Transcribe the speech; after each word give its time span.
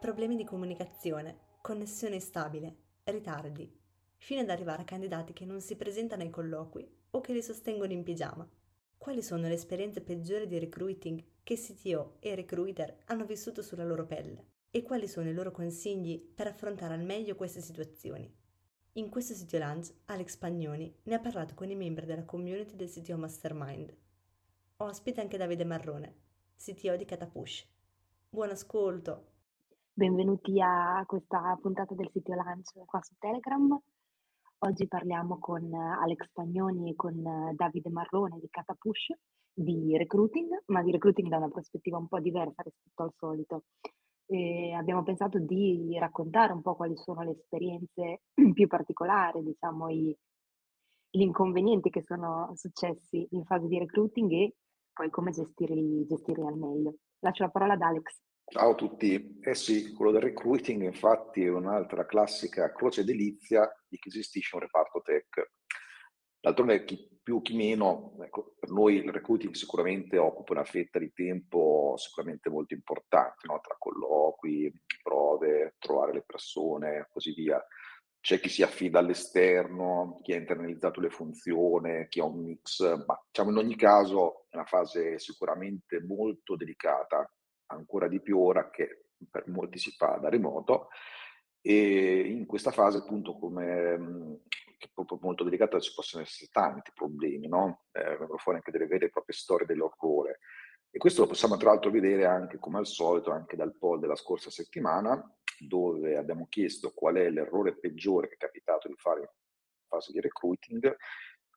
Problemi 0.00 0.34
di 0.34 0.42
comunicazione, 0.42 1.36
connessione 1.60 2.16
instabile, 2.16 2.74
ritardi, 3.04 3.72
fino 4.16 4.40
ad 4.40 4.50
arrivare 4.50 4.82
a 4.82 4.84
candidati 4.84 5.32
che 5.32 5.44
non 5.44 5.60
si 5.60 5.76
presentano 5.76 6.22
ai 6.22 6.30
colloqui 6.30 6.84
o 7.10 7.20
che 7.20 7.32
li 7.32 7.42
sostengono 7.42 7.92
in 7.92 8.02
pigiama. 8.02 8.44
Quali 8.98 9.22
sono 9.22 9.46
le 9.46 9.54
esperienze 9.54 10.00
peggiori 10.00 10.48
di 10.48 10.58
recruiting 10.58 11.22
che 11.44 11.56
CTO 11.56 12.16
e 12.18 12.34
recruiter 12.34 13.04
hanno 13.04 13.24
vissuto 13.24 13.62
sulla 13.62 13.84
loro 13.84 14.04
pelle? 14.04 14.46
E 14.68 14.82
quali 14.82 15.06
sono 15.06 15.28
i 15.28 15.34
loro 15.34 15.52
consigli 15.52 16.18
per 16.18 16.48
affrontare 16.48 16.94
al 16.94 17.04
meglio 17.04 17.36
queste 17.36 17.60
situazioni? 17.60 18.41
In 18.96 19.08
questo 19.08 19.32
sito 19.32 19.56
lunch 19.56 19.90
Alex 20.08 20.36
Pagnoni 20.36 20.94
ne 21.04 21.14
ha 21.14 21.18
parlato 21.18 21.54
con 21.54 21.70
i 21.70 21.74
membri 21.74 22.04
della 22.04 22.26
community 22.26 22.76
del 22.76 22.90
CTO 22.90 23.16
Mastermind. 23.16 23.90
Ospite 24.76 25.22
anche 25.22 25.38
Davide 25.38 25.64
Marrone, 25.64 26.14
CTO 26.58 26.94
di 26.96 27.06
Catapush. 27.06 27.66
Buon 28.28 28.50
ascolto! 28.50 29.28
Benvenuti 29.94 30.60
a 30.60 31.02
questa 31.06 31.58
puntata 31.58 31.94
del 31.94 32.10
sito 32.12 32.34
lunch 32.34 32.84
qua 32.84 33.00
su 33.00 33.14
Telegram. 33.18 33.80
Oggi 34.58 34.86
parliamo 34.86 35.38
con 35.38 35.72
Alex 35.72 36.28
Pagnoni 36.30 36.90
e 36.90 36.94
con 36.94 37.14
Davide 37.56 37.88
Marrone 37.88 38.40
di 38.40 38.48
Catapush 38.50 39.14
di 39.54 39.96
recruiting, 39.96 40.64
ma 40.66 40.82
di 40.82 40.90
recruiting 40.90 41.30
da 41.30 41.38
una 41.38 41.48
prospettiva 41.48 41.96
un 41.96 42.08
po' 42.08 42.20
diversa 42.20 42.60
rispetto 42.60 43.04
al 43.04 43.14
solito 43.16 43.62
e 44.26 44.72
abbiamo 44.72 45.02
pensato 45.02 45.38
di 45.38 45.96
raccontare 45.98 46.52
un 46.52 46.62
po' 46.62 46.74
quali 46.74 46.96
sono 46.96 47.22
le 47.22 47.32
esperienze 47.32 48.22
più 48.54 48.66
particolari, 48.66 49.42
diciamo, 49.42 49.88
i, 49.90 50.16
gli 51.10 51.20
inconvenienti 51.20 51.90
che 51.90 52.02
sono 52.02 52.52
successi 52.54 53.26
in 53.30 53.44
fase 53.44 53.66
di 53.66 53.78
recruiting 53.78 54.30
e 54.32 54.54
poi 54.92 55.10
come 55.10 55.30
gestirli, 55.30 56.06
gestirli 56.06 56.46
al 56.46 56.56
meglio. 56.56 56.96
Lascio 57.20 57.44
la 57.44 57.50
parola 57.50 57.74
ad 57.74 57.82
Alex. 57.82 58.20
Ciao 58.44 58.70
a 58.70 58.74
tutti. 58.74 59.38
Eh 59.40 59.54
sì, 59.54 59.92
quello 59.92 60.10
del 60.10 60.22
recruiting 60.22 60.82
infatti 60.82 61.42
è 61.44 61.48
un'altra 61.48 62.04
classica 62.04 62.72
croce 62.72 63.04
delizia 63.04 63.70
di 63.88 63.98
chi 63.98 64.10
gestisce 64.10 64.56
un 64.56 64.62
reparto 64.62 65.00
tech. 65.00 65.52
D'altronde 66.42 66.82
chi 66.84 67.08
più 67.22 67.40
chi 67.40 67.54
meno, 67.54 68.16
ecco, 68.20 68.56
per 68.58 68.70
noi 68.70 68.96
il 68.96 69.12
recruiting 69.12 69.54
sicuramente 69.54 70.18
occupa 70.18 70.54
una 70.54 70.64
fetta 70.64 70.98
di 70.98 71.12
tempo 71.12 71.94
sicuramente 71.96 72.50
molto 72.50 72.74
importante, 72.74 73.46
no? 73.46 73.60
tra 73.60 73.76
colloqui, 73.78 74.72
prove, 75.00 75.76
trovare 75.78 76.12
le 76.12 76.24
persone 76.26 77.06
così 77.12 77.32
via. 77.32 77.64
C'è 78.20 78.40
chi 78.40 78.48
si 78.48 78.64
affida 78.64 78.98
all'esterno, 78.98 80.18
chi 80.22 80.32
ha 80.32 80.36
internalizzato 80.36 81.00
le 81.00 81.10
funzioni, 81.10 82.08
chi 82.08 82.18
ha 82.18 82.24
un 82.24 82.42
mix, 82.42 82.80
ma 83.06 83.20
diciamo 83.24 83.50
in 83.50 83.56
ogni 83.58 83.76
caso 83.76 84.46
è 84.50 84.56
una 84.56 84.64
fase 84.64 85.20
sicuramente 85.20 86.02
molto 86.02 86.56
delicata, 86.56 87.24
ancora 87.66 88.08
di 88.08 88.20
più 88.20 88.40
ora 88.40 88.68
che 88.68 89.04
per 89.30 89.46
molti 89.46 89.78
si 89.78 89.92
fa 89.92 90.18
da 90.20 90.28
remoto 90.28 90.88
e 91.64 92.28
in 92.28 92.44
questa 92.44 92.72
fase 92.72 92.98
appunto 92.98 93.38
come 93.38 94.40
che 94.82 94.88
è 94.88 94.90
proprio 94.92 95.18
molto 95.22 95.44
delicata, 95.44 95.78
ci 95.78 95.94
possono 95.94 96.22
essere 96.22 96.50
tanti 96.50 96.90
problemi, 96.92 97.46
no? 97.46 97.84
Eh, 97.92 98.16
vengono 98.16 98.38
fuori 98.38 98.58
anche 98.58 98.72
delle 98.72 98.86
vere 98.86 99.06
e 99.06 99.10
proprie 99.10 99.36
storie 99.36 99.66
dell'orrore. 99.66 100.40
E 100.90 100.98
questo 100.98 101.22
lo 101.22 101.28
possiamo 101.28 101.56
tra 101.56 101.70
l'altro 101.70 101.90
vedere 101.90 102.26
anche, 102.26 102.58
come 102.58 102.78
al 102.78 102.86
solito, 102.86 103.30
anche 103.30 103.56
dal 103.56 103.76
poll 103.76 104.00
della 104.00 104.16
scorsa 104.16 104.50
settimana, 104.50 105.22
dove 105.58 106.16
abbiamo 106.16 106.46
chiesto 106.48 106.92
qual 106.92 107.14
è 107.14 107.30
l'errore 107.30 107.78
peggiore 107.78 108.28
che 108.28 108.34
è 108.34 108.38
capitato 108.38 108.88
di 108.88 108.94
fare 108.96 109.20
in 109.20 109.26
fase 109.86 110.12
di 110.12 110.20
recruiting 110.20 110.96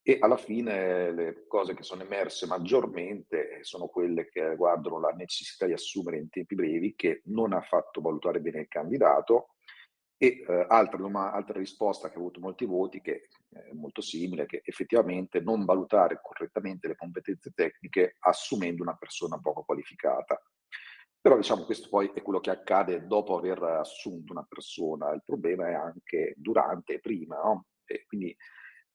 e 0.08 0.18
alla 0.20 0.36
fine 0.36 1.10
le 1.10 1.46
cose 1.48 1.74
che 1.74 1.82
sono 1.82 2.02
emerse 2.02 2.46
maggiormente 2.46 3.58
sono 3.62 3.88
quelle 3.88 4.28
che 4.28 4.48
riguardano 4.50 5.00
la 5.00 5.08
necessità 5.08 5.66
di 5.66 5.72
assumere 5.72 6.18
in 6.18 6.28
tempi 6.28 6.54
brevi, 6.54 6.94
che 6.94 7.22
non 7.24 7.52
ha 7.52 7.60
fatto 7.60 8.00
valutare 8.00 8.40
bene 8.40 8.60
il 8.60 8.68
candidato, 8.68 9.55
e 10.18 10.44
eh, 10.48 10.66
altra, 10.68 10.98
altra, 11.32 11.58
risposta 11.58 12.08
che 12.08 12.14
ha 12.14 12.18
avuto 12.18 12.40
molti 12.40 12.64
voti, 12.64 13.00
che 13.00 13.28
è 13.50 13.72
molto 13.72 14.00
simile, 14.00 14.46
che 14.46 14.62
effettivamente 14.64 15.40
non 15.40 15.64
valutare 15.64 16.20
correttamente 16.22 16.88
le 16.88 16.96
competenze 16.96 17.52
tecniche 17.54 18.16
assumendo 18.20 18.82
una 18.82 18.96
persona 18.96 19.38
poco 19.38 19.62
qualificata. 19.62 20.40
Però 21.20 21.36
diciamo 21.36 21.64
questo 21.64 21.88
poi 21.88 22.10
è 22.14 22.22
quello 22.22 22.40
che 22.40 22.50
accade 22.50 23.06
dopo 23.06 23.36
aver 23.36 23.62
assunto 23.62 24.32
una 24.32 24.46
persona, 24.48 25.12
il 25.12 25.22
problema 25.24 25.68
è 25.68 25.74
anche 25.74 26.34
durante 26.36 26.94
e 26.94 27.00
prima, 27.00 27.36
no? 27.36 27.66
E 27.84 28.04
quindi, 28.06 28.34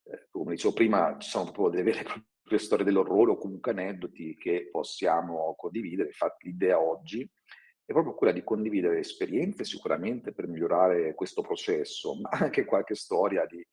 eh, 0.04 0.28
come 0.30 0.54
dicevo 0.54 0.74
prima, 0.74 1.18
ci 1.20 1.30
sono 1.30 1.52
proprio 1.52 1.70
delle 1.70 1.84
vere 1.84 2.60
storie 2.60 2.84
dell'orrore 2.84 3.32
o 3.32 3.38
comunque 3.38 3.72
aneddoti 3.72 4.36
che 4.36 4.70
possiamo 4.72 5.54
condividere. 5.56 6.10
Infatti 6.10 6.48
l'idea 6.48 6.80
oggi 6.80 7.30
è 7.86 7.92
proprio 7.92 8.14
quella 8.14 8.34
di 8.34 8.44
condividere 8.44 9.00
esperienze 9.00 9.64
sicuramente 9.64 10.32
per 10.32 10.48
migliorare 10.48 11.14
questo 11.14 11.42
processo, 11.42 12.16
ma 12.22 12.30
anche 12.32 12.66
qualche 12.66 12.96
storia 12.96 13.46
di, 13.46 13.66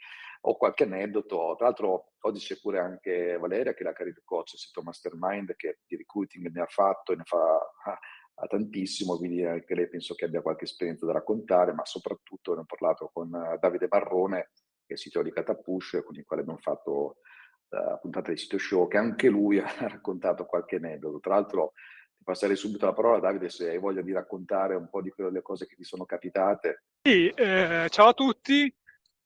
o 0.42 0.56
qualche 0.56 0.84
aneddoto. 0.84 1.54
Tra 1.56 1.66
l'altro 1.66 2.12
oggi 2.20 2.40
c'è 2.40 2.58
pure 2.60 2.78
anche 2.78 3.36
Valeria 3.38 3.74
che 3.74 3.80
è 3.80 3.84
la 3.84 3.92
career 3.92 4.22
coach 4.24 4.52
del 4.52 4.60
sito 4.60 4.82
Mastermind 4.82 5.54
che 5.56 5.80
di 5.86 5.96
recruiting 5.96 6.50
ne 6.50 6.62
ha 6.62 6.66
fatto 6.66 7.12
e 7.12 7.16
ne 7.16 7.24
fa 7.24 7.58
ha 8.40 8.46
tantissimo, 8.46 9.16
quindi 9.16 9.44
anche 9.44 9.74
lei 9.74 9.88
penso 9.88 10.14
che 10.14 10.24
abbia 10.24 10.42
qualche 10.42 10.64
esperienza 10.64 11.04
da 11.04 11.12
raccontare, 11.12 11.72
ma 11.72 11.84
soprattutto 11.84 12.54
ne 12.54 12.60
ho 12.60 12.64
parlato 12.64 13.10
con 13.12 13.30
Davide 13.60 13.88
Barrone, 13.88 14.50
che 14.86 14.86
è 14.86 14.92
il 14.92 14.98
sito 14.98 15.22
di 15.22 15.32
Catapush, 15.32 16.02
con 16.04 16.14
il 16.14 16.24
quale 16.24 16.42
abbiamo 16.42 16.60
fatto 16.60 17.16
la 17.70 17.98
puntata 18.00 18.30
di 18.30 18.38
sito 18.38 18.56
show, 18.56 18.86
che 18.86 18.96
anche 18.96 19.28
lui 19.28 19.58
ha 19.58 19.68
raccontato 19.88 20.46
qualche 20.46 20.76
aneddoto. 20.76 21.18
Tra 21.18 21.34
l'altro 21.34 21.72
passerei 22.28 22.56
subito 22.56 22.84
la 22.84 22.92
parola 22.92 23.16
a 23.16 23.20
Davide 23.20 23.48
se 23.48 23.70
hai 23.70 23.78
voglia 23.78 24.02
di 24.02 24.12
raccontare 24.12 24.74
un 24.74 24.90
po' 24.90 25.00
di 25.00 25.08
quelle 25.08 25.40
cose 25.40 25.66
che 25.66 25.76
ti 25.76 25.82
sono 25.82 26.04
capitate. 26.04 26.82
Sì, 27.00 27.26
eh, 27.30 27.86
ciao 27.88 28.08
a 28.08 28.12
tutti. 28.12 28.70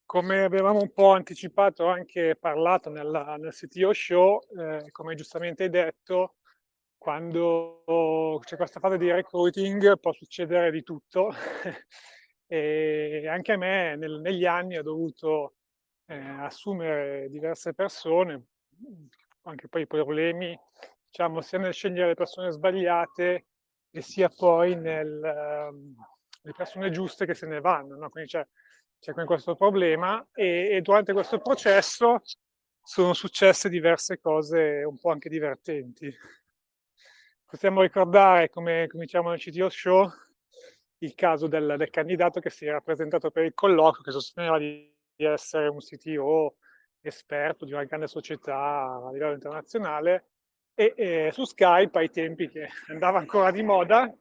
Come 0.07 0.45
avevamo 0.45 0.81
un 0.81 0.93
po' 0.93 1.11
anticipato, 1.11 1.87
anche 1.87 2.37
parlato 2.39 2.91
nella, 2.91 3.37
nel 3.39 3.53
CTO 3.53 3.93
show, 3.93 4.41
eh, 4.57 4.89
come 4.93 5.17
giustamente 5.17 5.65
hai 5.65 5.71
detto, 5.71 6.37
quando 6.97 8.39
c'è 8.45 8.57
questa 8.57 8.79
fase 8.79 8.99
di 8.99 9.11
recruiting 9.11 9.99
può 9.99 10.13
succedere 10.13 10.71
di 10.71 10.85
tutto 10.85 11.35
e 12.47 13.27
anche 13.27 13.53
a 13.53 13.57
me 13.57 13.97
nel, 13.97 14.21
negli 14.21 14.45
anni 14.45 14.77
ho 14.77 14.83
dovuto 14.83 15.55
eh, 16.07 16.17
assumere 16.17 17.29
diverse 17.31 17.75
persone, 17.75 18.45
anche 19.43 19.67
poi 19.67 19.89
problemi 19.89 20.57
diciamo, 21.13 21.43
sia 21.43 21.59
nel 21.59 21.75
scegliere 21.75 22.09
le 22.09 22.15
persone 22.15 22.51
sbagliate 22.51 23.47
e 23.91 24.01
sia 24.01 24.31
poi 24.31 24.75
nelle 24.75 25.69
um, 25.71 25.95
persone 26.57 26.91
giuste 26.91 27.27
che 27.27 27.35
se 27.35 27.47
ne 27.47 27.61
vanno. 27.61 27.97
No? 27.97 28.09
Quindi 28.09 28.31
c'è, 28.31 28.47
c'è 28.99 29.13
questo 29.25 29.55
problema 29.55 30.27
e, 30.33 30.71
e, 30.71 30.81
durante 30.81 31.13
questo 31.13 31.39
processo 31.39 32.23
sono 32.83 33.13
successe 33.13 33.69
diverse 33.69 34.19
cose 34.19 34.83
un 34.85 34.99
po' 34.99 35.11
anche 35.11 35.29
divertenti. 35.29 36.11
Possiamo 37.45 37.83
ricordare, 37.83 38.49
come, 38.49 38.87
come 38.89 39.05
diciamo 39.05 39.29
nel 39.29 39.39
CTO 39.39 39.69
Show, 39.69 40.11
il 40.99 41.15
caso 41.15 41.47
del, 41.47 41.75
del, 41.77 41.91
candidato 41.91 42.41
che 42.41 42.49
si 42.49 42.65
era 42.65 42.81
presentato 42.81 43.31
per 43.31 43.45
il 43.45 43.53
colloquio, 43.53 44.03
che 44.03 44.13
sosteneva 44.13 44.57
di, 44.57 44.91
di 45.15 45.25
essere 45.27 45.69
un 45.69 45.79
CTO 45.79 46.57
esperto 47.03 47.67
di 47.67 47.73
una 47.73 47.85
grande 47.85 48.07
società 48.07 48.55
a 48.57 49.11
livello 49.13 49.35
internazionale 49.35 50.32
e 50.75 50.95
eh, 50.97 51.31
su 51.33 51.45
Skype 51.45 51.99
ai 51.99 52.11
tempi 52.11 52.49
che 52.49 52.69
andava 52.89 53.19
ancora 53.19 53.51
di 53.51 53.63
moda 53.63 54.13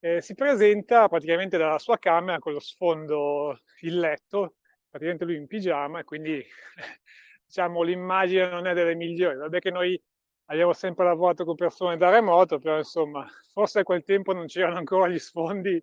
eh, 0.00 0.20
si 0.20 0.34
presenta 0.34 1.08
praticamente 1.08 1.58
dalla 1.58 1.78
sua 1.78 1.98
camera 1.98 2.38
con 2.38 2.54
lo 2.54 2.60
sfondo 2.60 3.60
il 3.82 3.98
letto, 3.98 4.56
praticamente 4.88 5.24
lui 5.24 5.36
in 5.36 5.46
pigiama 5.46 6.00
e 6.00 6.04
quindi 6.04 6.42
diciamo 7.44 7.82
l'immagine 7.82 8.48
non 8.48 8.66
è 8.66 8.74
delle 8.74 8.94
migliori. 8.94 9.36
Vabbè 9.36 9.58
che 9.60 9.70
noi 9.70 10.00
abbiamo 10.46 10.72
sempre 10.72 11.04
lavorato 11.04 11.44
con 11.44 11.54
persone 11.54 11.96
da 11.96 12.10
remoto, 12.10 12.58
però 12.58 12.78
insomma 12.78 13.26
forse 13.52 13.80
a 13.80 13.82
quel 13.82 14.02
tempo 14.04 14.32
non 14.32 14.46
c'erano 14.46 14.78
ancora 14.78 15.08
gli 15.08 15.18
sfondi 15.18 15.82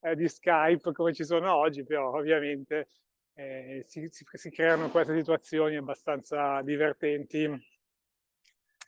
eh, 0.00 0.14
di 0.14 0.28
Skype 0.28 0.92
come 0.92 1.12
ci 1.12 1.24
sono 1.24 1.54
oggi, 1.54 1.84
però 1.84 2.12
ovviamente 2.14 2.88
eh, 3.34 3.84
si, 3.86 4.08
si, 4.10 4.24
si 4.32 4.50
creano 4.50 4.90
queste 4.90 5.14
situazioni 5.16 5.76
abbastanza 5.76 6.62
divertenti 6.62 7.48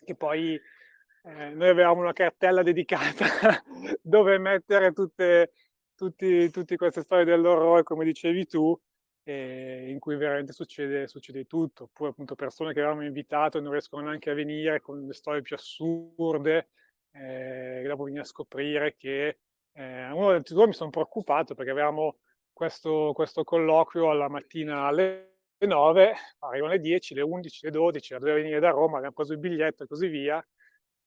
che 0.04 0.14
poi 0.14 0.54
eh, 0.54 1.50
noi 1.50 1.68
avevamo 1.68 2.00
una 2.00 2.12
cartella 2.12 2.62
dedicata 2.62 3.26
dove 4.02 4.38
mettere 4.38 4.92
tutte, 4.92 5.52
tutti, 5.94 6.50
tutte 6.50 6.76
queste 6.76 7.02
storie 7.02 7.24
dell'orrore, 7.24 7.82
come 7.82 8.04
dicevi 8.04 8.46
tu, 8.46 8.78
eh, 9.24 9.90
in 9.90 9.98
cui 9.98 10.16
veramente 10.16 10.52
succede, 10.52 11.06
succede 11.06 11.44
tutto, 11.44 11.84
oppure 11.84 12.10
appunto 12.10 12.34
persone 12.34 12.72
che 12.72 12.80
avevamo 12.80 13.04
invitato 13.04 13.58
e 13.58 13.60
non 13.60 13.72
riescono 13.72 14.06
neanche 14.06 14.30
a 14.30 14.34
venire 14.34 14.80
con 14.80 15.06
le 15.06 15.12
storie 15.12 15.42
più 15.42 15.54
assurde, 15.54 16.70
eh, 17.12 17.84
dopo 17.86 18.04
vieni 18.04 18.20
a 18.20 18.24
scoprire 18.24 18.96
che 18.96 19.38
eh, 19.72 20.10
uno 20.10 20.30
dei 20.30 20.42
due 20.42 20.66
mi 20.66 20.72
sono 20.72 20.90
preoccupato 20.90 21.54
perché 21.54 21.70
avevamo 21.70 22.18
questo, 22.52 23.12
questo 23.14 23.44
colloquio 23.44 24.10
alla 24.10 24.28
mattina 24.28 24.86
alle 24.86 25.37
9, 25.66 26.14
arrivano 26.40 26.72
le 26.72 26.80
10, 26.80 27.14
le 27.14 27.22
11, 27.22 27.64
le 27.64 27.70
12, 27.70 28.14
doveva 28.14 28.36
venire 28.36 28.60
da 28.60 28.70
Roma, 28.70 28.96
abbiamo 28.96 29.14
preso 29.14 29.32
il 29.32 29.38
biglietto 29.38 29.84
e 29.84 29.86
così 29.86 30.08
via. 30.08 30.46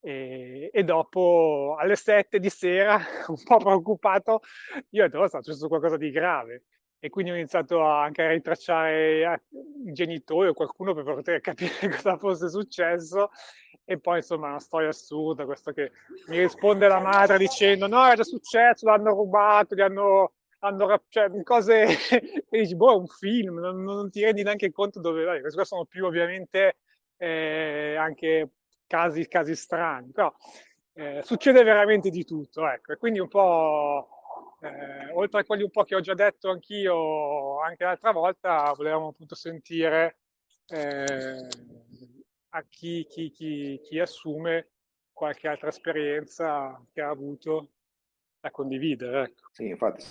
E, 0.04 0.70
e, 0.72 0.84
dopo 0.84 1.76
alle 1.78 1.96
7 1.96 2.38
di 2.38 2.50
sera, 2.50 2.96
un 3.28 3.42
po' 3.44 3.58
preoccupato, 3.58 4.40
io 4.90 5.04
ho 5.04 5.06
detto, 5.06 5.20
oh, 5.20 5.28
sta 5.28 5.40
successo 5.40 5.68
qualcosa 5.68 5.96
di 5.96 6.10
grave 6.10 6.64
e 7.04 7.10
quindi 7.10 7.32
ho 7.32 7.34
iniziato 7.34 7.82
anche 7.82 8.22
a 8.22 8.28
ritracciare 8.28 9.42
i 9.86 9.92
genitori 9.92 10.50
o 10.50 10.54
qualcuno 10.54 10.94
per 10.94 11.02
poter 11.02 11.40
capire 11.42 11.88
cosa 11.90 12.16
fosse 12.16 12.48
successo 12.48 13.30
e 13.84 13.98
poi 13.98 14.18
insomma 14.18 14.50
una 14.50 14.60
storia 14.60 14.90
assurda 14.90 15.44
questo 15.44 15.72
che 15.72 15.90
mi 16.28 16.38
risponde 16.38 16.86
la 16.86 17.00
madre 17.00 17.38
dicendo 17.38 17.88
no 17.88 18.06
è 18.06 18.22
successo 18.22 18.86
l'hanno 18.86 19.14
rubato 19.14 19.74
gli 19.74 19.80
hanno, 19.80 20.34
hanno 20.64 21.02
cioè 21.08 21.30
cose 21.42 21.84
e 21.84 22.46
dici 22.50 22.74
boh 22.76 22.92
è 22.92 22.96
un 22.96 23.06
film 23.06 23.58
non, 23.58 23.82
non, 23.82 24.10
ti 24.10 24.22
rendi 24.22 24.42
neanche 24.42 24.70
conto 24.70 25.00
dove 25.00 25.24
vai 25.24 25.40
questi 25.40 25.64
sono 25.64 25.84
più 25.84 26.06
ovviamente 26.06 26.76
eh, 27.16 27.96
anche 27.96 28.50
casi, 28.86 29.26
casi 29.28 29.54
strani 29.54 30.10
però 30.12 30.32
eh, 30.94 31.20
succede 31.24 31.62
veramente 31.62 32.10
di 32.10 32.24
tutto 32.24 32.68
ecco 32.68 32.92
e 32.92 32.96
quindi 32.96 33.18
un 33.18 33.28
po' 33.28 34.08
Eh, 34.62 35.10
oltre 35.14 35.40
a 35.40 35.44
quelli 35.44 35.64
un 35.64 35.70
po' 35.70 35.82
che 35.82 35.96
ho 35.96 36.00
già 36.00 36.14
detto 36.14 36.48
anch'io 36.48 37.58
anche 37.60 37.82
l'altra 37.82 38.12
volta, 38.12 38.72
volevamo 38.76 39.08
appunto 39.08 39.34
sentire 39.34 40.18
eh, 40.68 41.48
a 42.50 42.62
chi, 42.68 43.04
chi, 43.08 43.32
chi, 43.32 43.80
chi, 43.82 43.98
assume 43.98 44.68
qualche 45.12 45.48
altra 45.48 45.66
esperienza 45.68 46.80
che 46.92 47.00
ha 47.00 47.08
avuto 47.08 47.70
da 48.38 48.52
condividere. 48.52 49.22
Ecco. 49.24 49.48
Sì, 49.50 49.66
infatti, 49.66 50.04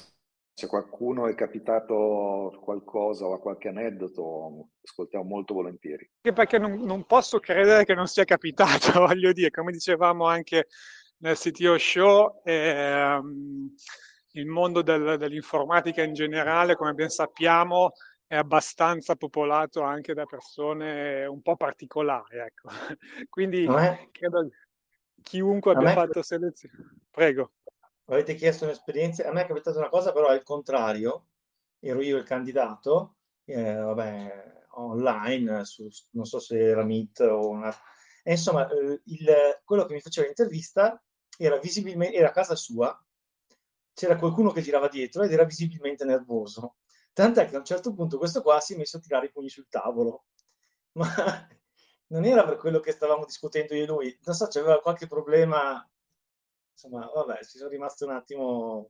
se 0.62 0.68
qualcuno 0.68 1.28
è 1.28 1.34
capitato 1.34 2.60
qualcosa 2.62 3.26
o 3.26 3.34
ha 3.34 3.40
qualche 3.40 3.70
aneddoto, 3.70 4.68
ascoltiamo 4.84 5.24
molto 5.26 5.56
volentieri. 5.56 6.08
Anche 6.22 6.34
perché 6.34 6.60
non, 6.60 6.82
non 6.82 7.06
posso 7.06 7.40
credere 7.40 7.84
che 7.84 7.96
non 7.96 8.06
sia 8.06 8.26
capitato, 8.26 8.92
voglio 9.08 9.32
dire, 9.32 9.50
come 9.50 9.72
dicevamo 9.72 10.28
anche 10.28 10.68
nel 11.18 11.36
CTO 11.36 11.80
Show, 11.80 12.42
ehm, 12.44 13.74
il 14.34 14.46
mondo 14.46 14.84
del, 14.84 15.18
dell'informatica 15.18 16.04
in 16.04 16.14
generale, 16.14 16.76
come 16.76 16.94
ben 16.94 17.10
sappiamo, 17.10 17.94
è 18.28 18.36
abbastanza 18.36 19.16
popolato 19.16 19.82
anche 19.82 20.14
da 20.14 20.26
persone 20.26 21.26
un 21.26 21.42
po' 21.42 21.56
particolari. 21.56 22.38
Ecco. 22.38 22.70
Quindi 23.30 23.66
credo 24.12 24.48
chiunque 25.24 25.72
abbia 25.72 25.90
fatto 25.90 26.22
selezione. 26.22 26.98
Prego. 27.10 27.54
Avete 28.06 28.36
chiesto 28.36 28.66
un'esperienza? 28.66 29.28
A 29.28 29.32
me 29.32 29.44
è 29.44 29.48
capitata 29.48 29.78
una 29.78 29.90
cosa, 29.90 30.12
però 30.12 30.28
al 30.28 30.44
contrario, 30.44 31.28
ero 31.80 32.02
io 32.02 32.18
il 32.18 32.24
candidato, 32.24 33.18
eh, 33.46 33.76
vabbè, 33.76 34.66
online, 34.74 35.66
su, 35.66 35.88
non 36.12 36.26
so 36.26 36.40
se 36.40 36.60
era 36.60 36.84
Meet 36.84 37.20
o 37.22 37.50
una... 37.50 37.74
E 38.24 38.32
insomma, 38.32 38.70
eh, 38.70 39.02
il, 39.06 39.62
quello 39.64 39.86
che 39.86 39.94
mi 39.94 40.02
faceva 40.02 40.28
l'intervista 40.28 41.02
era 41.38 41.58
visibilmente, 41.58 42.16
era 42.16 42.28
a 42.30 42.32
casa 42.32 42.56
sua, 42.56 42.96
c'era 43.94 44.18
qualcuno 44.18 44.52
che 44.52 44.62
girava 44.62 44.88
dietro 44.88 45.24
ed 45.24 45.32
era 45.32 45.44
visibilmente 45.44 46.06
nervoso. 46.06 46.78
Tant'è 47.14 47.48
che 47.50 47.56
a 47.56 47.60
un 47.60 47.66
certo 47.66 47.94
punto 47.94 48.18
questo 48.18 48.42
qua 48.42 48.60
si 48.60 48.74
è 48.74 48.78
messo 48.78 48.98
a 48.98 49.00
tirare 49.00 49.28
i 49.28 49.32
pugni 49.32 49.50
sul 49.50 49.68
tavolo. 49.70 50.26
Ma 50.94 51.08
non 52.08 52.26
era 52.26 52.46
per 52.46 52.58
quello 52.58 52.80
che 52.80 52.92
stavamo 52.92 53.26
discutendo 53.26 53.76
io 53.76 53.84
e 53.84 53.88
lui. 53.88 54.20
Non 54.24 54.36
so, 54.36 54.48
c'aveva 54.48 54.80
qualche 54.82 55.08
problema. 55.08 55.86
Insomma, 56.84 57.10
vabbè, 57.14 57.44
ci 57.44 57.58
sono 57.58 57.70
rimasto 57.70 58.06
un 58.06 58.12
attimo 58.12 58.90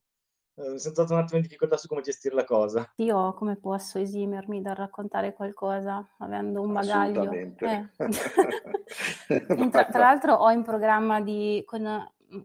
eh, 0.55 0.77
sono 0.77 0.93
stato 0.93 1.13
un 1.13 1.19
attimo 1.19 1.37
in 1.37 1.43
difficoltà 1.43 1.77
su 1.77 1.87
come 1.87 2.01
gestire 2.01 2.35
la 2.35 2.43
cosa. 2.43 2.91
Io 2.97 3.33
come 3.33 3.55
posso 3.55 3.99
esimermi 3.99 4.61
dal 4.61 4.75
raccontare 4.75 5.33
qualcosa 5.33 6.05
avendo 6.19 6.61
un 6.61 6.73
bagaglio? 6.73 7.31
Eh. 7.31 7.89
tra, 9.71 9.85
tra, 9.85 9.99
l'altro 9.99 10.35
ho 10.35 10.51
in 10.51 10.63
programma 10.63 11.21
di, 11.21 11.63
con 11.65 11.85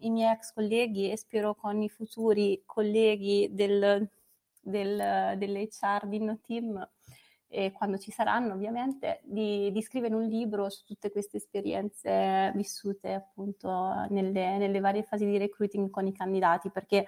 i 0.01 0.11
miei 0.11 0.33
ex 0.33 0.53
colleghi 0.53 1.11
e 1.11 1.17
spero 1.17 1.55
con 1.55 1.83
i 1.83 1.89
futuri 1.89 2.63
colleghi 2.65 3.49
del, 3.53 4.09
del, 4.61 5.35
dell'HR 5.37 6.07
di 6.07 6.21
No 6.21 6.39
Team, 6.47 6.89
e 7.49 7.73
quando 7.73 7.99
ci 7.99 8.11
saranno 8.11 8.55
ovviamente, 8.55 9.21
di, 9.25 9.71
di, 9.73 9.83
scrivere 9.83 10.15
un 10.15 10.25
libro 10.25 10.69
su 10.69 10.85
tutte 10.85 11.11
queste 11.11 11.37
esperienze 11.37 12.53
vissute 12.55 13.13
appunto 13.13 14.07
nelle, 14.09 14.59
nelle 14.59 14.81
varie 14.81 15.03
fasi 15.03 15.25
di 15.25 15.39
recruiting 15.39 15.91
con 15.91 16.07
i 16.07 16.13
candidati, 16.13 16.71
perché 16.71 17.07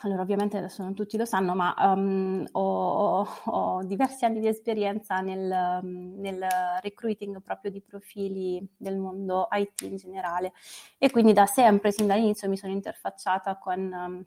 allora, 0.00 0.22
ovviamente 0.22 0.56
adesso 0.56 0.82
non 0.82 0.94
tutti 0.94 1.16
lo 1.16 1.24
sanno, 1.24 1.54
ma 1.54 1.72
um, 1.78 2.44
ho, 2.52 3.26
ho, 3.44 3.84
diversi 3.84 4.24
anni 4.24 4.40
di 4.40 4.48
esperienza 4.48 5.20
nel, 5.20 5.80
nel, 5.82 6.44
recruiting 6.80 7.40
proprio 7.40 7.70
di 7.70 7.80
profili 7.80 8.66
del 8.76 8.96
mondo 8.96 9.46
IT 9.52 9.82
in 9.82 9.96
generale. 9.96 10.52
E 10.98 11.10
quindi 11.10 11.32
da 11.32 11.46
sempre, 11.46 11.92
sin 11.92 12.08
dall'inizio, 12.08 12.48
mi 12.48 12.56
sono 12.56 12.72
interfacciata 12.72 13.58
con 13.58 13.80
um, 13.92 14.24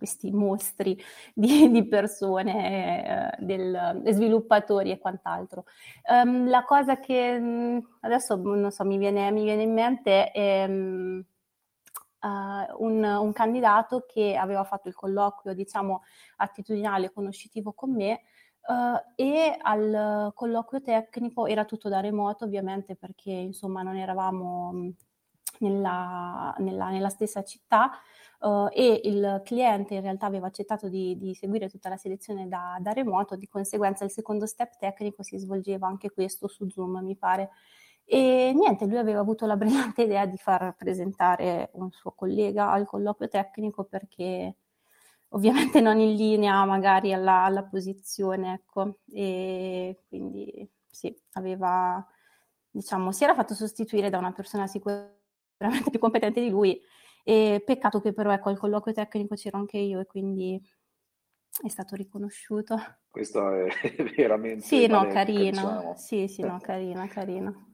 questi 0.00 0.30
mostri 0.30 0.98
di, 1.34 1.70
di 1.70 1.86
persone, 1.86 3.34
eh, 3.36 3.44
del, 3.44 4.00
sviluppatori 4.06 4.90
e 4.90 4.98
quant'altro. 4.98 5.66
Um, 6.10 6.48
la 6.48 6.64
cosa 6.64 6.98
che 6.98 7.82
adesso, 8.00 8.36
non 8.36 8.70
so, 8.70 8.84
mi 8.84 8.96
viene, 8.96 9.30
mi 9.30 9.44
viene 9.44 9.62
in 9.62 9.72
mente 9.74 10.30
è 10.30 10.66
uh, 10.66 11.24
un, 12.22 13.04
un, 13.04 13.32
candidato 13.32 14.06
che 14.08 14.36
aveva 14.36 14.64
fatto 14.64 14.88
il 14.88 14.94
colloquio, 14.94 15.54
diciamo, 15.54 16.02
attitudinale 16.36 17.12
conoscitivo 17.12 17.72
con 17.74 17.94
me 17.94 18.22
uh, 18.68 18.98
e 19.14 19.54
al 19.60 20.32
colloquio 20.34 20.80
tecnico 20.80 21.46
era 21.46 21.66
tutto 21.66 21.90
da 21.90 22.00
remoto, 22.00 22.46
ovviamente 22.46 22.96
perché 22.96 23.30
insomma 23.30 23.82
non 23.82 23.96
eravamo 23.96 24.94
nella, 25.60 26.54
nella, 26.58 26.90
nella 26.90 27.08
stessa 27.08 27.42
città. 27.42 27.90
Uh, 28.40 28.68
e 28.72 29.02
il 29.04 29.42
cliente 29.44 29.94
in 29.94 30.00
realtà 30.00 30.24
aveva 30.24 30.46
accettato 30.46 30.88
di, 30.88 31.14
di 31.18 31.34
seguire 31.34 31.68
tutta 31.68 31.90
la 31.90 31.98
selezione 31.98 32.48
da, 32.48 32.78
da, 32.80 32.92
remoto, 32.92 33.36
di 33.36 33.46
conseguenza 33.46 34.04
il 34.04 34.10
secondo 34.10 34.46
step 34.46 34.78
tecnico 34.78 35.22
si 35.22 35.36
svolgeva 35.36 35.86
anche 35.86 36.10
questo 36.10 36.48
su 36.48 36.66
Zoom, 36.70 37.00
mi 37.02 37.16
pare. 37.16 37.50
E 38.04 38.52
niente, 38.54 38.86
lui 38.86 38.96
aveva 38.96 39.20
avuto 39.20 39.46
la 39.46 39.56
brillante 39.56 40.02
idea 40.04 40.26
di 40.26 40.36
far 40.38 40.74
presentare 40.76 41.70
un 41.74 41.90
suo 41.90 42.12
collega 42.12 42.70
al 42.70 42.86
colloquio 42.86 43.28
tecnico 43.28 43.84
perché 43.84 44.56
ovviamente 45.28 45.80
non 45.80 45.98
in 46.00 46.16
linea 46.16 46.64
magari 46.64 47.12
alla, 47.12 47.44
alla 47.44 47.64
posizione, 47.64 48.54
ecco, 48.54 49.00
e 49.12 50.00
quindi 50.08 50.68
sì, 50.88 51.14
aveva, 51.32 52.04
diciamo, 52.70 53.12
si 53.12 53.24
era 53.24 53.34
fatto 53.34 53.54
sostituire 53.54 54.10
da 54.10 54.18
una 54.18 54.32
persona 54.32 54.66
sicuramente 54.66 55.19
più 55.90 55.98
competente 55.98 56.40
di 56.40 56.50
lui 56.50 56.80
e 57.22 57.62
peccato 57.64 58.00
che 58.00 58.12
però 58.12 58.32
ecco 58.32 58.48
al 58.48 58.58
colloquio 58.58 58.94
tecnico 58.94 59.34
c'ero 59.34 59.58
anche 59.58 59.78
io 59.78 60.00
e 60.00 60.06
quindi 60.06 60.60
è 61.62 61.68
stato 61.68 61.94
riconosciuto. 61.94 62.76
Questo 63.08 63.52
è 63.52 63.68
veramente... 64.16 64.64
Sì, 64.64 64.86
no, 64.86 65.06
carino. 65.08 65.50
Diciamo. 65.50 65.94
Sì, 65.96 66.28
sì, 66.28 66.42
no, 66.42 66.58
carino, 66.62 67.06
carino. 67.08 67.66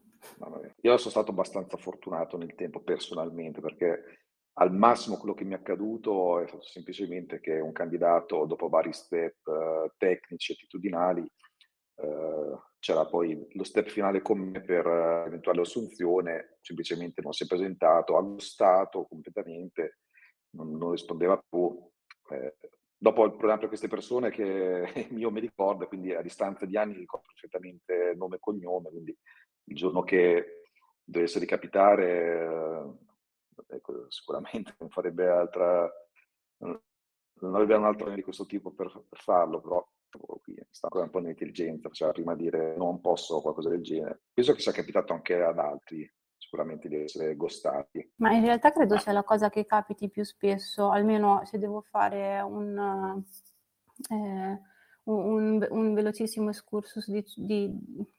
Io 0.81 0.97
sono 0.97 1.11
stato 1.11 1.31
abbastanza 1.31 1.77
fortunato 1.77 2.37
nel 2.37 2.55
tempo 2.55 2.81
personalmente 2.81 3.61
perché 3.61 4.27
al 4.55 4.73
massimo 4.73 5.19
quello 5.19 5.35
che 5.35 5.45
mi 5.45 5.53
è 5.53 5.57
accaduto 5.57 6.41
è 6.41 6.47
stato 6.49 6.65
semplicemente 6.65 7.41
che 7.41 7.61
un 7.61 7.73
candidato 7.73 8.45
dopo 8.47 8.69
vari 8.69 8.93
step 8.93 9.47
uh, 9.47 9.91
tecnici, 9.97 10.53
attitudinali, 10.53 11.21
uh, 11.21 12.59
c'era 12.87 13.05
poi 13.05 13.45
lo 13.55 13.65
step 13.65 13.89
finale 13.89 14.23
con 14.23 14.39
me 14.39 14.61
per 14.61 14.87
uh, 14.87 15.27
eventuale 15.27 15.63
assunzione, 15.63 16.59
semplicemente 16.61 17.21
non 17.21 17.33
si 17.33 17.43
è 17.43 17.47
presentato, 17.49 18.17
ha 18.17 18.23
gustato 18.23 19.07
completamente, 19.07 19.99
non, 20.51 20.77
non 20.77 20.93
rispondeva 20.93 21.37
più. 21.37 21.77
Eh, 22.31 22.55
dopo 22.97 23.25
il 23.25 23.33
problema 23.33 23.59
per 23.59 23.67
queste 23.67 23.89
persone 23.89 24.31
che 24.31 24.87
io 25.11 25.31
mi 25.33 25.41
ricordo, 25.41 25.89
quindi 25.89 26.15
a 26.15 26.23
distanza 26.23 26.65
di 26.65 26.77
anni 26.77 26.95
ricordo 26.95 27.27
perfettamente 27.27 28.15
nome 28.17 28.37
e 28.37 28.41
cognome, 28.41 28.91
quindi 28.91 29.17
il 29.65 29.75
giorno 29.75 30.05
che 30.05 30.63
dovesse 31.03 31.41
ricapitare, 31.41 32.45
eh, 33.67 33.75
ecco, 33.75 34.09
sicuramente 34.13 34.77
non 34.79 34.91
farebbe 34.91 35.27
altra, 35.27 35.91
non 36.59 36.81
avrebbe 37.53 37.75
un 37.75 37.85
altro 37.85 38.11
di 38.11 38.23
questo 38.23 38.47
tipo 38.47 38.71
per 38.71 38.93
farlo, 39.11 39.61
però 39.61 39.85
qui, 40.17 40.55
sta 40.71 40.89
un 40.91 41.11
po' 41.11 41.19
l'intelligenza, 41.19 41.89
faceva 41.89 42.13
prima 42.13 42.35
dire 42.35 42.77
non 42.77 43.01
posso 43.01 43.37
o 43.37 43.43
qualcosa 43.43 43.69
del 43.69 43.83
genere. 43.83 44.23
Penso 44.33 44.53
che 44.53 44.61
sia 44.61 44.73
capitato 44.73 45.13
anche 45.13 45.43
ad 45.43 45.59
altri, 45.59 46.11
sicuramente 46.37 46.89
di 46.89 47.03
essere 47.03 47.37
gostati. 47.37 48.13
Ma 48.17 48.33
in 48.33 48.45
realtà 48.45 48.73
credo 48.73 48.99
sia 48.99 49.13
la 49.13 49.25
cosa 49.25 49.51
che 49.51 49.67
capiti 49.67 50.09
più 50.09 50.25
spesso, 50.25 50.91
almeno 50.91 51.43
se 51.45 51.59
devo 51.59 51.83
fare 51.83 52.41
un... 52.41 53.23
Eh, 54.11 54.75
un, 55.07 55.65
un, 55.71 55.95
velocissimo 55.95 56.49
excursus 56.49 57.09
di, 57.11 57.25
di, 57.37 57.73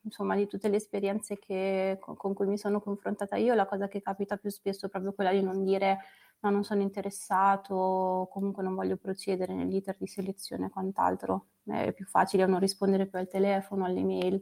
insomma, 0.03 0.35
di, 0.35 0.47
tutte 0.47 0.69
le 0.69 0.77
esperienze 0.77 1.37
che, 1.37 1.97
con, 1.99 2.33
cui 2.33 2.47
mi 2.47 2.57
sono 2.57 2.79
confrontata 2.79 3.35
io, 3.35 3.53
la 3.53 3.65
cosa 3.65 3.87
che 3.87 4.01
capita 4.01 4.37
più 4.37 4.49
spesso 4.49 4.85
è 4.85 4.89
proprio 4.89 5.13
quella 5.13 5.31
di 5.31 5.41
non 5.41 5.63
dire 5.65 5.99
no, 6.39 6.49
non 6.49 6.63
sono 6.63 6.81
interessato, 6.81 8.29
comunque 8.31 8.63
non 8.63 8.75
voglio 8.75 8.97
procedere 8.97 9.53
nell'iter 9.53 9.97
di 9.99 10.07
selezione 10.07 10.67
e 10.67 10.69
quant'altro. 10.69 11.47
È 11.67 11.93
più 11.93 12.05
facile 12.05 12.45
non 12.45 12.59
rispondere 12.59 13.07
più 13.07 13.19
al 13.19 13.27
telefono, 13.27 13.86
alle 13.86 14.03
mail 14.03 14.41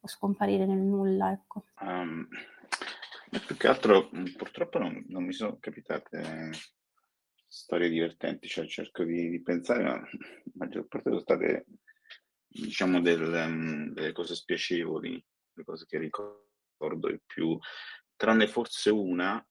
o 0.00 0.06
scomparire 0.06 0.66
nel 0.66 0.78
nulla, 0.78 1.32
ecco. 1.32 1.66
Um, 1.80 2.28
più 3.46 3.56
che 3.56 3.68
altro, 3.68 4.08
purtroppo 4.36 4.78
non, 4.78 5.04
non 5.08 5.24
mi 5.24 5.32
sono 5.32 5.58
capitate 5.58 6.50
storie 7.46 7.88
divertenti, 7.88 8.48
cioè 8.48 8.66
cerco 8.66 9.04
di, 9.04 9.30
di 9.30 9.42
pensare, 9.42 9.82
ma 9.82 9.94
la 9.94 10.08
maggior 10.54 10.86
parte 10.86 11.08
sono 11.08 11.20
state, 11.20 11.66
diciamo, 12.46 13.00
del, 13.00 13.22
um, 13.22 13.92
delle 13.92 14.12
cose 14.12 14.34
spiacevoli, 14.34 15.24
le 15.54 15.64
cose 15.64 15.86
che 15.86 15.98
ricordo 15.98 17.08
di 17.08 17.20
più, 17.24 17.58
tranne 18.16 18.46
forse 18.46 18.90
una 18.90 19.44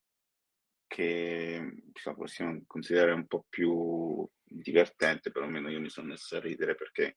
che 0.87 1.73
diciamo, 1.83 2.17
possiamo 2.17 2.61
considerare 2.67 3.11
un 3.13 3.27
po' 3.27 3.45
più 3.49 4.27
divertente, 4.43 5.31
perlomeno 5.31 5.69
io 5.69 5.79
mi 5.79 5.89
sono 5.89 6.07
messo 6.07 6.35
a 6.35 6.39
ridere 6.39 6.75
perché 6.75 7.15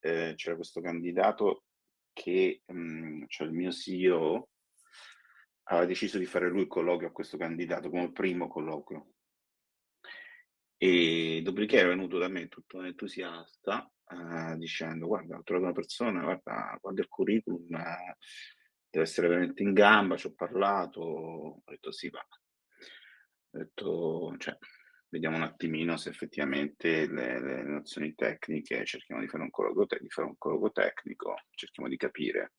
eh, 0.00 0.34
c'era 0.36 0.56
questo 0.56 0.80
candidato 0.80 1.64
che, 2.12 2.62
mh, 2.66 2.78
mm, 2.78 3.22
cioè 3.28 3.46
il 3.46 3.52
mio 3.52 3.70
CEO, 3.70 4.48
aveva 5.70 5.86
deciso 5.86 6.18
di 6.18 6.26
fare 6.26 6.48
lui 6.48 6.62
il 6.62 6.66
colloquio 6.66 7.08
a 7.08 7.12
questo 7.12 7.36
candidato 7.36 7.90
come 7.90 8.12
primo 8.12 8.48
colloquio. 8.48 9.12
E 10.76 11.40
dopodiché 11.42 11.80
è 11.80 11.86
venuto 11.86 12.18
da 12.18 12.28
me 12.28 12.46
tutto 12.48 12.82
entusiasta 12.82 13.90
eh, 14.10 14.56
dicendo 14.56 15.06
guarda 15.06 15.36
ho 15.36 15.42
trovato 15.42 15.66
una 15.66 15.74
persona, 15.74 16.22
guarda, 16.22 16.78
guarda 16.80 17.00
il 17.00 17.08
curriculum, 17.08 17.74
eh, 17.74 18.16
deve 18.88 19.04
essere 19.04 19.28
veramente 19.28 19.62
in 19.62 19.72
gamba, 19.72 20.16
ci 20.16 20.26
ho 20.26 20.34
parlato, 20.34 21.00
ho 21.00 21.62
detto 21.64 21.90
sì 21.92 22.08
va, 22.08 22.24
ho 23.58 23.64
detto, 23.64 24.36
cioè, 24.38 24.56
vediamo 25.08 25.36
un 25.36 25.42
attimino 25.42 25.96
se 25.96 26.10
effettivamente 26.10 27.06
le, 27.06 27.40
le 27.40 27.62
nozioni 27.64 28.14
tecniche, 28.14 28.84
cerchiamo 28.84 29.20
di 29.20 29.28
fare 29.28 29.48
te- 29.86 29.98
di 30.00 30.08
fare 30.08 30.28
un 30.28 30.36
colloquio 30.38 30.70
tecnico, 30.70 31.34
cerchiamo 31.50 31.88
di 31.88 31.96
capire. 31.96 32.52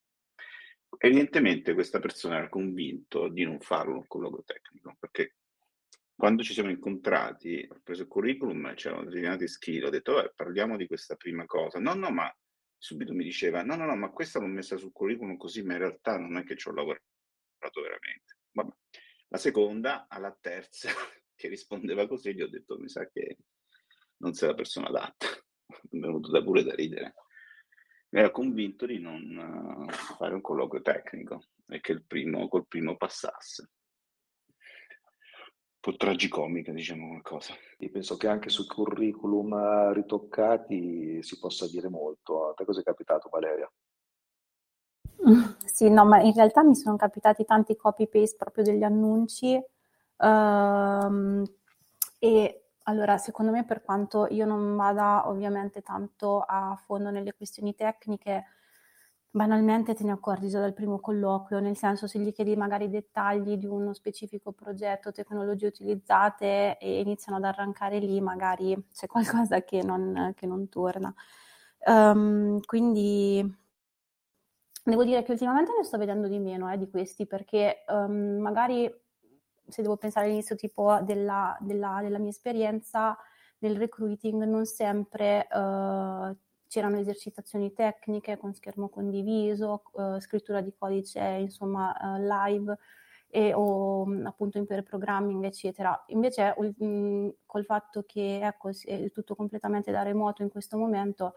Evidentemente 0.97 1.73
questa 1.73 1.99
persona 1.99 2.37
era 2.37 2.49
convinto 2.49 3.29
di 3.29 3.43
non 3.43 3.59
farlo 3.59 3.95
un 3.95 4.07
colloquio 4.07 4.43
tecnico, 4.43 4.95
perché 4.99 5.35
quando 6.15 6.43
ci 6.43 6.53
siamo 6.53 6.69
incontrati, 6.69 7.65
ho 7.69 7.79
preso 7.81 8.01
il 8.01 8.07
curriculum 8.09 8.73
c'erano 8.73 9.05
determinati 9.05 9.47
skill, 9.47 9.85
ho 9.85 9.89
detto, 9.89 10.15
vabbè, 10.15 10.33
parliamo 10.35 10.75
di 10.75 10.85
questa 10.85 11.15
prima 11.15 11.45
cosa. 11.45 11.79
No, 11.79 11.93
no, 11.93 12.09
ma 12.09 12.35
subito 12.77 13.13
mi 13.13 13.23
diceva, 13.23 13.63
no, 13.63 13.75
no, 13.75 13.85
no, 13.85 13.95
ma 13.95 14.09
questa 14.09 14.39
l'ho 14.39 14.47
messa 14.47 14.75
sul 14.75 14.91
curriculum 14.91 15.37
così, 15.37 15.63
ma 15.63 15.73
in 15.73 15.79
realtà 15.79 16.17
non 16.17 16.35
è 16.35 16.43
che 16.43 16.57
ci 16.57 16.67
ho 16.67 16.73
lavorato 16.73 17.01
veramente. 17.81 18.37
Vabbè. 18.51 18.73
La 19.31 19.37
seconda, 19.37 20.07
alla 20.07 20.35
terza, 20.39 20.89
che 21.35 21.47
rispondeva 21.47 22.07
così, 22.07 22.33
gli 22.33 22.41
ho 22.41 22.49
detto, 22.49 22.77
mi 22.79 22.89
sa 22.89 23.07
che 23.07 23.37
non 24.17 24.33
sei 24.33 24.49
la 24.49 24.55
persona 24.55 24.87
adatta. 24.87 25.27
Mi 25.91 25.99
è 25.99 26.01
venuto 26.01 26.31
da 26.31 26.43
pure 26.43 26.63
da 26.63 26.73
ridere. 26.73 27.13
Mi 28.09 28.21
era 28.21 28.31
convinto 28.31 28.87
di 28.87 28.99
non 28.99 29.85
uh, 29.87 29.89
fare 29.91 30.33
un 30.33 30.41
colloquio 30.41 30.81
tecnico 30.81 31.43
e 31.67 31.79
che 31.79 31.91
il 31.91 32.03
primo, 32.05 32.47
col 32.47 32.67
primo 32.67 32.97
passasse. 32.97 33.69
Un 34.47 35.79
po' 35.79 35.95
tragicomica, 35.95 36.71
diciamo 36.71 37.09
qualcosa. 37.09 37.53
Io 37.77 37.91
penso 37.91 38.17
che 38.17 38.27
anche 38.27 38.49
sui 38.49 38.65
curriculum 38.65 39.53
eh, 39.53 39.93
ritoccati 39.93 41.21
si 41.21 41.37
possa 41.37 41.67
dire 41.67 41.87
molto. 41.87 42.49
A 42.49 42.53
te 42.53 42.65
cosa 42.65 42.81
è 42.81 42.83
capitato, 42.83 43.29
Valeria? 43.29 43.71
Sì, 45.65 45.89
no, 45.89 46.05
ma 46.05 46.19
in 46.21 46.33
realtà 46.33 46.63
mi 46.63 46.75
sono 46.75 46.95
capitati 46.97 47.45
tanti 47.45 47.75
copy-paste 47.75 48.35
proprio 48.37 48.63
degli 48.63 48.83
annunci. 48.83 49.61
ehm, 50.17 51.43
e 52.19 52.63
allora, 52.83 53.17
secondo 53.17 53.51
me, 53.51 53.63
per 53.65 53.81
quanto 53.83 54.27
io 54.29 54.45
non 54.45 54.75
vada 54.75 55.27
ovviamente 55.29 55.81
tanto 55.81 56.41
a 56.45 56.75
fondo 56.85 57.11
nelle 57.11 57.33
questioni 57.33 57.75
tecniche, 57.75 58.45
banalmente 59.31 59.93
te 59.93 60.03
ne 60.03 60.11
accorgi 60.11 60.49
già 60.49 60.59
dal 60.59 60.73
primo 60.73 60.99
colloquio, 60.99 61.59
nel 61.59 61.77
senso 61.77 62.07
se 62.07 62.17
gli 62.19 62.33
chiedi 62.33 62.55
magari 62.55 62.89
dettagli 62.89 63.57
di 63.57 63.67
uno 63.67 63.93
specifico 63.93 64.51
progetto, 64.53 65.11
tecnologie 65.11 65.67
utilizzate 65.67 66.77
e 66.79 66.99
iniziano 67.01 67.37
ad 67.37 67.43
arrancare 67.45 67.99
lì, 67.99 68.19
magari 68.21 68.75
c'è 68.93 69.05
qualcosa 69.07 69.61
che 69.63 69.83
non, 69.83 70.33
che 70.35 70.45
non 70.47 70.67
torna. 70.69 71.13
Ehm, 71.85 72.59
quindi 72.65 73.58
Devo 74.89 75.03
dire 75.03 75.21
che 75.21 75.31
ultimamente 75.31 75.71
ne 75.77 75.83
sto 75.83 75.99
vedendo 75.99 76.27
di 76.27 76.39
meno 76.39 76.71
eh, 76.71 76.77
di 76.77 76.89
questi 76.89 77.27
perché 77.27 77.83
um, 77.87 78.39
magari 78.39 78.91
se 79.67 79.83
devo 79.83 79.97
pensare 79.97 80.25
all'inizio 80.25 80.55
tipo 80.55 80.99
della, 81.03 81.55
della, 81.59 81.99
della 82.01 82.17
mia 82.17 82.31
esperienza 82.31 83.15
nel 83.59 83.77
recruiting 83.77 84.43
non 84.45 84.65
sempre 84.65 85.47
uh, 85.51 86.35
c'erano 86.67 86.97
esercitazioni 86.97 87.71
tecniche 87.71 88.37
con 88.37 88.55
schermo 88.55 88.89
condiviso, 88.89 89.83
uh, 89.91 90.19
scrittura 90.19 90.61
di 90.61 90.73
codice 90.75 91.19
insomma 91.19 91.95
uh, 91.99 92.19
live 92.19 92.75
e, 93.27 93.53
o 93.53 94.07
appunto 94.23 94.57
in 94.57 94.65
pair 94.65 94.81
programming 94.81 95.43
eccetera. 95.43 96.03
Invece 96.07 96.55
um, 96.57 97.31
col 97.45 97.63
fatto 97.63 98.05
che 98.07 98.39
ecco, 98.41 98.71
è 98.85 99.11
tutto 99.11 99.35
completamente 99.35 99.91
da 99.91 100.01
remoto 100.01 100.41
in 100.41 100.49
questo 100.49 100.77
momento 100.77 101.35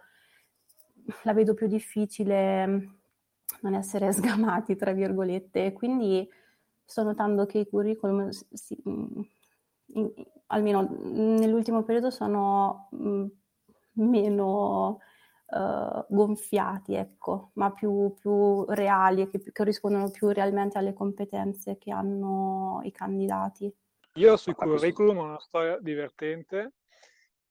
la 1.25 1.35
vedo 1.35 1.52
più 1.52 1.66
difficile 1.66 3.01
non 3.61 3.75
essere 3.75 4.12
sgamati, 4.12 4.76
tra 4.76 4.92
virgolette. 4.92 5.73
Quindi 5.73 6.28
sto 6.85 7.02
notando 7.02 7.47
che 7.47 7.59
i 7.59 7.68
curriculum, 7.68 8.28
si, 8.28 8.76
mm, 8.88 9.21
in, 9.94 10.12
almeno 10.47 10.88
nell'ultimo 11.02 11.82
periodo, 11.82 12.11
sono 12.11 12.88
mh, 12.90 13.06
mm, 13.06 13.26
meno 13.92 14.99
uh, 15.47 16.04
gonfiati, 16.09 16.94
ecco, 16.94 17.50
ma 17.54 17.73
più, 17.73 18.14
più 18.18 18.64
reali 18.68 19.23
e 19.23 19.28
che, 19.28 19.40
che 19.40 19.52
corrispondono 19.52 20.11
più 20.11 20.28
realmente 20.28 20.78
alle 20.78 20.92
competenze 20.92 21.78
che 21.78 21.90
hanno 21.90 22.80
i 22.85 22.92
candidati. 22.92 23.75
Io 24.16 24.37
sui 24.37 24.54
curriculum 24.54 25.18
ho 25.18 25.25
una 25.25 25.40
storia 25.40 25.78
divertente, 25.78 26.75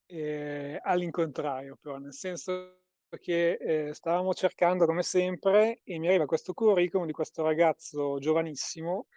eh, 0.05 0.79
all'incontrario 0.83 1.77
però, 1.79 1.97
nel 1.97 2.13
senso 2.13 2.80
che 3.17 3.53
eh, 3.53 3.93
stavamo 3.93 4.33
cercando 4.33 4.85
come 4.85 5.03
sempre 5.03 5.81
e 5.83 5.99
mi 5.99 6.07
arriva 6.07 6.25
questo 6.25 6.53
curriculum 6.53 7.05
di 7.05 7.13
questo 7.13 7.43
ragazzo 7.43 8.17
giovanissimo, 8.19 9.07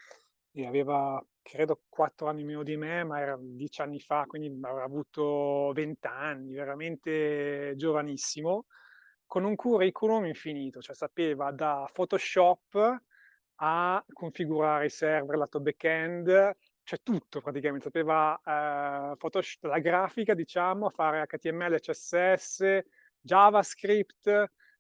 e 0.53 0.67
aveva 0.67 1.25
credo 1.43 1.83
quattro 1.89 2.29
anni 2.29 2.45
meno 2.45 2.63
di 2.63 2.77
me, 2.77 3.05
ma 3.05 3.21
era 3.21 3.37
dieci 3.39 3.83
anni 3.83 4.01
fa, 4.01 4.25
quindi 4.27 4.57
avrà 4.63 4.85
avuto 4.85 5.73
vent'anni, 5.75 6.55
veramente 6.55 7.75
giovanissimo, 7.77 8.67
con 9.27 9.45
un 9.45 9.57
curriculum 9.57 10.27
infinito, 10.27 10.81
cioè 10.81 10.95
sapeva 10.95 11.51
da 11.51 11.89
Photoshop 11.93 13.03
a 13.57 14.05
configurare 14.13 14.87
i 14.87 14.91
server 14.91 15.37
lato 15.37 15.61
back-end, 15.61 16.57
cioè 16.83 17.01
tutto 17.03 17.41
praticamente, 17.41 17.87
sapeva 17.87 18.37
eh, 18.45 19.17
Photoshop, 19.17 19.65
la 19.65 19.79
grafica, 19.81 20.35
diciamo, 20.35 20.89
fare 20.91 21.27
HTML, 21.27 21.81
CSS, 21.81 22.81
JavaScript, 23.25 24.26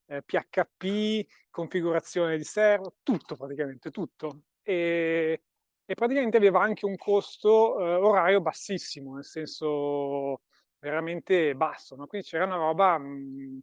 eh, 0.06 0.22
PHP, 0.22 1.26
configurazione 1.50 2.36
di 2.36 2.44
server, 2.44 2.92
tutto 3.02 3.36
praticamente, 3.36 3.90
tutto. 3.90 4.42
E, 4.62 5.42
e 5.86 5.94
praticamente 5.94 6.36
aveva 6.36 6.60
anche 6.62 6.84
un 6.84 6.96
costo 6.96 7.80
eh, 7.80 7.94
orario 7.94 8.40
bassissimo, 8.40 9.14
nel 9.14 9.24
senso 9.24 10.42
veramente 10.78 11.54
basso, 11.54 11.96
no? 11.96 12.06
quindi 12.06 12.26
c'era 12.26 12.44
una 12.44 12.56
roba, 12.56 12.98
mh, 12.98 13.06
mm, 13.06 13.58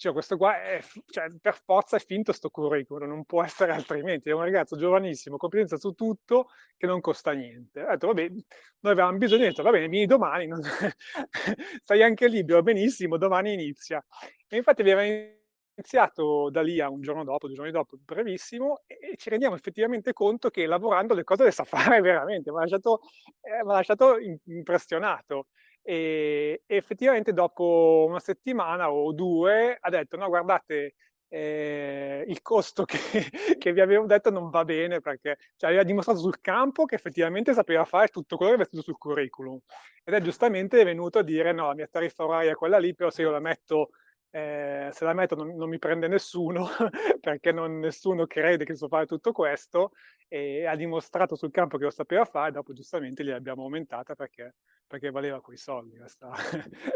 cioè 0.00 0.12
questo 0.12 0.38
qua 0.38 0.58
è, 0.62 0.80
cioè, 1.10 1.30
per 1.38 1.60
forza 1.62 1.98
è 1.98 2.00
finto 2.00 2.32
sto 2.32 2.48
curriculum, 2.48 3.06
non 3.06 3.26
può 3.26 3.44
essere 3.44 3.72
altrimenti, 3.72 4.30
è 4.30 4.32
un 4.32 4.40
ragazzo 4.40 4.78
giovanissimo, 4.78 5.36
competenza 5.36 5.76
su 5.76 5.92
tutto, 5.92 6.48
che 6.78 6.86
non 6.86 7.02
costa 7.02 7.32
niente. 7.32 7.82
Ha 7.82 7.90
detto, 7.90 8.06
vabbè, 8.06 8.28
noi 8.30 8.92
avevamo 8.92 9.18
bisogno, 9.18 9.44
ho 9.44 9.48
detto, 9.48 9.62
va 9.62 9.70
bene, 9.70 9.88
vieni 9.88 10.06
domani, 10.06 10.46
non... 10.46 10.62
stai 11.84 12.02
anche 12.02 12.28
libero, 12.28 12.62
benissimo, 12.62 13.18
domani 13.18 13.52
inizia. 13.52 14.02
E 14.48 14.56
infatti 14.56 14.80
aveva 14.80 15.02
iniziato 15.02 16.48
da 16.48 16.62
lì 16.62 16.80
a 16.80 16.88
un 16.88 17.02
giorno 17.02 17.22
dopo, 17.22 17.46
due 17.46 17.56
giorni 17.56 17.70
dopo, 17.70 17.98
brevissimo, 18.02 18.80
e, 18.86 19.16
ci 19.18 19.28
rendiamo 19.28 19.54
effettivamente 19.54 20.14
conto 20.14 20.48
che 20.48 20.64
lavorando 20.64 21.12
le 21.12 21.24
cose 21.24 21.44
le 21.44 21.50
sa 21.50 21.64
fare 21.68 22.00
veramente, 22.00 22.50
mi 22.50 22.56
ha 22.56 22.60
lasciato, 22.60 23.00
eh, 23.42 23.62
lasciato 23.64 24.16
impressionato. 24.46 25.48
E, 25.82 26.62
effettivamente 26.66 27.32
dopo 27.32 28.04
una 28.08 28.20
settimana 28.20 28.90
o 28.92 29.12
due 29.12 29.78
ha 29.80 29.88
detto 29.90 30.16
no 30.16 30.28
guardate 30.28 30.94
eh, 31.32 32.24
il 32.26 32.42
costo 32.42 32.84
che, 32.84 32.98
che, 33.58 33.72
vi 33.72 33.80
avevo 33.80 34.04
detto 34.04 34.30
non 34.30 34.50
va 34.50 34.64
bene 34.64 35.00
perché 35.00 35.38
cioè, 35.56 35.70
aveva 35.70 35.84
dimostrato 35.84 36.18
sul 36.18 36.40
campo 36.40 36.84
che 36.84 36.96
effettivamente 36.96 37.54
sapeva 37.54 37.84
fare 37.84 38.08
tutto 38.08 38.36
quello 38.36 38.52
che 38.52 38.56
aveva 38.56 38.68
scritto 38.68 38.84
sul 38.84 38.98
curriculum. 38.98 39.58
Ed 40.04 40.14
è 40.14 40.20
giustamente 40.20 40.82
venuto 40.84 41.20
a 41.20 41.22
dire 41.22 41.52
no, 41.52 41.68
la 41.68 41.74
mia 41.74 41.86
tariffa 41.86 42.24
oraria 42.24 42.50
è 42.50 42.54
quella 42.54 42.78
lì, 42.78 42.94
però 42.94 43.10
se 43.10 43.22
io 43.22 43.30
la 43.30 43.38
metto 43.38 43.90
eh, 44.30 44.90
se 44.92 45.04
la 45.04 45.12
metto 45.12 45.34
non, 45.34 45.56
non, 45.56 45.68
mi 45.68 45.78
prende 45.78 46.06
nessuno 46.06 46.68
perché 47.20 47.50
non, 47.50 47.80
nessuno 47.80 48.26
crede 48.26 48.64
che 48.64 48.76
so 48.76 48.86
fare 48.86 49.06
tutto 49.06 49.32
questo 49.32 49.92
e 50.28 50.64
ha 50.66 50.76
dimostrato 50.76 51.34
sul 51.34 51.50
campo 51.50 51.76
che 51.76 51.84
lo 51.84 51.90
sapeva 51.90 52.24
fare, 52.24 52.52
dopo 52.52 52.72
giustamente 52.72 53.24
gliel'abbiamo 53.24 53.62
aumentata 53.62 54.14
perché, 54.14 54.54
perché 54.86 55.10
valeva 55.10 55.40
quei 55.40 55.56
soldi. 55.56 55.98
Questa 55.98 56.30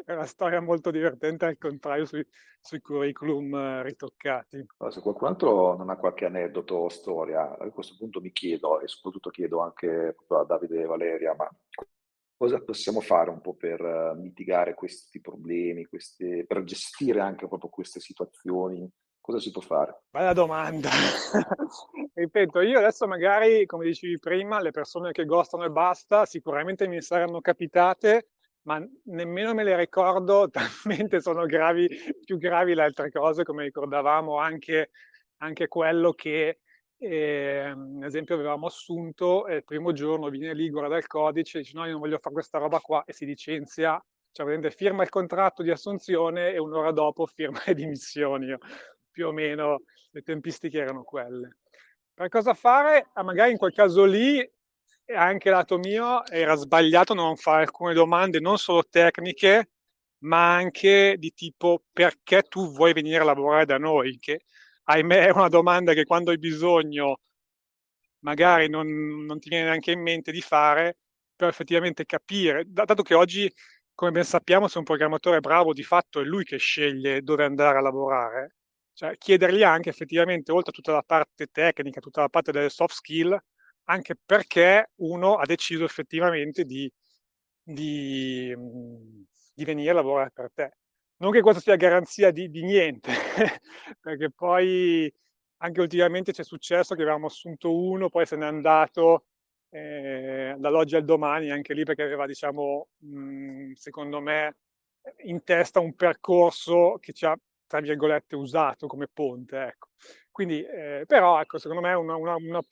è 0.05 0.13
una 0.13 0.27
storia 0.27 0.61
molto 0.61 0.93
divertente 0.93 1.45
al 1.45 1.59
contrario 1.59 2.05
sui, 2.05 2.25
sui 2.61 2.81
curriculum 2.81 3.53
eh, 3.53 3.83
ritoccati. 3.83 4.65
Allora, 4.77 4.95
se 4.95 5.01
qualcun 5.01 5.27
altro 5.27 5.77
non 5.77 5.91
ha 5.91 5.97
qualche 5.97 6.27
aneddoto 6.27 6.77
o 6.77 6.89
storia, 6.89 7.59
a 7.59 7.71
questo 7.71 7.97
punto 7.99 8.21
mi 8.21 8.31
chiedo 8.31 8.81
e 8.81 8.87
soprattutto 8.87 9.31
chiedo 9.31 9.61
anche 9.61 10.15
a 10.29 10.45
Davide 10.45 10.83
e 10.83 10.87
Valeria, 10.87 11.35
ma 11.35 11.51
cosa 12.37 12.61
possiamo 12.61 13.01
fare 13.01 13.31
un 13.31 13.41
po' 13.41 13.55
per 13.55 13.81
uh, 13.81 14.19
mitigare 14.19 14.75
questi 14.75 15.21
problemi, 15.21 15.87
queste, 15.87 16.45
per 16.47 16.65
gestire 16.65 17.21
anche 17.21 17.47
proprio 17.47 17.71
queste 17.71 18.01
situazioni? 18.01 18.91
Cosa 19.21 19.41
si 19.41 19.51
può 19.51 19.63
fare? 19.63 20.03
Bella 20.11 20.35
domanda. 20.35 20.91
Ripeto, 22.13 22.61
io 22.61 22.79
adesso 22.79 23.07
magari, 23.07 23.65
come 23.65 23.87
dicevi 23.87 24.19
prima, 24.19 24.61
le 24.61 24.71
persone 24.71 25.13
che 25.13 25.25
gostano 25.25 25.65
e 25.65 25.71
basta, 25.71 26.27
sicuramente 26.27 26.87
mi 26.87 27.01
saranno 27.01 27.41
capitate, 27.41 28.29
ma 28.67 28.87
nemmeno 29.05 29.55
me 29.55 29.65
le 29.65 29.77
ricordo, 29.77 30.51
talmente 30.53 31.23
sono 31.23 31.47
gravi, 31.47 31.89
più 32.23 32.37
gravi 32.37 32.75
le 32.75 32.83
altre 32.83 33.11
cose, 33.11 33.45
come 33.45 33.65
ricordavamo 33.65 34.37
anche, 34.37 34.91
anche 35.39 35.69
quello 35.69 36.13
che 36.13 36.59
e, 37.05 37.59
ad 37.67 38.03
esempio 38.03 38.35
avevamo 38.35 38.67
assunto 38.67 39.47
e 39.47 39.57
il 39.57 39.65
primo 39.65 39.93
giorno 39.93 40.29
viene 40.29 40.55
lì, 40.55 40.71
guarda 40.71 40.97
il 40.97 41.07
codice, 41.07 41.59
dice 41.59 41.77
no 41.77 41.85
io 41.85 41.93
non 41.93 42.01
voglio 42.01 42.19
fare 42.19 42.35
questa 42.35 42.59
roba 42.59 42.81
qua 42.81 43.05
e 43.05 43.13
si 43.13 43.27
licenzia, 43.27 44.03
cioè 44.33 44.71
firma 44.71 45.03
il 45.03 45.11
contratto 45.11 45.63
di 45.63 45.71
assunzione 45.71 46.53
e 46.53 46.59
un'ora 46.59 46.93
dopo 46.93 47.27
firma 47.35 47.61
le 47.67 47.75
dimissioni, 47.75 48.57
più 49.11 49.29
o 49.29 49.33
meno 49.33 49.83
le 50.11 50.23
tempistiche 50.23 50.79
erano 50.79 51.03
quelle. 51.03 51.59
Per 52.15 52.29
cosa 52.29 52.55
fare? 52.55 53.09
Ah, 53.13 53.23
magari 53.23 53.53
in 53.53 53.59
quel 53.59 53.73
caso 53.73 54.05
lì 54.05 54.49
anche 55.15 55.51
lato 55.51 55.77
mio 55.77 56.25
era 56.27 56.55
sbagliato 56.55 57.13
non 57.13 57.37
fare 57.37 57.65
alcune 57.65 57.93
domande 57.93 58.41
non 58.41 58.57
solo 58.57 58.85
tecniche, 58.89 59.71
ma 60.21 60.55
anche 60.55 61.17
di 61.19 61.33
tipo 61.35 61.83
perché 61.93 62.43
tu 62.43 62.73
vuoi 62.73 62.93
venire 62.93 63.19
a 63.19 63.25
lavorare 63.25 63.67
da 63.67 63.77
noi, 63.77 64.19
che 64.19 64.45
ahimè 64.85 65.27
è 65.27 65.31
una 65.33 65.49
domanda 65.49 65.93
che 65.95 66.05
quando 66.05 66.31
hai 66.31 66.39
bisogno 66.39 67.19
magari 68.21 68.69
non, 68.69 68.87
non 69.25 69.39
ti 69.39 69.49
viene 69.49 69.67
neanche 69.67 69.93
in 69.93 70.01
mente 70.01 70.33
di 70.33 70.41
fare, 70.41 70.99
per 71.37 71.49
effettivamente 71.49 72.05
capire, 72.07 72.65
dato 72.67 73.03
che 73.03 73.15
oggi, 73.15 73.53
come 73.95 74.11
ben 74.13 74.25
sappiamo, 74.25 74.69
se 74.69 74.79
un 74.79 74.85
programmatore 74.85 75.39
è 75.39 75.41
bravo, 75.41 75.73
di 75.73 75.83
fatto 75.83 76.21
è 76.21 76.25
lui 76.25 76.45
che 76.45 76.57
sceglie 76.59 77.23
dove 77.23 77.45
andare 77.45 77.79
a 77.79 77.81
lavorare, 77.83 78.57
cioè 78.95 79.17
chiedergli 79.19 79.63
anche 79.63 79.91
effettivamente, 79.91 80.53
oltre 80.53 80.71
a 80.71 80.75
tutta 80.75 80.93
la 80.93 81.03
parte 81.03 81.49
tecnica, 81.49 82.01
tutta 82.01 82.23
la 82.23 82.29
parte 82.29 82.53
delle 82.53 82.71
soft 82.71 82.95
skill, 82.95 83.37
anche 83.85 84.17
perché 84.25 84.93
uno 84.97 85.35
ha 85.37 85.45
deciso 85.45 85.85
effettivamente 85.85 86.65
di, 86.65 86.91
di, 87.63 88.55
di 89.55 89.65
venire 89.65 89.91
a 89.91 89.95
lavorare 89.95 90.31
per 90.33 90.51
te 90.55 90.71
non 91.19 91.31
che 91.31 91.41
questo 91.41 91.61
sia 91.61 91.77
garanzia 91.77 92.31
di, 92.31 92.51
di 92.51 92.63
niente, 92.63 93.11
perché 94.01 94.31
poi 94.31 95.13
anche 95.59 95.81
ultimamente 95.81 96.33
c'è 96.33 96.45
successo 96.45 96.95
che 96.95 97.03
avevamo 97.03 97.27
assunto 97.27 97.75
uno, 97.75 98.09
poi 98.09 98.27
se 98.27 98.37
n'è 98.37 98.45
andato 98.45 99.27
eh, 99.71 100.55
dall'oggi 100.59 100.97
al 100.97 101.05
domani, 101.05 101.51
anche 101.51 101.75
lì 101.75 101.85
perché 101.85 102.03
aveva, 102.03 102.27
diciamo, 102.27 102.89
mh, 102.99 103.73
secondo 103.73 104.21
me, 104.21 104.57
in 105.25 105.43
testa 105.45 105.81
un 105.81 105.95
percorso 105.95 106.99
che 107.01 107.13
ci 107.13 107.27
ha, 107.27 107.37
tra 107.67 107.81
virgolette, 107.81 108.37
usato 108.37 108.87
come 108.87 109.09
ponte. 109.13 109.59
Ecco. 109.63 109.89
Quindi, 110.31 110.63
eh, 110.65 111.05
però, 111.07 111.41
ecco, 111.41 111.59
secondo 111.59 111.83
me 111.83 111.93
una, 111.95 112.17
una, 112.17 112.35
una, 112.35 112.63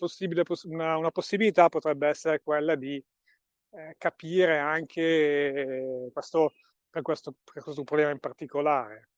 una, 0.99 1.11
possibilità 1.11 1.69
potrebbe 1.69 2.09
essere 2.09 2.41
quella 2.43 2.75
di 2.75 3.03
eh, 3.75 3.95
capire 3.99 4.59
anche 4.59 6.11
questo 6.13 6.53
per 6.93 7.01
questo, 7.01 7.35
per 7.43 7.63
questo 7.63 7.83
problema 7.85 8.11
in 8.11 8.19
particolare. 8.19 9.09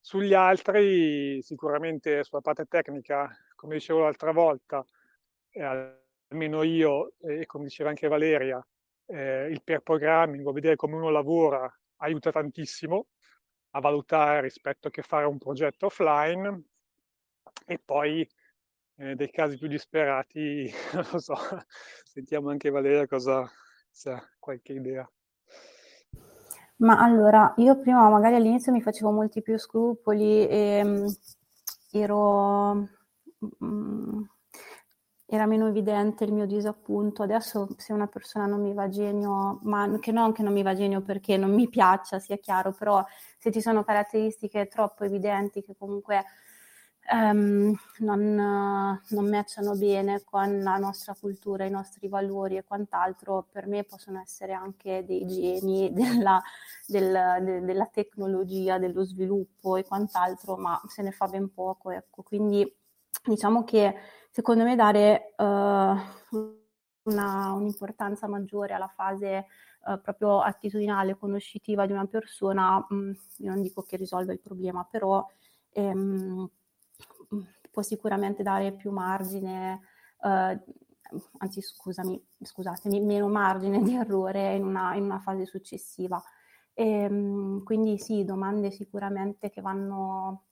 Sugli 0.00 0.34
altri, 0.34 1.42
sicuramente 1.42 2.22
sulla 2.22 2.40
parte 2.40 2.64
tecnica, 2.66 3.28
come 3.56 3.74
dicevo 3.74 4.00
l'altra 4.00 4.30
volta, 4.30 4.84
eh, 5.50 5.96
almeno 6.28 6.62
io, 6.62 7.14
e 7.18 7.44
come 7.46 7.64
diceva 7.64 7.88
anche 7.90 8.06
Valeria, 8.06 8.64
eh, 9.06 9.48
il 9.50 9.62
pair 9.64 9.80
programming 9.80 10.46
o 10.46 10.52
vedere 10.52 10.76
come 10.76 10.94
uno 10.94 11.10
lavora 11.10 11.68
aiuta 11.96 12.30
tantissimo 12.30 13.08
a 13.70 13.80
valutare 13.80 14.42
rispetto 14.42 14.88
a 14.88 14.90
che 14.90 15.02
fare 15.02 15.26
un 15.26 15.38
progetto 15.38 15.86
offline 15.86 16.62
e 17.66 17.80
poi 17.84 18.26
eh, 18.96 19.14
dei 19.16 19.30
casi 19.30 19.58
più 19.58 19.66
disperati, 19.66 20.70
non 20.94 21.08
lo 21.10 21.18
so, 21.18 21.34
sentiamo 22.04 22.50
anche 22.50 22.70
Valeria 22.70 23.06
cosa 23.08 23.50
se 23.90 24.10
ha 24.10 24.30
qualche 24.38 24.74
idea. 24.74 25.08
Ma 26.80 26.98
allora, 27.00 27.54
io 27.56 27.76
prima 27.80 28.08
magari 28.08 28.36
all'inizio 28.36 28.70
mi 28.72 28.80
facevo 28.80 29.10
molti 29.10 29.42
più 29.42 29.58
scrupoli 29.58 30.46
e 30.48 30.84
mh, 30.84 30.88
mm, 31.00 31.06
ero, 31.90 32.72
mh, 32.74 33.64
mm, 33.64 34.22
era 35.26 35.46
meno 35.46 35.66
evidente 35.68 36.24
il 36.24 36.32
mio 36.32 36.46
disappunto. 36.46 37.22
Adesso 37.24 37.68
se 37.76 37.92
una 37.92 38.06
persona 38.06 38.46
non 38.46 38.62
mi 38.62 38.72
va 38.74 38.88
genio, 38.88 39.58
ma 39.64 39.98
che 40.00 40.12
non 40.12 40.32
che 40.32 40.42
non 40.42 40.52
mi 40.52 40.62
va 40.62 40.74
genio 40.74 41.02
perché 41.02 41.36
non 41.36 41.52
mi 41.52 41.68
piaccia, 41.68 42.18
sia 42.20 42.36
chiaro, 42.38 42.72
però 42.72 43.04
se 43.38 43.50
ci 43.50 43.60
sono 43.60 43.82
caratteristiche 43.84 44.68
troppo 44.68 45.04
evidenti 45.04 45.62
che 45.62 45.74
comunque 45.76 46.24
um, 47.10 47.74
non, 47.98 48.34
non 48.34 49.28
matchano 49.28 49.74
bene 49.76 50.22
con 50.24 50.62
la 50.62 50.76
nostra 50.76 51.14
cultura, 51.18 51.64
i 51.64 51.70
nostri 51.70 52.08
valori 52.08 52.56
e 52.56 52.64
quant'altro, 52.64 53.46
per 53.50 53.66
me 53.66 53.84
possono 53.84 54.20
essere 54.20 54.52
anche 54.52 55.04
dei 55.06 55.26
geni 55.26 55.90
della, 55.94 56.40
del, 56.86 57.42
de, 57.44 57.60
della 57.62 57.86
tecnologia, 57.86 58.78
dello 58.78 59.04
sviluppo 59.04 59.76
e 59.76 59.84
quant'altro, 59.84 60.56
ma 60.56 60.80
se 60.86 61.02
ne 61.02 61.10
fa 61.10 61.26
ben 61.26 61.52
poco. 61.52 61.90
Ecco. 61.90 62.22
Quindi 62.22 62.70
diciamo 63.24 63.64
che 63.64 63.94
secondo 64.30 64.64
me 64.64 64.76
dare 64.76 65.34
uh, 65.36 65.44
una, 67.04 67.52
un'importanza 67.52 68.28
maggiore 68.28 68.74
alla 68.74 68.88
fase 68.88 69.46
uh, 69.86 70.00
proprio 70.00 70.40
attitudinale, 70.40 71.16
conoscitiva 71.16 71.86
di 71.86 71.92
una 71.92 72.06
persona, 72.06 72.84
mh, 72.88 72.94
mm, 72.94 73.10
io 73.38 73.50
non 73.50 73.62
dico 73.62 73.82
che 73.82 73.96
risolva 73.96 74.32
il 74.32 74.40
problema, 74.40 74.86
però 74.88 75.26
ehm, 75.70 76.48
può 77.70 77.82
sicuramente 77.82 78.42
dare 78.42 78.72
più 78.72 78.90
margine, 78.90 79.80
eh, 80.22 80.60
anzi 81.38 81.60
scusami, 81.60 82.22
scusatemi, 82.42 83.00
meno 83.00 83.28
margine 83.28 83.80
di 83.82 83.94
errore 83.94 84.54
in 84.54 84.64
una, 84.64 84.94
in 84.94 85.04
una 85.04 85.20
fase 85.20 85.46
successiva. 85.46 86.22
E, 86.74 86.84
ehm, 86.84 87.62
quindi 87.64 87.98
sì, 87.98 88.24
domande 88.24 88.70
sicuramente 88.70 89.50
che 89.50 89.60
vanno 89.60 90.44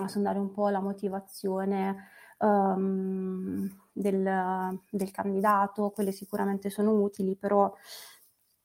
a 0.00 0.08
sondare 0.08 0.38
un 0.38 0.52
po' 0.52 0.68
la 0.68 0.80
motivazione 0.80 1.96
um, 2.38 3.68
del, 3.92 4.80
del, 4.90 5.10
candidato, 5.10 5.90
quelle 5.90 6.12
sicuramente 6.12 6.70
sono 6.70 6.92
utili, 6.92 7.36
però 7.36 7.72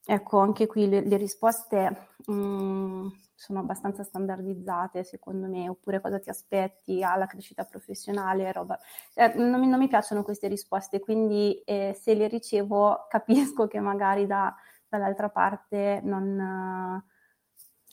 ecco 0.06 0.40
anche 0.40 0.68
qui 0.68 0.88
le, 0.88 1.02
le 1.02 1.18
risposte 1.18 2.10
um, 2.28 3.12
sono 3.36 3.60
abbastanza 3.60 4.04
standardizzate 4.04 5.04
secondo 5.04 5.48
me, 5.48 5.68
oppure 5.68 6.00
cosa 6.02 6.20
ti 6.20 6.30
aspetti 6.30 7.04
alla 7.04 7.28
crescita 7.28 7.66
professionale, 7.66 8.52
roba. 8.52 8.78
Eh, 9.14 9.34
non, 9.36 9.60
mi, 9.60 9.68
non, 9.68 9.80
mi, 9.80 9.88
piacciono 9.88 10.24
queste 10.24 10.48
risposte, 10.48 11.00
quindi 11.00 11.62
eh, 11.66 11.98
se 12.00 12.14
le 12.14 12.28
ricevo 12.28 13.06
capisco 13.10 13.68
che 13.68 13.80
magari 13.80 14.26
da, 14.26 14.54
dall'altra 14.88 15.30
parte 15.30 16.02
non... 16.04 16.40
Eh, 16.40 17.12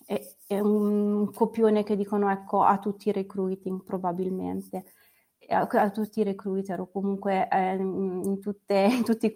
è, 0.07 0.21
è, 0.47 0.59
un 0.59 1.31
copione 1.33 1.85
che 1.85 1.95
dicono 1.95 2.31
ecco 2.31 2.65
a 2.65 2.79
tutti 2.79 3.11
i 3.11 3.13
recruiting 3.13 3.85
probabilmente, 3.85 4.85
a, 5.49 5.61
a 5.61 5.91
tutti 5.91 6.21
i 6.21 6.25
recruiter 6.25 6.81
o 6.81 6.91
comunque 6.91 7.49
eh, 7.49 7.75
in, 7.75 8.41
tutte, 8.41 8.75
in 8.91 9.05
tutti 9.05 9.27
i 9.27 9.33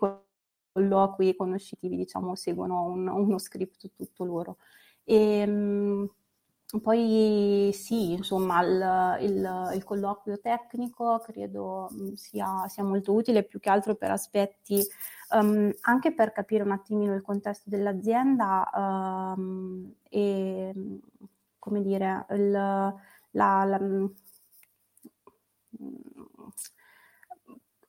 colloqui 0.75 1.37
conoscitivi 1.37 1.97
diciamo 1.97 2.35
seguono 2.35 2.83
un, 2.85 3.07
uno 3.09 3.39
script 3.39 3.91
tutto 3.95 4.25
loro. 4.25 4.57
E, 5.05 5.15
ehm, 5.15 6.11
poi 6.83 7.71
sì, 7.73 8.13
insomma, 8.13 8.61
il, 8.63 9.31
il, 9.31 9.71
il 9.75 9.85
colloquio 9.85 10.41
tecnico 10.41 11.21
credo 11.21 11.89
mm, 11.93 12.15
sia, 12.15 12.67
sia, 12.69 12.83
molto 12.83 13.13
utile 13.13 13.45
più 13.45 13.61
che 13.61 13.71
altro 13.71 13.95
per 13.95 14.11
aspetti, 14.11 14.83
um, 15.31 15.71
anche 15.83 16.13
per 16.15 16.33
capire 16.33 16.65
un 16.65 16.73
attimino 16.73 17.15
il 17.15 17.23
contesto 17.23 17.71
dell'azienda 17.71 18.69
um, 19.37 19.95
e, 20.09 20.73
come 21.59 21.81
dire, 21.83 22.27
il, 22.31 22.51
la, 22.51 22.95
la 23.31 23.79
mm, 23.81 24.07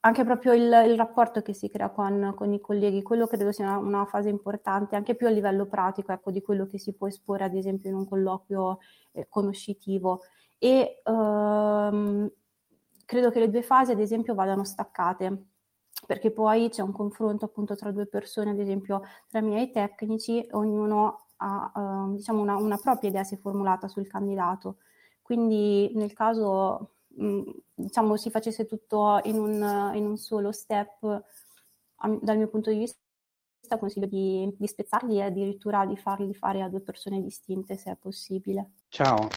anche 0.05 0.23
proprio 0.23 0.53
il, 0.53 0.61
il, 0.87 0.95
rapporto 0.95 1.41
che 1.41 1.53
si 1.53 1.67
crea 1.67 1.89
con, 1.89 2.33
con, 2.35 2.53
i 2.53 2.61
colleghi, 2.61 3.01
quello 3.01 3.25
credo 3.25 3.51
sia 3.51 3.65
una, 3.65 3.77
una, 3.77 4.05
fase 4.05 4.29
importante, 4.29 4.95
anche 4.95 5.15
più 5.15 5.25
a 5.25 5.31
livello 5.31 5.65
pratico, 5.65 6.11
ecco, 6.11 6.29
di 6.29 6.43
quello 6.43 6.67
che 6.67 6.77
si 6.77 6.93
può 6.93 7.07
esporre 7.07 7.45
ad 7.45 7.55
esempio 7.55 7.89
in 7.89 7.95
un 7.95 8.07
colloquio 8.07 8.77
eh, 9.13 9.27
conoscitivo. 9.27 10.21
E 10.59 11.01
ehm, 11.03 12.31
credo 13.05 13.31
che 13.31 13.39
le 13.39 13.49
due 13.49 13.63
fasi, 13.63 13.91
ad 13.93 13.99
esempio, 13.99 14.35
vadano 14.35 14.63
staccate, 14.63 15.47
perché 16.05 16.29
poi 16.31 16.69
c'è 16.69 16.83
un 16.83 16.91
confronto 16.91 17.45
appunto 17.45 17.75
tra 17.75 17.91
due 17.91 18.05
persone, 18.05 18.51
ad 18.51 18.59
esempio 18.59 19.01
tra 19.27 19.41
me 19.41 19.57
e 19.57 19.61
i 19.63 19.71
tecnici, 19.71 20.47
ognuno 20.51 21.29
ha 21.37 21.71
eh, 21.75 22.15
diciamo 22.15 22.41
una, 22.41 22.55
una 22.57 22.77
propria 22.77 23.09
idea 23.09 23.23
si 23.23 23.35
è 23.35 23.37
formulata 23.39 23.87
sul 23.87 24.07
candidato. 24.07 24.77
Quindi 25.23 25.91
nel 25.95 26.13
caso 26.13 26.94
diciamo, 27.73 28.17
si 28.17 28.29
facesse 28.29 28.65
tutto 28.65 29.19
in 29.23 29.37
un, 29.37 29.91
in 29.95 30.05
un 30.05 30.17
solo 30.17 30.51
step, 30.51 31.23
dal 32.21 32.37
mio 32.37 32.47
punto 32.47 32.69
di 32.69 32.77
vista 32.77 33.77
consiglio 33.79 34.05
di, 34.05 34.53
di 34.57 34.67
spezzarli 34.67 35.17
e 35.17 35.23
addirittura 35.23 35.85
di 35.85 35.97
farli 35.97 36.33
fare 36.35 36.61
a 36.61 36.69
due 36.69 36.81
persone 36.81 37.21
distinte 37.21 37.77
se 37.77 37.91
è 37.91 37.95
possibile. 37.95 38.71
Ciao, 38.89 39.27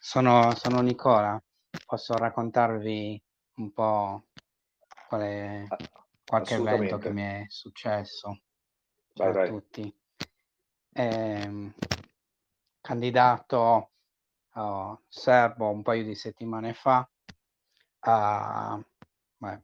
sono, 0.00 0.52
sono 0.54 0.80
Nicola, 0.80 1.40
posso 1.86 2.14
raccontarvi 2.16 3.22
un 3.56 3.72
po' 3.72 4.24
qual 5.08 5.20
è 5.20 5.66
qualche 6.24 6.54
evento 6.54 6.98
che 6.98 7.12
mi 7.12 7.22
è 7.22 7.44
successo. 7.48 8.40
Ciao 9.12 9.30
vai, 9.30 9.30
a 9.30 9.32
vai. 9.32 9.48
tutti. 9.48 9.94
Eh, 10.94 11.72
candidato 12.80 13.91
uh, 14.54 14.98
serbo 15.08 15.68
un 15.70 15.82
paio 15.82 16.04
di 16.04 16.14
settimane 16.14 16.74
fa 16.74 17.08
ha 18.04 18.80
beh, 19.36 19.62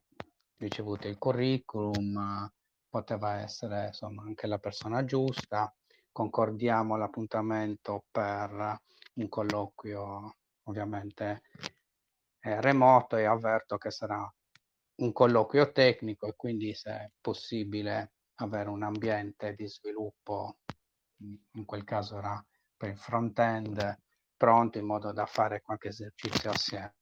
ricevuto 0.59 1.09
il 1.09 1.19
curriculum, 1.19 2.51
poteva 2.89 3.41
essere 3.41 3.89
insomma 3.89 4.23
anche 4.23 4.47
la 4.47 4.59
persona 4.59 5.05
giusta, 5.05 5.73
concordiamo 6.13 6.97
l'appuntamento 6.97 8.05
per 8.11 8.81
un 9.15 9.29
colloquio 9.29 10.37
ovviamente 10.65 11.43
eh, 12.41 12.61
remoto 12.61 13.17
e 13.17 13.25
avverto 13.25 13.77
che 13.79 13.91
sarà 13.91 14.33
un 14.97 15.13
colloquio 15.13 15.71
tecnico 15.73 16.27
e 16.27 16.35
quindi 16.37 16.75
se 16.75 16.91
è 16.91 17.11
possibile 17.21 18.13
avere 18.37 18.69
un 18.69 18.83
ambiente 18.83 19.55
di 19.55 19.69
sviluppo, 19.69 20.59
in 21.19 21.65
quel 21.65 21.85
caso 21.85 22.19
era 22.19 22.45
per 22.77 22.91
il 22.91 22.99
front-end, 22.99 23.99
pronto 24.39 24.79
in 24.79 24.87
modo 24.87 25.13
da 25.13 25.27
fare 25.27 25.61
qualche 25.61 25.89
esercizio 25.89 26.51
assieme. 26.51 26.95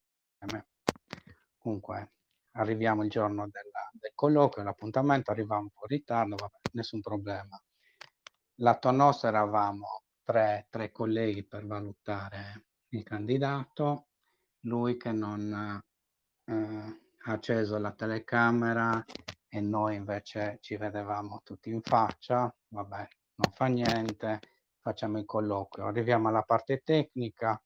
Comunque 1.58 2.12
arriviamo 2.52 3.04
il 3.04 3.10
giorno 3.10 3.48
della, 3.48 3.90
del 3.92 4.12
colloquio, 4.14 4.64
l'appuntamento, 4.64 5.30
arriva 5.30 5.58
un 5.58 5.68
po' 5.68 5.82
in 5.82 5.88
ritardo, 5.98 6.34
vabbè, 6.34 6.56
nessun 6.72 7.00
problema. 7.00 7.60
Lato 8.60 8.90
nostro 8.90 9.28
eravamo 9.28 10.04
tre, 10.24 10.66
tre 10.70 10.90
colleghi 10.90 11.44
per 11.44 11.66
valutare 11.66 12.68
il 12.88 13.02
candidato, 13.02 14.06
lui 14.60 14.96
che 14.96 15.12
non 15.12 15.82
eh, 16.44 17.00
ha 17.24 17.32
acceso 17.32 17.78
la 17.78 17.92
telecamera 17.92 19.04
e 19.48 19.60
noi 19.60 19.96
invece 19.96 20.58
ci 20.62 20.76
vedevamo 20.76 21.42
tutti 21.44 21.68
in 21.68 21.82
faccia, 21.82 22.52
vabbè, 22.68 23.08
non 23.36 23.52
fa 23.52 23.66
niente, 23.66 24.40
facciamo 24.86 25.18
il 25.18 25.24
colloquio. 25.24 25.86
Arriviamo 25.86 26.28
alla 26.28 26.42
parte 26.42 26.82
tecnica 26.84 27.60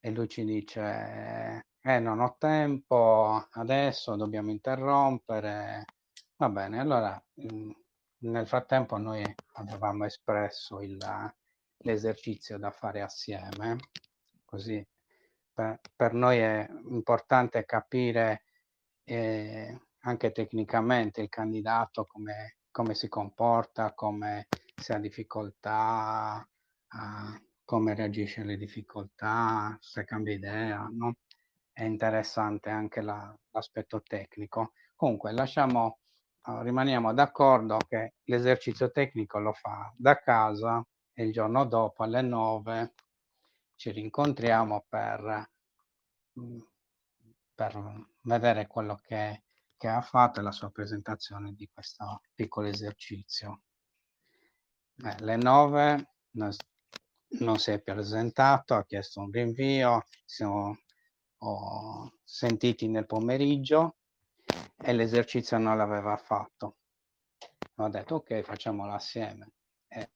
e 0.00 0.10
lui 0.10 0.28
ci 0.28 0.44
dice, 0.44 1.64
eh, 1.80 1.98
non 2.00 2.18
ho 2.18 2.34
tempo, 2.38 3.46
adesso 3.52 4.16
dobbiamo 4.16 4.50
interrompere. 4.50 5.84
Va 6.36 6.48
bene, 6.48 6.80
allora 6.80 7.22
mm, 7.40 7.70
nel 8.22 8.48
frattempo 8.48 8.96
noi 8.96 9.22
avevamo 9.54 10.06
espresso 10.06 10.80
il, 10.80 10.98
l'esercizio 11.78 12.58
da 12.58 12.72
fare 12.72 13.00
assieme, 13.00 13.76
così 14.44 14.84
per, 15.52 15.78
per 15.94 16.14
noi 16.14 16.38
è 16.38 16.68
importante 16.88 17.64
capire 17.64 18.42
eh, 19.04 19.82
anche 20.00 20.32
tecnicamente 20.32 21.20
il 21.20 21.28
candidato 21.28 22.06
come, 22.06 22.56
come 22.72 22.94
si 22.96 23.08
comporta, 23.08 23.94
come 23.94 24.48
se 24.78 24.94
ha 24.94 24.98
difficoltà, 24.98 26.46
uh, 26.90 27.46
come 27.64 27.94
reagisce 27.94 28.40
alle 28.42 28.56
difficoltà, 28.56 29.76
se 29.80 30.04
cambia 30.04 30.34
idea, 30.34 30.88
no? 30.90 31.16
È 31.72 31.84
interessante 31.84 32.70
anche 32.70 33.02
la, 33.02 33.36
l'aspetto 33.50 34.02
tecnico. 34.02 34.72
Comunque, 34.94 35.32
lasciamo, 35.32 35.98
rimaniamo 36.42 37.12
d'accordo 37.12 37.76
che 37.88 38.14
l'esercizio 38.24 38.90
tecnico 38.90 39.38
lo 39.38 39.52
fa 39.52 39.92
da 39.96 40.18
casa 40.18 40.84
e 41.12 41.24
il 41.24 41.32
giorno 41.32 41.64
dopo 41.66 42.04
alle 42.04 42.22
9 42.22 42.94
ci 43.76 43.90
rincontriamo 43.90 44.86
per, 44.88 45.50
mm, 46.40 46.58
per 47.54 48.06
vedere 48.22 48.66
quello 48.66 48.96
che, 48.96 49.42
che 49.76 49.88
ha 49.88 50.00
fatto 50.00 50.40
e 50.40 50.42
la 50.42 50.52
sua 50.52 50.70
presentazione 50.70 51.52
di 51.54 51.68
questo 51.72 52.22
piccolo 52.34 52.68
esercizio. 52.68 53.62
Eh, 55.04 55.08
alle 55.20 55.36
9 55.36 56.08
non, 56.32 56.50
non, 57.40 57.58
si 57.58 57.70
è 57.70 57.80
presentato, 57.80 58.74
ha 58.74 58.84
chiesto 58.84 59.20
un 59.20 59.30
rinvio, 59.30 60.04
siamo 60.24 60.76
oh, 61.38 62.18
sentiti 62.24 62.88
nel 62.88 63.06
pomeriggio 63.06 63.98
e 64.76 64.92
l'esercizio 64.92 65.58
non 65.58 65.76
l'aveva 65.76 66.16
fatto. 66.16 66.78
Ho 67.76 67.88
detto 67.88 68.16
ok, 68.16 68.42
facciamolo 68.42 68.92
assieme 68.92 69.52
e, 69.86 70.10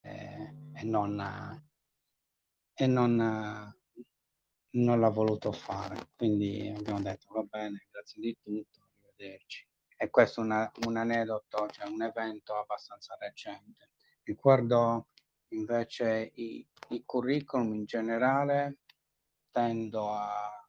e, 0.00 0.54
e 0.74 0.84
non, 0.84 1.20
e 2.74 2.86
non, 2.86 3.16
non 4.70 5.00
l'ha 5.00 5.10
voluto 5.10 5.52
fare. 5.52 6.08
Quindi 6.16 6.74
abbiamo 6.76 7.00
detto 7.00 7.32
va 7.32 7.42
bene, 7.42 7.86
grazie 7.90 8.20
di 8.20 8.36
tutto, 8.42 8.80
arrivederci. 8.82 9.68
E 9.98 10.10
questo 10.10 10.42
è 10.42 10.70
un 10.84 10.96
aneddoto, 10.96 11.68
cioè 11.68 11.86
un 11.86 12.02
evento 12.02 12.56
abbastanza 12.56 13.16
recente. 13.20 13.90
Riguardo 14.26 15.10
invece 15.50 16.32
i, 16.34 16.68
i 16.88 17.04
curriculum 17.04 17.74
in 17.74 17.84
generale, 17.84 18.78
tendo 19.52 20.12
a, 20.12 20.68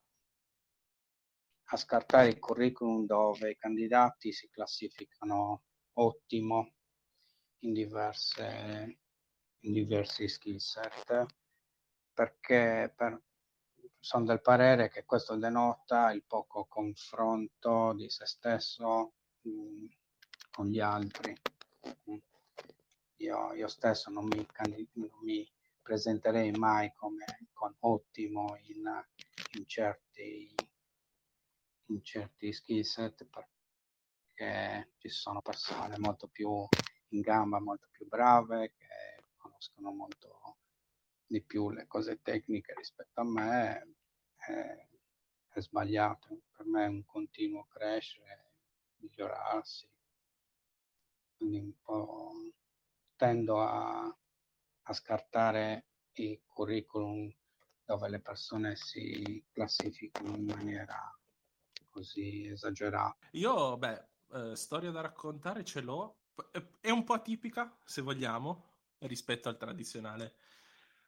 a 1.63 1.76
scartare 1.76 2.28
il 2.28 2.38
curriculum 2.38 3.08
dove 3.08 3.50
i 3.50 3.58
candidati 3.58 4.32
si 4.32 4.48
classificano 4.52 5.63
ottimo 5.93 6.74
in, 7.62 7.74
diverse, 7.74 9.00
in 9.62 9.74
diversi 9.74 10.28
skill 10.28 10.58
set 10.58 11.26
perché 12.13 12.93
per, 12.96 13.20
sono 14.00 14.26
del 14.26 14.41
parere 14.41 14.89
che 14.89 15.04
questo 15.04 15.36
denota 15.36 16.12
il 16.12 16.24
poco 16.28 16.65
confronto 16.65 17.93
di 17.93 18.08
se 18.08 18.28
stesso 18.28 19.13
mh, 19.41 19.50
mm, 19.50 19.86
con 20.52 20.67
gli 20.67 20.80
altri. 20.80 21.36
Mm 22.12 22.17
io, 23.17 23.53
io 23.53 23.67
stesso 23.67 24.10
non 24.10 24.25
mi, 24.25 24.45
non 24.93 25.19
mi, 25.21 25.49
presenterei 25.82 26.51
mai 26.51 26.91
come 26.93 27.25
con 27.53 27.73
ottimo 27.80 28.58
in, 28.63 28.84
in, 29.53 29.65
certi, 29.65 30.53
in 31.86 32.03
certi 32.03 32.51
skill 32.51 32.82
set 32.82 33.25
perché 33.25 34.91
ci 34.97 35.08
sono 35.08 35.41
persone 35.41 35.97
molto 35.97 36.27
più 36.27 36.67
in 37.12 37.21
gamba, 37.21 37.62
molto 37.62 37.88
più 37.89 38.06
brave, 38.06 38.73
che 38.77 39.23
conoscono 39.38 39.91
molto 39.91 40.58
di 41.25 41.41
più 41.41 41.69
le 41.69 41.88
cose 41.88 42.21
tecniche 42.21 42.73
rispetto 42.75 43.21
a 43.21 43.23
me, 43.23 43.95
è, 44.36 44.88
è 45.47 45.62
sbagliato. 45.62 46.41
Per 46.51 46.65
me 46.65 46.86
è 46.86 46.89
un 46.89 47.06
continuo 47.06 47.65
crescere, 47.67 48.51
migliorarsi. 48.97 49.89
Quindi 51.38 51.60
un 51.60 51.73
po' 51.82 52.32
tendo 53.17 53.62
a, 53.62 54.17
a 54.84 54.93
scartare 54.93 55.88
i 56.13 56.41
curriculum 56.45 57.30
dove 57.84 58.10
le 58.10 58.19
persone 58.19 58.75
si 58.75 59.43
classificano 59.51 60.36
in 60.36 60.45
maniera 60.45 61.17
così 61.89 62.47
esagerata. 62.47 63.27
Io, 63.32 63.77
beh, 63.77 64.06
eh, 64.34 64.56
storia 64.56 64.91
da 64.91 65.01
raccontare 65.01 65.63
ce 65.63 65.82
l'ho, 65.82 66.19
è 66.80 66.89
un 66.89 67.03
po' 67.03 67.13
atipica, 67.13 67.77
se 67.84 68.01
vogliamo, 68.01 68.63
rispetto 68.99 69.49
al 69.49 69.58
tradizionale. 69.58 70.36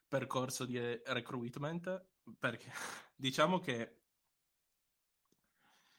percorso 0.08 0.66
di 0.66 0.80
recruitment 1.06 2.04
perché 2.40 2.72
diciamo 3.16 3.60
che 3.60 4.00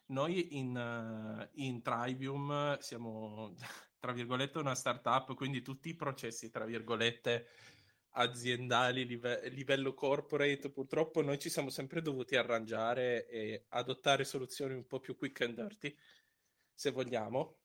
noi 0.07 0.59
in, 0.59 0.77
uh, 0.77 1.49
in 1.63 1.81
Trivium 1.83 2.77
siamo, 2.81 3.55
tra 4.01 4.13
virgolette, 4.13 4.59
una 4.59 4.75
startup, 4.75 5.35
quindi 5.35 5.63
tutti 5.63 5.91
i 5.91 5.95
processi, 5.95 6.51
tra 6.51 6.65
virgolette, 6.65 7.47
aziendali, 8.15 9.07
live- 9.07 9.49
livello 9.51 9.95
corporate, 9.95 10.71
purtroppo 10.71 11.23
noi 11.23 11.39
ci 11.39 11.51
siamo 11.51 11.71
sempre 11.71 12.03
dovuti 12.03 12.35
arrangiare 12.35 13.29
e 13.29 13.67
adottare 13.69 14.25
soluzioni 14.25 14.75
un 14.75 14.87
po' 14.87 14.99
più 14.99 15.17
quick 15.17 15.43
and 15.43 15.55
dirty, 15.55 15.97
se 16.75 16.91
vogliamo. 16.91 17.59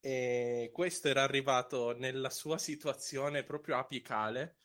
E 0.00 0.70
questo 0.72 1.08
era 1.08 1.22
arrivato 1.22 1.96
nella 1.96 2.30
sua 2.30 2.58
situazione 2.58 3.44
proprio 3.44 3.76
apicale, 3.76 4.58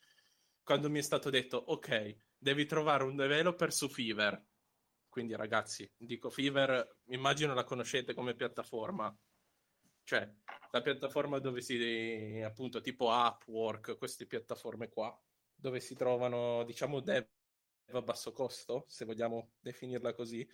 quando 0.63 0.89
mi 0.89 0.99
è 0.99 1.01
stato 1.03 1.29
detto, 1.29 1.57
ok, 1.57 2.15
devi 2.37 2.65
trovare 2.65 3.03
un 3.03 3.15
developer 3.15 3.71
su 3.71 3.87
Fiverr 3.87 4.41
quindi 5.09 5.35
ragazzi, 5.35 5.91
dico 5.97 6.29
Fiverr, 6.29 6.81
immagino 7.07 7.53
la 7.53 7.63
conoscete 7.63 8.13
come 8.13 8.35
piattaforma, 8.35 9.13
cioè 10.09 10.27
la 10.71 10.81
piattaforma 10.81 11.37
dove 11.37 11.61
si, 11.61 12.41
appunto, 12.43 12.81
tipo 12.81 13.09
Upwork, 13.11 13.95
queste 13.95 14.25
piattaforme 14.25 14.89
qua, 14.89 15.15
dove 15.53 15.79
si 15.79 15.93
trovano, 15.93 16.63
diciamo, 16.63 16.99
dev 16.99 17.27
a 17.91 18.01
basso 18.01 18.31
costo, 18.31 18.85
se 18.87 19.05
vogliamo 19.05 19.51
definirla 19.59 20.15
così. 20.15 20.47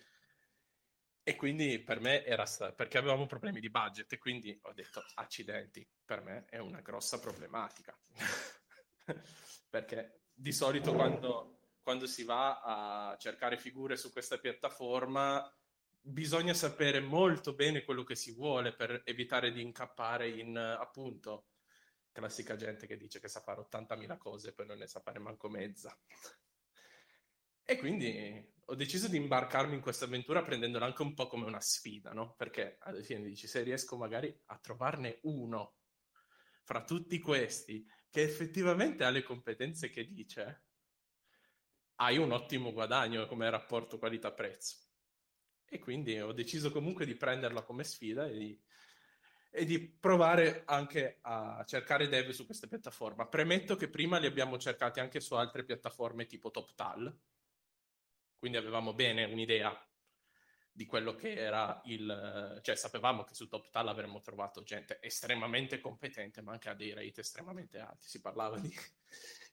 E 1.22 1.36
quindi 1.36 1.78
per 1.78 2.00
me 2.00 2.22
era 2.22 2.44
perché 2.74 2.98
avevamo 2.98 3.24
problemi 3.24 3.60
di 3.60 3.70
budget 3.70 4.12
e 4.12 4.18
quindi 4.18 4.58
ho 4.60 4.74
detto 4.74 5.02
accidenti, 5.14 5.88
per 6.04 6.20
me 6.20 6.44
è 6.50 6.58
una 6.58 6.82
grossa 6.82 7.18
problematica. 7.18 7.98
perché 9.70 10.24
di 10.34 10.52
solito 10.52 10.92
quando 10.92 11.60
quando 11.80 12.06
si 12.06 12.24
va 12.24 12.60
a 12.60 13.16
cercare 13.16 13.56
figure 13.56 13.96
su 13.96 14.12
questa 14.12 14.38
piattaforma, 14.38 15.50
bisogna 16.06 16.54
sapere 16.54 17.00
molto 17.00 17.54
bene 17.54 17.82
quello 17.84 18.04
che 18.04 18.14
si 18.14 18.32
vuole 18.32 18.74
per 18.74 19.02
evitare 19.04 19.50
di 19.52 19.60
incappare 19.60 20.28
in, 20.28 20.56
appunto, 20.56 21.48
classica 22.12 22.56
gente 22.56 22.86
che 22.86 22.96
dice 22.96 23.20
che 23.20 23.28
sa 23.28 23.40
fare 23.40 23.60
80.000 23.60 24.16
cose 24.16 24.48
e 24.48 24.52
poi 24.52 24.66
non 24.66 24.78
ne 24.78 24.86
sa 24.86 25.00
fare 25.00 25.18
manco 25.18 25.48
mezza. 25.48 25.98
E 27.68 27.76
quindi 27.78 28.54
ho 28.66 28.74
deciso 28.76 29.08
di 29.08 29.16
imbarcarmi 29.16 29.74
in 29.74 29.80
questa 29.80 30.04
avventura 30.04 30.44
prendendola 30.44 30.86
anche 30.86 31.02
un 31.02 31.14
po' 31.14 31.26
come 31.26 31.46
una 31.46 31.60
sfida, 31.60 32.12
no? 32.12 32.34
Perché 32.36 32.76
alla 32.80 33.02
fine 33.02 33.22
dici, 33.22 33.48
se 33.48 33.62
riesco 33.62 33.96
magari 33.96 34.34
a 34.46 34.58
trovarne 34.58 35.18
uno 35.22 35.74
fra 36.62 36.84
tutti 36.84 37.18
questi 37.18 37.84
che 38.08 38.22
effettivamente 38.22 39.04
ha 39.04 39.10
le 39.10 39.24
competenze 39.24 39.90
che 39.90 40.06
dice, 40.06 40.64
hai 41.96 42.18
un 42.18 42.30
ottimo 42.30 42.72
guadagno 42.72 43.26
come 43.26 43.50
rapporto 43.50 43.98
qualità-prezzo. 43.98 44.85
E 45.68 45.78
quindi 45.78 46.18
ho 46.20 46.32
deciso 46.32 46.70
comunque 46.70 47.06
di 47.06 47.14
prenderla 47.14 47.62
come 47.62 47.84
sfida 47.84 48.26
e 48.26 48.36
di, 48.36 48.60
e 49.50 49.64
di 49.64 49.80
provare 49.80 50.62
anche 50.64 51.18
a 51.22 51.64
cercare 51.66 52.08
dev 52.08 52.30
su 52.30 52.44
questa 52.44 52.66
piattaforma. 52.66 53.26
Premetto 53.26 53.76
che 53.76 53.88
prima 53.88 54.18
li 54.18 54.26
abbiamo 54.26 54.58
cercati 54.58 55.00
anche 55.00 55.20
su 55.20 55.34
altre 55.34 55.64
piattaforme 55.64 56.26
tipo 56.26 56.50
TopTal, 56.50 57.18
quindi 58.38 58.58
avevamo 58.58 58.94
bene 58.94 59.24
un'idea 59.24 59.76
di 60.76 60.84
quello 60.84 61.14
che 61.14 61.32
era 61.32 61.80
il... 61.86 62.60
cioè 62.62 62.76
sapevamo 62.76 63.24
che 63.24 63.34
su 63.34 63.48
TopTal 63.48 63.88
avremmo 63.88 64.20
trovato 64.20 64.62
gente 64.62 64.98
estremamente 65.00 65.80
competente, 65.80 66.42
ma 66.42 66.52
anche 66.52 66.68
a 66.68 66.74
dei 66.74 66.92
rate 66.92 67.22
estremamente 67.22 67.78
alti. 67.78 68.06
Si 68.06 68.20
parlava 68.20 68.58
di 68.58 68.70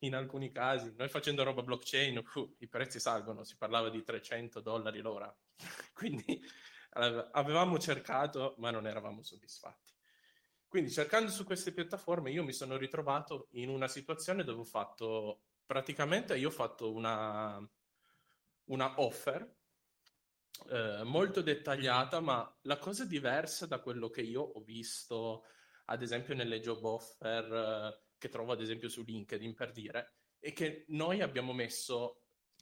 in 0.04 0.16
alcuni 0.16 0.52
casi. 0.52 0.94
Noi 0.98 1.08
facendo 1.10 1.44
roba 1.44 1.64
blockchain, 1.64 2.22
uh, 2.34 2.56
i 2.60 2.68
prezzi 2.68 3.00
salgono, 3.00 3.44
si 3.44 3.56
parlava 3.56 3.90
di 3.90 4.04
300 4.04 4.60
dollari 4.60 5.00
l'ora. 5.00 5.34
Quindi 5.94 6.42
avevamo 6.96 7.80
cercato, 7.80 8.56
ma 8.60 8.72
non 8.72 8.88
eravamo 8.88 9.24
soddisfatti. 9.24 9.94
Quindi 10.68 10.92
cercando 10.92 11.30
su 11.30 11.44
queste 11.44 11.72
piattaforme 11.72 12.32
io 12.32 12.44
mi 12.44 12.54
sono 12.54 12.78
ritrovato 12.78 13.48
in 13.52 13.70
una 13.70 13.88
situazione 13.88 14.44
dove 14.44 14.62
ho 14.62 14.66
fatto, 14.66 15.44
praticamente 15.66 16.36
io 16.36 16.48
ho 16.48 16.52
fatto 16.52 16.92
una, 16.92 17.60
una 18.66 19.00
offer 19.00 19.56
eh, 20.70 21.04
molto 21.04 21.42
dettagliata, 21.42 22.20
ma 22.20 22.58
la 22.62 22.78
cosa 22.78 23.06
diversa 23.06 23.66
da 23.66 23.80
quello 23.80 24.10
che 24.10 24.22
io 24.22 24.42
ho 24.42 24.62
visto, 24.62 25.46
ad 25.86 26.02
esempio 26.02 26.34
nelle 26.34 26.60
job 26.60 26.84
offer 26.84 27.54
eh, 27.54 28.02
che 28.18 28.30
trovo 28.30 28.54
ad 28.54 28.62
esempio 28.62 28.90
su 28.90 29.04
LinkedIn 29.04 29.54
per 29.54 29.72
dire, 29.72 30.16
è 30.40 30.54
che 30.54 30.86
noi 30.90 31.22
abbiamo 31.22 31.54
messo 31.54 32.22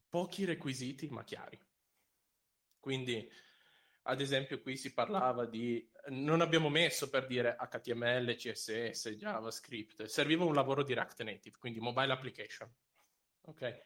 pochi 0.09 0.45
requisiti 0.45 1.07
ma 1.09 1.23
chiari. 1.23 1.59
Quindi, 2.81 3.31
ad 4.03 4.19
esempio, 4.19 4.59
qui 4.59 4.75
si 4.75 4.93
parlava 4.93 5.45
di... 5.45 5.87
Non 6.07 6.41
abbiamo 6.41 6.67
messo 6.67 7.09
per 7.09 7.27
dire 7.27 7.55
HTML, 7.55 8.35
CSS, 8.35 9.09
JavaScript, 9.09 10.03
serviva 10.05 10.43
un 10.43 10.55
lavoro 10.55 10.83
di 10.83 10.95
React 10.95 11.23
Native, 11.23 11.57
quindi 11.59 11.79
mobile 11.79 12.11
application. 12.11 12.69
Ok? 13.43 13.83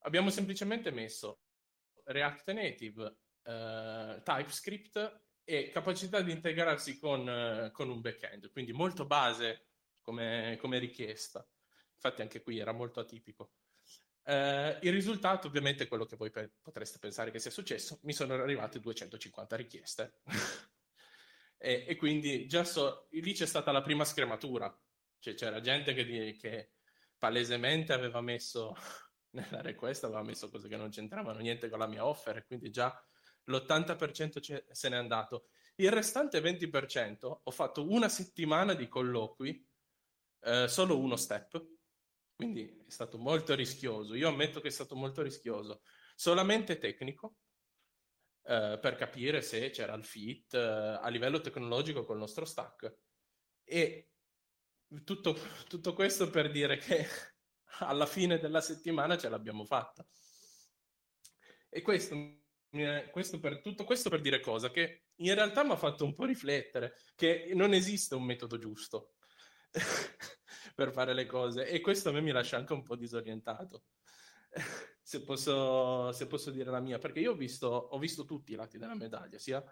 Abbiamo 0.00 0.28
semplicemente 0.28 0.90
messo 0.90 1.40
React 2.04 2.52
Native, 2.52 3.02
uh, 3.44 4.22
TypeScript 4.22 5.22
e 5.44 5.70
capacità 5.70 6.20
di 6.20 6.30
integrarsi 6.30 6.98
con, 6.98 7.26
uh, 7.26 7.70
con 7.72 7.88
un 7.88 8.02
backend, 8.02 8.50
quindi 8.50 8.72
molto 8.72 9.06
base 9.06 9.68
come, 10.02 10.58
come 10.60 10.78
richiesta. 10.78 11.46
Infatti 11.94 12.20
anche 12.20 12.42
qui 12.42 12.58
era 12.58 12.72
molto 12.72 13.00
atipico. 13.00 13.52
Eh, 14.26 14.78
il 14.82 14.92
risultato 14.92 15.46
ovviamente 15.48 15.84
è 15.84 15.88
quello 15.88 16.06
che 16.06 16.16
voi 16.16 16.30
pe- 16.30 16.52
potreste 16.62 16.98
pensare 16.98 17.30
che 17.30 17.38
sia 17.38 17.50
successo. 17.50 17.98
Mi 18.02 18.12
sono 18.12 18.34
arrivate 18.34 18.80
250 18.80 19.56
richieste. 19.56 20.20
e, 21.58 21.84
e, 21.86 21.96
quindi 21.96 22.46
già 22.46 22.64
so, 22.64 23.08
lì 23.10 23.32
c'è 23.32 23.46
stata 23.46 23.70
la 23.70 23.82
prima 23.82 24.04
scrematura. 24.04 24.74
Cioè, 25.18 25.34
c'era 25.34 25.60
gente 25.60 25.94
che, 25.94 26.36
che 26.38 26.72
palesemente 27.18 27.92
aveva 27.92 28.20
messo 28.20 28.74
nella 29.32 29.60
request, 29.60 30.04
aveva 30.04 30.22
messo 30.22 30.48
cose 30.48 30.68
che 30.68 30.76
non 30.76 30.90
c'entravano 30.90 31.38
niente 31.38 31.68
con 31.68 31.78
la 31.78 31.86
mia 31.86 32.06
offer 32.06 32.38
e 32.38 32.44
quindi 32.44 32.70
già 32.70 32.94
l'80% 33.44 34.70
se 34.70 34.88
n'è 34.88 34.96
andato. 34.96 35.48
Il 35.76 35.90
restante 35.90 36.40
20% 36.40 37.40
ho 37.42 37.50
fatto 37.50 37.90
una 37.90 38.08
settimana 38.08 38.74
di 38.74 38.88
colloqui 38.88 39.66
eh, 40.40 40.68
solo 40.68 40.98
uno 40.98 41.16
step, 41.16 41.62
quindi 42.34 42.84
è 42.86 42.90
stato 42.90 43.18
molto 43.18 43.54
rischioso. 43.54 44.14
Io 44.14 44.28
ammetto 44.28 44.60
che 44.60 44.68
è 44.68 44.70
stato 44.70 44.96
molto 44.96 45.22
rischioso, 45.22 45.82
solamente 46.14 46.78
tecnico, 46.78 47.36
eh, 48.46 48.78
per 48.80 48.96
capire 48.96 49.40
se 49.40 49.70
c'era 49.70 49.94
il 49.94 50.04
fit 50.04 50.54
eh, 50.54 50.58
a 50.58 51.08
livello 51.08 51.40
tecnologico 51.40 52.04
col 52.04 52.18
nostro 52.18 52.44
stack. 52.44 52.96
E 53.64 54.10
tutto, 55.04 55.36
tutto 55.68 55.94
questo 55.94 56.28
per 56.28 56.50
dire 56.50 56.76
che 56.76 57.06
alla 57.80 58.06
fine 58.06 58.38
della 58.38 58.60
settimana 58.60 59.16
ce 59.16 59.28
l'abbiamo 59.28 59.64
fatta. 59.64 60.06
E 61.68 61.82
questo, 61.82 62.14
questo 63.10 63.40
per, 63.40 63.60
tutto 63.60 63.84
questo 63.84 64.10
per 64.10 64.20
dire 64.20 64.40
cosa? 64.40 64.70
Che 64.70 65.06
in 65.16 65.34
realtà 65.34 65.64
mi 65.64 65.72
ha 65.72 65.76
fatto 65.76 66.04
un 66.04 66.14
po' 66.14 66.24
riflettere 66.24 66.96
che 67.14 67.50
non 67.54 67.72
esiste 67.72 68.14
un 68.14 68.24
metodo 68.24 68.58
giusto. 68.58 69.14
per 70.74 70.90
fare 70.92 71.14
le 71.14 71.26
cose 71.26 71.66
e 71.66 71.80
questo 71.80 72.08
a 72.08 72.12
me 72.12 72.20
mi 72.20 72.32
lascia 72.32 72.56
anche 72.56 72.72
un 72.72 72.82
po' 72.82 72.96
disorientato. 72.96 73.84
se, 75.02 75.22
posso, 75.22 76.12
se 76.12 76.26
posso 76.26 76.50
dire 76.50 76.70
la 76.70 76.80
mia, 76.80 76.98
perché 76.98 77.20
io 77.20 77.32
ho 77.32 77.36
visto, 77.36 77.68
ho 77.68 77.98
visto 77.98 78.24
tutti 78.24 78.52
i 78.52 78.56
lati 78.56 78.78
della 78.78 78.94
medaglia, 78.94 79.38
sia 79.38 79.62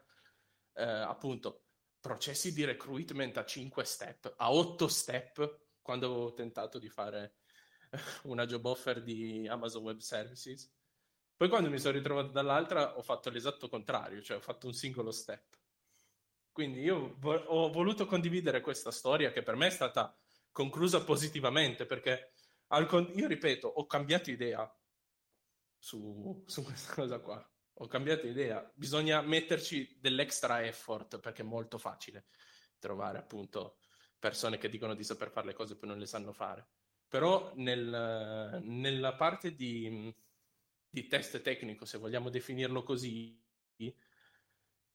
eh, 0.75 0.83
appunto 0.83 1.65
processi 2.01 2.53
di 2.53 2.65
recruitment 2.65 3.37
a 3.37 3.45
5 3.45 3.85
step, 3.85 4.35
a 4.37 4.53
8 4.53 4.88
step, 4.88 5.61
quando 5.81 6.07
avevo 6.07 6.33
tentato 6.35 6.79
di 6.79 6.88
fare 6.88 7.37
una 8.25 8.45
job 8.45 8.65
offer 8.65 9.03
di 9.03 9.47
Amazon 9.49 9.83
Web 9.83 9.99
Services. 9.99 10.71
Poi 11.37 11.49
quando 11.49 11.71
mi 11.71 11.79
sono 11.79 11.97
ritrovato 11.97 12.31
dall'altra 12.31 12.97
ho 12.97 13.03
fatto 13.03 13.31
l'esatto 13.31 13.69
contrario, 13.69 14.21
cioè 14.21 14.37
ho 14.37 14.41
fatto 14.41 14.67
un 14.67 14.75
singolo 14.75 15.11
step. 15.11 15.59
Quindi 16.53 16.81
io 16.81 17.17
vo- 17.19 17.35
ho 17.35 17.71
voluto 17.71 18.05
condividere 18.05 18.61
questa 18.61 18.91
storia 18.91 19.33
che 19.33 19.43
per 19.43 19.57
me 19.57 19.69
è 19.69 19.71
stata 19.71 20.15
conclusa 20.53 21.03
positivamente 21.03 21.87
perché 21.87 22.33
con- 22.87 23.11
io 23.15 23.27
ripeto, 23.27 23.67
ho 23.67 23.87
cambiato 23.87 24.31
idea 24.31 24.71
su, 25.79 26.45
su 26.47 26.62
questa 26.62 26.95
cosa 26.95 27.19
qua. 27.19 27.47
Ho 27.77 27.87
cambiato 27.87 28.27
idea. 28.27 28.71
Bisogna 28.75 29.21
metterci 29.23 29.99
dell'extra 29.99 30.65
effort 30.65 31.19
perché 31.19 31.43
è 31.43 31.45
molto 31.45 31.79
facile 31.79 32.27
trovare 32.79 33.19
appunto 33.19 33.79
persone 34.19 34.59
che 34.59 34.69
dicono 34.69 34.95
di 34.95 35.05
saper 35.05 35.31
fare 35.31 35.47
le 35.47 35.55
cose 35.55 35.73
e 35.73 35.77
poi 35.77 35.88
non 35.88 35.99
le 35.99 36.07
sanno 36.07 36.33
fare. 36.33 36.69
Però 37.09 37.53
nel, 37.57 38.61
nella 38.62 39.15
parte 39.15 39.55
di, 39.55 40.15
di 40.88 41.07
test 41.09 41.41
tecnico, 41.43 41.85
se 41.85 41.99
vogliamo 41.99 42.31
definirlo 42.31 42.83
così, 42.83 43.41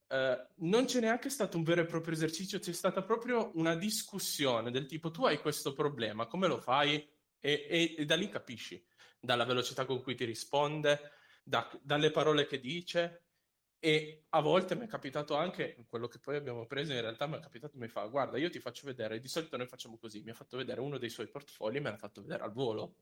Uh, 0.09 0.65
non 0.65 0.85
c'è 0.85 1.01
neanche 1.01 1.29
stato 1.29 1.57
un 1.57 1.63
vero 1.63 1.81
e 1.81 1.85
proprio 1.85 2.13
esercizio, 2.13 2.59
c'è 2.59 2.71
stata 2.71 3.03
proprio 3.03 3.51
una 3.55 3.75
discussione 3.75 4.71
del 4.71 4.85
tipo 4.85 5.11
tu 5.11 5.25
hai 5.25 5.37
questo 5.39 5.73
problema, 5.73 6.27
come 6.27 6.47
lo 6.47 6.59
fai? 6.59 6.95
E, 7.39 7.67
e, 7.69 7.95
e 7.97 8.05
da 8.05 8.15
lì 8.15 8.29
capisci. 8.29 8.83
dalla 9.19 9.45
velocità 9.45 9.85
con 9.85 10.01
cui 10.01 10.15
ti 10.15 10.25
risponde, 10.25 11.11
da, 11.43 11.69
dalle 11.81 12.11
parole 12.11 12.45
che 12.45 12.59
dice 12.59 13.23
e 13.79 14.25
a 14.29 14.41
volte 14.41 14.75
mi 14.75 14.85
è 14.85 14.87
capitato 14.87 15.35
anche, 15.35 15.85
quello 15.87 16.07
che 16.07 16.19
poi 16.19 16.35
abbiamo 16.35 16.65
preso 16.65 16.93
in 16.93 17.01
realtà 17.01 17.27
mi 17.27 17.37
è 17.37 17.39
capitato, 17.39 17.77
mi 17.77 17.87
fa 17.87 18.05
guarda 18.07 18.37
io 18.37 18.49
ti 18.49 18.59
faccio 18.59 18.87
vedere, 18.87 19.19
di 19.19 19.27
solito 19.27 19.55
noi 19.55 19.67
facciamo 19.67 19.97
così, 19.97 20.21
mi 20.23 20.31
ha 20.31 20.33
fatto 20.33 20.57
vedere 20.57 20.81
uno 20.81 20.97
dei 20.97 21.09
suoi 21.09 21.27
portfolio 21.27 21.79
e 21.79 21.81
me 21.83 21.91
l'ha 21.91 21.97
fatto 21.97 22.21
vedere 22.21 22.43
al 22.43 22.51
volo. 22.53 22.95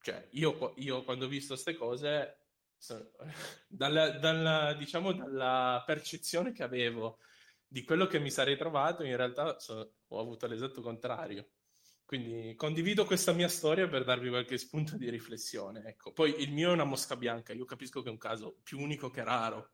Cioè 0.00 0.28
io, 0.32 0.74
io 0.76 1.02
quando 1.04 1.26
ho 1.26 1.28
visto 1.28 1.54
queste 1.54 1.74
cose, 1.74 2.45
dalla, 3.68 4.10
dalla, 4.10 4.74
diciamo 4.74 5.12
dalla 5.12 5.82
percezione 5.86 6.52
che 6.52 6.62
avevo 6.62 7.18
di 7.66 7.82
quello 7.82 8.06
che 8.06 8.18
mi 8.18 8.30
sarei 8.30 8.56
trovato, 8.56 9.02
in 9.02 9.16
realtà 9.16 9.58
so, 9.58 9.94
ho 10.06 10.20
avuto 10.20 10.46
l'esatto 10.46 10.80
contrario. 10.80 11.48
Quindi 12.04 12.54
condivido 12.54 13.04
questa 13.04 13.32
mia 13.32 13.48
storia 13.48 13.88
per 13.88 14.04
darvi 14.04 14.28
qualche 14.28 14.58
spunto 14.58 14.96
di 14.96 15.10
riflessione. 15.10 15.82
Ecco. 15.84 16.12
Poi 16.12 16.40
il 16.40 16.52
mio 16.52 16.70
è 16.70 16.72
una 16.72 16.84
mosca 16.84 17.16
bianca, 17.16 17.52
io 17.52 17.64
capisco 17.64 18.00
che 18.00 18.08
è 18.08 18.12
un 18.12 18.18
caso 18.18 18.58
più 18.62 18.78
unico 18.78 19.10
che 19.10 19.24
raro, 19.24 19.72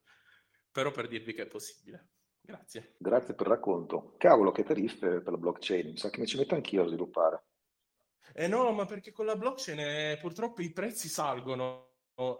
però 0.70 0.90
per 0.90 1.08
dirvi 1.08 1.34
che 1.34 1.42
è 1.42 1.46
possibile. 1.46 2.08
Grazie. 2.40 2.94
Grazie 2.96 3.34
per 3.34 3.46
il 3.46 3.52
racconto. 3.52 4.14
Cavolo, 4.16 4.50
che 4.50 4.64
tariffe 4.64 5.20
per 5.20 5.32
la 5.32 5.36
blockchain, 5.36 5.90
mi 5.90 5.96
sa 5.98 6.08
che 6.08 6.20
mi 6.20 6.26
ci 6.26 6.38
metto 6.38 6.54
anch'io 6.54 6.84
a 6.84 6.88
sviluppare. 6.88 7.44
Eh 8.34 8.48
no, 8.48 8.72
ma 8.72 8.86
perché 8.86 9.12
con 9.12 9.26
la 9.26 9.36
blockchain 9.36 9.78
eh, 9.78 10.18
purtroppo 10.18 10.62
i 10.62 10.72
prezzi 10.72 11.08
salgono 11.08 11.90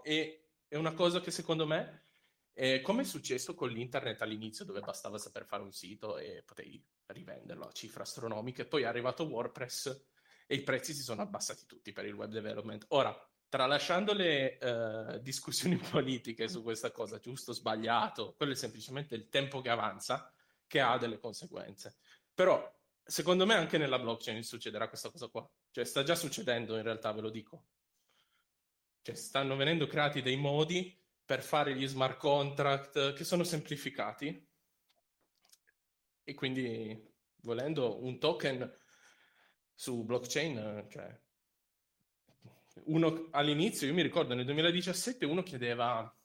e 0.02 0.41
è 0.72 0.76
una 0.76 0.94
cosa 0.94 1.20
che 1.20 1.30
secondo 1.30 1.66
me 1.66 2.06
eh, 2.54 2.80
come 2.80 3.02
è 3.02 3.04
successo 3.04 3.54
con 3.54 3.68
l'internet 3.68 4.22
all'inizio, 4.22 4.64
dove 4.64 4.80
bastava 4.80 5.18
saper 5.18 5.44
fare 5.44 5.62
un 5.62 5.70
sito 5.70 6.16
e 6.16 6.42
potevi 6.46 6.82
rivenderlo 7.08 7.66
a 7.66 7.72
cifre 7.72 8.04
astronomiche, 8.04 8.64
poi 8.64 8.82
è 8.82 8.86
arrivato 8.86 9.24
WordPress 9.24 10.04
e 10.46 10.54
i 10.54 10.62
prezzi 10.62 10.94
si 10.94 11.02
sono 11.02 11.20
abbassati 11.20 11.66
tutti 11.66 11.92
per 11.92 12.06
il 12.06 12.14
web 12.14 12.30
development. 12.30 12.86
Ora, 12.88 13.14
tralasciando 13.50 14.14
le 14.14 14.56
uh, 14.62 15.18
discussioni 15.18 15.76
politiche 15.90 16.48
su 16.48 16.62
questa 16.62 16.90
cosa, 16.90 17.18
giusto 17.18 17.50
o 17.50 17.54
sbagliato, 17.54 18.32
quello 18.34 18.52
è 18.52 18.56
semplicemente 18.56 19.14
il 19.14 19.28
tempo 19.28 19.60
che 19.60 19.68
avanza 19.68 20.32
che 20.66 20.80
ha 20.80 20.96
delle 20.96 21.18
conseguenze. 21.18 21.96
Però, 22.32 22.66
secondo 23.02 23.44
me, 23.44 23.56
anche 23.56 23.76
nella 23.76 23.98
blockchain 23.98 24.42
succederà 24.42 24.88
questa 24.88 25.10
cosa 25.10 25.28
qua. 25.28 25.46
Cioè, 25.70 25.84
sta 25.84 26.02
già 26.02 26.14
succedendo 26.14 26.76
in 26.76 26.82
realtà, 26.82 27.12
ve 27.12 27.20
lo 27.20 27.28
dico. 27.28 27.66
Cioè, 29.02 29.14
stanno 29.14 29.56
venendo 29.56 29.86
creati 29.86 30.22
dei 30.22 30.36
modi 30.36 30.96
per 31.24 31.42
fare 31.42 31.74
gli 31.74 31.86
smart 31.86 32.18
contract 32.18 33.14
che 33.14 33.24
sono 33.24 33.42
semplificati 33.42 34.48
e 36.24 36.34
quindi 36.34 37.10
volendo 37.42 38.02
un 38.02 38.18
token 38.18 38.72
su 39.74 40.04
blockchain, 40.04 40.86
cioè 40.88 41.20
uno 42.84 43.28
all'inizio, 43.32 43.86
io 43.86 43.94
mi 43.94 44.02
ricordo 44.02 44.34
nel 44.34 44.44
2017 44.44 45.24
uno 45.26 45.42
chiedeva 45.42 46.16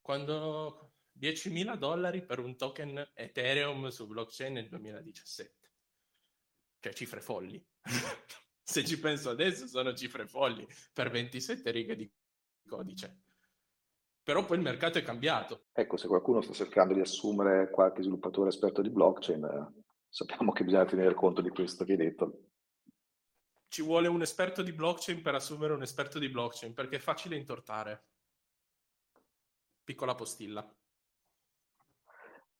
quando 0.00 0.96
10.000 1.18 1.76
dollari 1.76 2.24
per 2.24 2.40
un 2.40 2.56
token 2.56 3.12
Ethereum 3.14 3.88
su 3.88 4.06
blockchain 4.06 4.52
nel 4.52 4.68
2017. 4.68 5.70
Cioè 6.80 6.92
cifre 6.92 7.20
folli. 7.20 7.64
Se 8.66 8.82
ci 8.82 8.98
penso 8.98 9.28
adesso 9.28 9.66
sono 9.66 9.92
cifre 9.92 10.26
folli 10.26 10.66
per 10.92 11.10
27 11.10 11.70
righe 11.70 11.96
di 11.96 12.10
codice. 12.66 13.24
Però 14.22 14.42
poi 14.46 14.56
il 14.56 14.62
mercato 14.62 14.96
è 14.96 15.02
cambiato. 15.02 15.66
Ecco, 15.72 15.98
se 15.98 16.08
qualcuno 16.08 16.40
sta 16.40 16.54
cercando 16.54 16.94
di 16.94 17.00
assumere 17.00 17.68
qualche 17.68 18.00
sviluppatore 18.00 18.48
esperto 18.48 18.80
di 18.80 18.88
blockchain, 18.88 19.44
eh, 19.44 19.82
sappiamo 20.08 20.50
che 20.52 20.64
bisogna 20.64 20.86
tenere 20.86 21.12
conto 21.12 21.42
di 21.42 21.50
questo 21.50 21.84
che 21.84 21.92
hai 21.92 21.98
detto. 21.98 22.48
Ci 23.68 23.82
vuole 23.82 24.08
un 24.08 24.22
esperto 24.22 24.62
di 24.62 24.72
blockchain 24.72 25.20
per 25.20 25.34
assumere 25.34 25.74
un 25.74 25.82
esperto 25.82 26.18
di 26.18 26.30
blockchain, 26.30 26.72
perché 26.72 26.96
è 26.96 27.00
facile 27.00 27.36
intortare. 27.36 28.06
Piccola 29.84 30.14
postilla. 30.14 30.74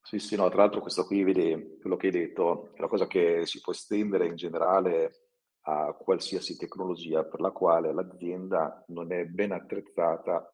Sì, 0.02 0.18
sì, 0.18 0.36
no, 0.36 0.46
tra 0.50 0.58
l'altro 0.58 0.82
questo 0.82 1.06
qui, 1.06 1.24
vedi, 1.24 1.78
quello 1.80 1.96
che 1.96 2.08
hai 2.08 2.12
detto, 2.12 2.74
è 2.74 2.78
una 2.80 2.88
cosa 2.88 3.06
che 3.06 3.46
si 3.46 3.62
può 3.62 3.72
estendere 3.72 4.26
in 4.26 4.36
generale 4.36 5.23
a 5.66 5.92
qualsiasi 5.94 6.56
tecnologia 6.56 7.24
per 7.24 7.40
la 7.40 7.50
quale 7.50 7.92
l'azienda 7.92 8.84
non 8.88 9.12
è 9.12 9.24
ben 9.24 9.52
attrezzata 9.52 10.52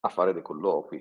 a 0.00 0.08
fare 0.08 0.32
dei 0.32 0.42
colloqui. 0.42 0.98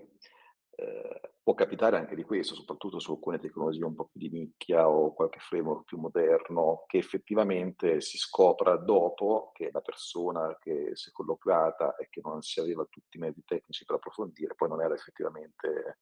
Eh, 0.69 1.21
può 1.41 1.53
capitare 1.53 1.97
anche 1.97 2.15
di 2.15 2.23
questo, 2.23 2.55
soprattutto 2.55 2.99
su 2.99 3.11
alcune 3.13 3.39
tecnologie 3.39 3.85
un 3.85 3.95
po' 3.95 4.09
più 4.11 4.19
di 4.19 4.29
nicchia 4.29 4.89
o 4.89 5.13
qualche 5.13 5.39
framework 5.39 5.85
più 5.85 5.97
moderno, 5.97 6.83
che 6.87 6.97
effettivamente 6.97 8.01
si 8.01 8.17
scopra 8.17 8.75
dopo 8.75 9.51
che 9.53 9.69
la 9.71 9.81
persona 9.81 10.57
che 10.59 10.91
si 10.93 11.09
è 11.09 11.11
colloquiata 11.13 11.95
e 11.95 12.09
che 12.09 12.19
non 12.23 12.41
si 12.41 12.59
aveva 12.59 12.85
tutti 12.89 13.15
i 13.15 13.19
mezzi 13.21 13.43
tecnici 13.45 13.85
per 13.85 13.95
approfondire, 13.95 14.55
poi 14.55 14.67
non 14.67 14.81
era 14.81 14.93
effettivamente 14.93 15.99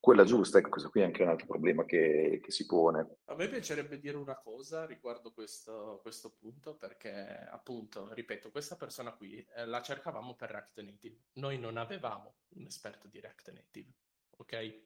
quella 0.00 0.24
giusta. 0.24 0.58
Ecco, 0.58 0.70
questo 0.70 0.88
qui 0.88 1.02
è 1.02 1.04
anche 1.04 1.22
un 1.22 1.28
altro 1.28 1.46
problema 1.46 1.84
che, 1.84 2.40
che 2.42 2.50
si 2.50 2.64
pone. 2.64 3.18
A 3.26 3.34
me 3.34 3.48
piacerebbe 3.48 3.98
dire 4.00 4.16
una 4.16 4.38
cosa 4.38 4.86
riguardo 4.86 5.32
questo, 5.32 6.00
questo 6.00 6.32
punto, 6.32 6.74
perché 6.74 7.46
appunto, 7.50 8.12
ripeto, 8.12 8.50
questa 8.50 8.76
persona 8.76 9.12
qui 9.12 9.46
eh, 9.54 9.66
la 9.66 9.82
cercavamo 9.82 10.34
per 10.34 10.50
React 10.50 10.80
Native. 10.80 11.18
Noi 11.34 11.58
non 11.58 11.76
avevamo 11.76 12.36
un 12.54 12.64
esperto 12.64 13.06
di 13.06 13.20
React 13.20 13.52
Native, 13.52 13.92
ok? 14.38 14.82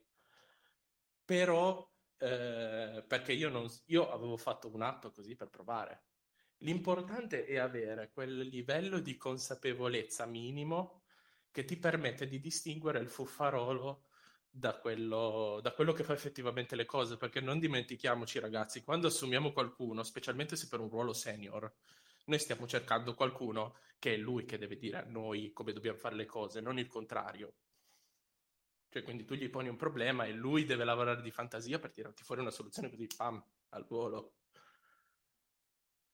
Però, 1.23 1.89
eh, 2.17 3.03
perché 3.07 3.31
io, 3.31 3.49
non, 3.49 3.67
io 3.85 4.11
avevo 4.11 4.37
fatto 4.37 4.69
un'app 4.71 5.07
così 5.13 5.35
per 5.35 5.49
provare. 5.49 6.03
L'importante 6.59 7.45
è 7.45 7.57
avere 7.57 8.11
quel 8.11 8.37
livello 8.37 8.99
di 8.99 9.17
consapevolezza 9.17 10.25
minimo 10.25 11.01
che 11.51 11.63
ti 11.63 11.77
permette 11.77 12.27
di 12.27 12.39
distinguere 12.39 12.99
il 12.99 13.09
fuffarolo 13.09 14.04
da 14.57 14.77
quello, 14.77 15.59
da 15.61 15.73
quello, 15.73 15.91
che 15.91 16.03
fa 16.03 16.13
effettivamente 16.13 16.77
le 16.77 16.85
cose, 16.85 17.17
perché 17.17 17.41
non 17.41 17.59
dimentichiamoci 17.59 18.39
ragazzi, 18.39 18.83
quando 18.83 19.07
assumiamo 19.07 19.51
qualcuno, 19.51 20.01
specialmente 20.03 20.55
se 20.55 20.69
per 20.69 20.79
un 20.79 20.87
ruolo 20.87 21.11
senior, 21.11 21.69
noi 22.27 22.39
stiamo 22.39 22.65
cercando 22.65 23.13
qualcuno 23.15 23.75
che 23.99 24.13
è 24.13 24.17
lui 24.17 24.45
che 24.45 24.57
deve 24.57 24.77
dire 24.77 24.99
a 24.99 25.05
noi 25.05 25.51
come 25.51 25.73
dobbiamo 25.73 25.97
fare 25.97 26.15
le 26.15 26.25
cose, 26.25 26.61
non 26.61 26.79
il 26.79 26.87
contrario. 26.87 27.55
Cioè, 28.87 29.03
quindi 29.03 29.25
tu 29.25 29.33
gli 29.33 29.49
poni 29.49 29.67
un 29.67 29.75
problema 29.75 30.23
e 30.23 30.31
lui 30.31 30.63
deve 30.63 30.85
lavorare 30.85 31.21
di 31.21 31.31
fantasia 31.31 31.77
per 31.77 31.91
tirarti 31.91 32.23
fuori 32.23 32.39
una 32.39 32.49
soluzione 32.49 32.89
così, 32.89 33.07
pam, 33.13 33.43
al 33.69 33.85
volo. 33.85 34.35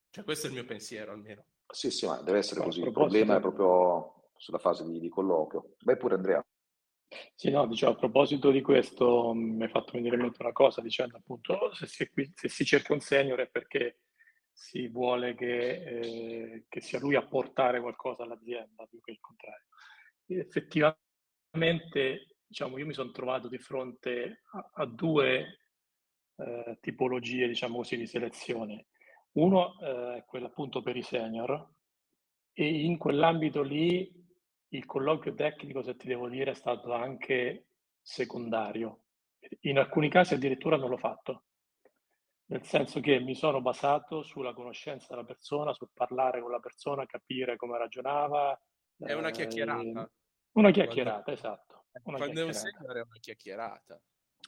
Cioè, 0.10 0.24
questo 0.24 0.48
è 0.48 0.50
il 0.50 0.56
mio 0.56 0.66
pensiero 0.66 1.12
almeno. 1.12 1.46
Sì, 1.68 1.92
sì, 1.92 2.08
ma 2.08 2.20
deve 2.24 2.40
essere 2.40 2.64
così. 2.64 2.82
Il 2.82 2.92
problema 2.92 3.38
è 3.38 3.40
proprio 3.40 4.32
sulla 4.36 4.58
fase 4.58 4.84
di, 4.84 5.00
di 5.00 5.10
colloquio. 5.10 5.76
Beh, 5.84 5.98
pure 5.98 6.16
Andrea. 6.16 6.44
Sì, 7.36 7.50
no, 7.50 7.68
diciamo, 7.68 7.94
a 7.94 7.98
proposito 7.98 8.52
di 8.52 8.62
questo 8.62 9.34
mi 9.34 9.64
hai 9.64 9.70
fatto 9.70 9.92
venire 9.94 10.16
in 10.16 10.22
mente 10.22 10.42
una 10.42 10.54
cosa 10.54 10.82
dicendo 10.82 11.18
appunto 11.18 11.74
se 11.74 11.86
si, 11.86 12.10
qui, 12.10 12.32
se 12.34 12.48
si 12.48 12.64
cerca 12.64 12.94
un 12.94 13.02
senior 13.02 13.40
è 13.40 13.50
perché 13.50 14.00
si 14.52 14.88
vuole 14.88 15.36
che, 15.36 15.84
eh, 15.84 16.66
che, 16.70 16.82
sia 16.82 17.00
lui 17.00 17.16
a 17.16 17.26
portare 17.26 17.82
qualcosa 17.82 18.24
all'azienda 18.24 18.86
più 18.86 19.02
che 19.02 19.12
il 19.12 19.20
contrario. 19.20 19.66
E 20.26 20.38
effettivamente, 20.40 22.38
diciamo, 22.46 22.78
io 22.78 22.86
mi 22.86 22.94
sono 22.94 23.12
trovato 23.12 23.48
di 23.48 23.58
fronte 23.58 24.44
a, 24.52 24.70
a 24.74 24.86
due 24.86 25.60
eh, 26.36 26.78
tipologie, 26.80 27.48
diciamo 27.48 27.78
così, 27.78 27.98
di 27.98 28.08
selezione. 28.08 28.88
Uno 29.34 29.80
eh, 29.80 30.18
è 30.18 30.26
quello 30.26 30.48
appunto 30.48 30.82
per 30.82 30.96
i 30.96 31.02
senior 31.02 31.70
e 32.54 32.68
in 32.68 32.98
quell'ambito 32.98 33.62
lì 33.64 34.21
il 34.74 34.86
colloquio 34.86 35.34
tecnico, 35.34 35.82
se 35.82 35.96
ti 35.96 36.08
devo 36.08 36.30
dire, 36.30 36.52
è 36.52 36.56
stato 36.56 36.94
anche 36.94 37.68
secondario. 38.02 39.04
In 39.62 39.80
alcuni 39.80 40.10
casi 40.10 40.36
addirittura 40.36 40.78
non 40.78 40.90
l'ho 40.90 40.98
fatto, 40.98 41.44
nel 42.46 42.64
senso 42.64 43.00
che 43.00 43.20
mi 43.20 43.34
sono 43.34 43.62
basato 43.62 44.24
sulla 44.24 44.54
conoscenza 44.54 45.08
della 45.10 45.26
persona, 45.26 45.74
sul 45.74 45.90
parlare 45.94 46.42
con 46.42 46.52
la 46.52 46.60
persona, 46.60 47.06
capire 47.06 47.56
come 47.56 47.78
ragionava. 47.78 48.60
È 48.98 49.14
una 49.14 49.32
chiacchierata. 49.32 50.04
Eh, 50.04 50.10
una 50.54 50.72
chiacchierata, 50.72 51.24
quando, 51.24 51.40
esatto. 51.40 51.86
Una 52.04 52.18
quando 52.18 52.34
chiacchierata. 52.34 52.42
è 52.42 52.46
un 52.46 52.54
senior 52.54 52.96
è 52.96 53.08
una 53.08 53.20
chiacchierata. 53.20 54.02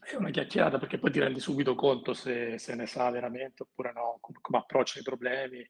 È 0.04 0.16
una 0.16 0.30
chiacchierata 0.32 0.80
perché 0.80 1.00
poi 1.00 1.12
ti 1.12 1.20
rendi 1.20 1.40
subito 1.40 1.76
conto 1.76 2.14
se, 2.14 2.58
se 2.58 2.76
ne 2.76 2.86
sa 2.88 3.10
veramente 3.10 3.64
oppure 3.64 3.94
no, 3.94 4.18
come, 4.20 4.40
come 4.42 4.58
approccia 4.58 5.00
i 5.00 5.04
problemi 5.04 5.66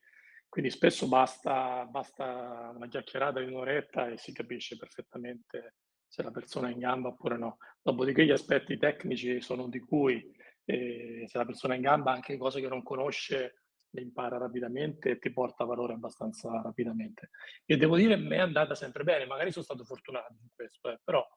quindi 0.54 0.70
spesso 0.70 1.08
basta, 1.08 1.84
basta 1.90 2.72
una 2.76 2.88
chiacchierata 2.88 3.40
di 3.40 3.48
un'oretta 3.48 4.10
e 4.10 4.20
si 4.20 4.32
capisce 4.32 4.78
perfettamente 4.78 5.78
se 6.08 6.22
la 6.22 6.30
persona 6.30 6.68
è 6.68 6.72
in 6.72 6.78
gamba 6.78 7.08
oppure 7.08 7.40
no. 7.40 7.58
Dopodiché 7.82 8.24
gli 8.24 8.30
aspetti 8.30 8.78
tecnici 8.78 9.42
sono 9.42 9.68
di 9.68 9.80
cui 9.80 10.32
eh, 10.66 11.26
se 11.26 11.38
la 11.40 11.46
persona 11.46 11.74
è 11.74 11.78
in 11.78 11.82
gamba 11.82 12.12
anche 12.12 12.38
cose 12.38 12.62
che 12.62 12.68
non 12.68 12.84
conosce 12.84 13.64
le 13.90 14.02
impara 14.02 14.38
rapidamente 14.38 15.10
e 15.10 15.18
ti 15.18 15.34
porta 15.34 15.66
valore 15.66 15.94
abbastanza 15.94 16.62
rapidamente. 16.62 17.32
E 17.66 17.76
devo 17.76 17.96
dire, 17.96 18.16
mi 18.16 18.36
è 18.36 18.40
andata 18.40 18.76
sempre 18.76 19.04
bene, 19.04 19.26
magari 19.26 19.52
sono 19.52 19.66
stato 19.66 19.84
fortunato 19.84 20.34
in 20.40 20.50
questo, 20.54 20.92
eh, 20.92 21.00
però 21.04 21.28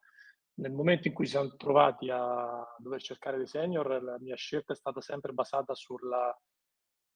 nel 0.57 0.73
momento 0.73 1.09
in 1.09 1.15
cui 1.15 1.25
siamo 1.25 1.57
trovati 1.57 2.11
a 2.11 2.63
dover 2.77 3.01
cercare 3.01 3.39
dei 3.39 3.47
senior, 3.47 4.03
la 4.03 4.19
mia 4.21 4.37
scelta 4.37 4.75
è 4.75 4.77
stata 4.77 5.01
sempre 5.01 5.33
basata 5.33 5.75
sulla 5.75 6.39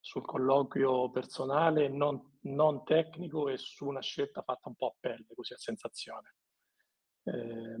sul 0.01 0.25
colloquio 0.25 1.11
personale, 1.11 1.87
non, 1.87 2.37
non, 2.41 2.83
tecnico 2.83 3.47
e 3.47 3.57
su 3.57 3.85
una 3.85 4.01
scelta 4.01 4.41
fatta 4.41 4.67
un 4.67 4.75
po' 4.75 4.87
a 4.87 4.95
pelle, 4.99 5.27
così 5.33 5.53
a 5.53 5.57
sensazione. 5.57 6.35
Eh, 7.23 7.77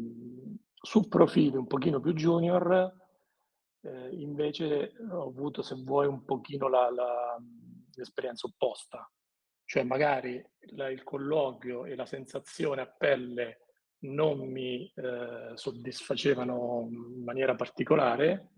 su 0.73 1.07
profili 1.07 1.57
un 1.57 1.67
pochino 1.67 1.99
più 1.99 2.13
junior, 2.13 2.95
eh, 3.81 4.09
invece 4.13 4.93
ho 5.09 5.27
avuto, 5.27 5.63
se 5.63 5.75
vuoi, 5.75 6.05
un 6.05 6.23
pochino 6.23 6.67
la, 6.69 6.91
la, 6.91 7.41
l'esperienza 7.95 8.45
opposta, 8.45 9.11
cioè 9.65 9.83
magari 9.83 10.43
la, 10.73 10.89
il 10.89 11.03
colloquio 11.03 11.85
e 11.85 11.95
la 11.95 12.05
sensazione 12.05 12.81
a 12.81 12.87
pelle 12.87 13.65
non 14.01 14.39
mi 14.39 14.91
eh, 14.95 15.51
soddisfacevano 15.55 16.87
in 16.89 17.23
maniera 17.23 17.55
particolare, 17.55 18.51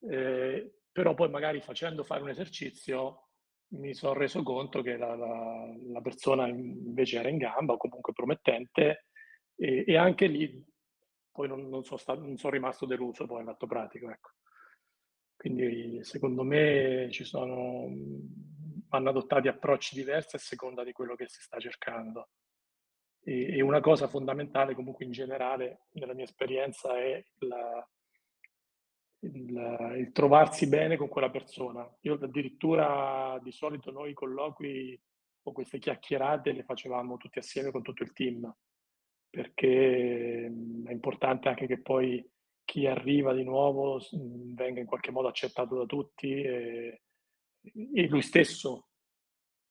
eh, 0.00 0.75
però 0.96 1.12
poi 1.12 1.28
magari 1.28 1.60
facendo 1.60 2.04
fare 2.04 2.22
un 2.22 2.30
esercizio 2.30 3.28
mi 3.72 3.92
sono 3.92 4.14
reso 4.14 4.42
conto 4.42 4.80
che 4.80 4.96
la, 4.96 5.14
la, 5.14 5.76
la, 5.88 6.00
persona 6.00 6.46
invece 6.46 7.18
era 7.18 7.28
in 7.28 7.36
gamba 7.36 7.74
o 7.74 7.76
comunque 7.76 8.14
promettente 8.14 9.08
e, 9.56 9.84
e 9.86 9.96
anche 9.98 10.26
lì 10.26 10.64
poi 11.30 11.48
non, 11.48 11.68
non, 11.68 11.84
sono 11.84 11.98
stato, 11.98 12.20
non 12.20 12.38
sono 12.38 12.54
rimasto 12.54 12.86
deluso 12.86 13.26
poi 13.26 13.42
all'atto 13.42 13.66
pratico. 13.66 14.08
Ecco. 14.08 14.30
Quindi 15.36 16.02
secondo 16.02 16.42
me 16.42 17.08
ci 17.10 17.24
sono, 17.24 17.92
vanno 18.88 19.10
adottati 19.10 19.48
approcci 19.48 19.94
diversi 19.96 20.36
a 20.36 20.38
seconda 20.38 20.82
di 20.82 20.92
quello 20.92 21.14
che 21.14 21.28
si 21.28 21.42
sta 21.42 21.58
cercando. 21.58 22.30
E, 23.22 23.58
e 23.58 23.60
una 23.60 23.80
cosa 23.80 24.08
fondamentale 24.08 24.74
comunque 24.74 25.04
in 25.04 25.12
generale 25.12 25.88
nella 25.90 26.14
mia 26.14 26.24
esperienza 26.24 26.96
è 26.96 27.22
la, 27.40 27.86
il, 29.32 29.94
il, 29.98 30.12
trovarsi 30.12 30.68
bene 30.68 30.96
con 30.96 31.08
quella 31.08 31.30
persona. 31.30 31.88
Io 32.02 32.14
addirittura 32.14 33.38
di 33.42 33.52
solito 33.52 33.90
noi 33.90 34.14
colloqui 34.14 35.00
o 35.42 35.52
queste 35.52 35.78
chiacchierate 35.78 36.52
le 36.52 36.64
facevamo 36.64 37.16
tutti 37.16 37.38
assieme 37.38 37.70
con 37.70 37.82
tutto 37.82 38.02
il 38.02 38.12
team, 38.12 38.52
perché 39.30 40.46
è 40.46 40.92
importante 40.92 41.48
anche 41.48 41.66
che 41.66 41.80
poi 41.80 42.24
chi 42.64 42.86
arriva 42.86 43.32
di 43.32 43.44
nuovo 43.44 44.00
venga 44.12 44.80
in 44.80 44.86
qualche 44.86 45.12
modo 45.12 45.28
accettato 45.28 45.76
da 45.76 45.86
tutti 45.86 46.42
e, 46.42 47.02
e 47.62 48.06
lui 48.08 48.22
stesso 48.22 48.88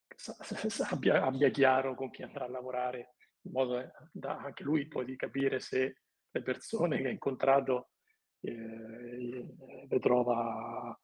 abbia, 0.89 1.23
abbia, 1.23 1.49
chiaro 1.49 1.93
con 1.93 2.09
chi 2.09 2.23
andrà 2.23 2.45
a 2.45 2.49
lavorare, 2.49 3.15
in 3.41 3.51
modo 3.51 3.91
da 4.11 4.37
anche 4.37 4.63
lui 4.63 4.87
poi 4.87 5.03
di 5.03 5.17
capire 5.17 5.59
se 5.59 5.97
le 6.31 6.41
persone 6.41 7.01
che 7.01 7.07
ha 7.07 7.11
incontrato 7.11 7.89
le, 8.39 9.99
trova, 9.99 10.97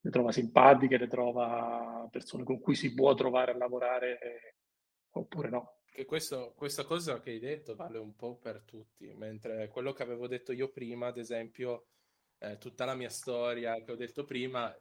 le 0.00 0.10
trova 0.10 0.32
simpatiche, 0.32 0.98
le 0.98 1.08
trova 1.08 2.06
persone 2.10 2.44
con 2.44 2.60
cui 2.60 2.74
si 2.74 2.94
può 2.94 3.14
trovare 3.14 3.52
a 3.52 3.56
lavorare 3.56 4.18
eh, 4.20 4.54
oppure 5.12 5.48
no. 5.48 5.76
Che 5.92 6.06
questo, 6.06 6.54
questa 6.56 6.84
cosa 6.84 7.20
che 7.20 7.30
hai 7.30 7.38
detto 7.38 7.76
vale 7.76 7.98
un 7.98 8.16
po' 8.16 8.38
per 8.38 8.62
tutti, 8.64 9.12
mentre 9.12 9.68
quello 9.68 9.92
che 9.92 10.02
avevo 10.02 10.26
detto 10.26 10.52
io 10.52 10.70
prima, 10.70 11.08
ad 11.08 11.18
esempio, 11.18 11.88
eh, 12.38 12.56
tutta 12.56 12.86
la 12.86 12.94
mia 12.94 13.10
storia 13.10 13.82
che 13.84 13.92
ho 13.92 13.96
detto 13.96 14.24
prima, 14.24 14.74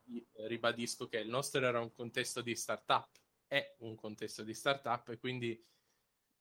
ribadisco 0.47 1.07
che 1.07 1.19
il 1.19 1.27
nostro 1.27 1.65
era 1.65 1.81
un 1.81 1.91
contesto 1.91 2.41
di 2.41 2.55
startup, 2.55 3.09
è 3.45 3.75
un 3.79 3.95
contesto 3.95 4.43
di 4.43 4.53
startup 4.53 5.09
e 5.09 5.17
quindi, 5.17 5.61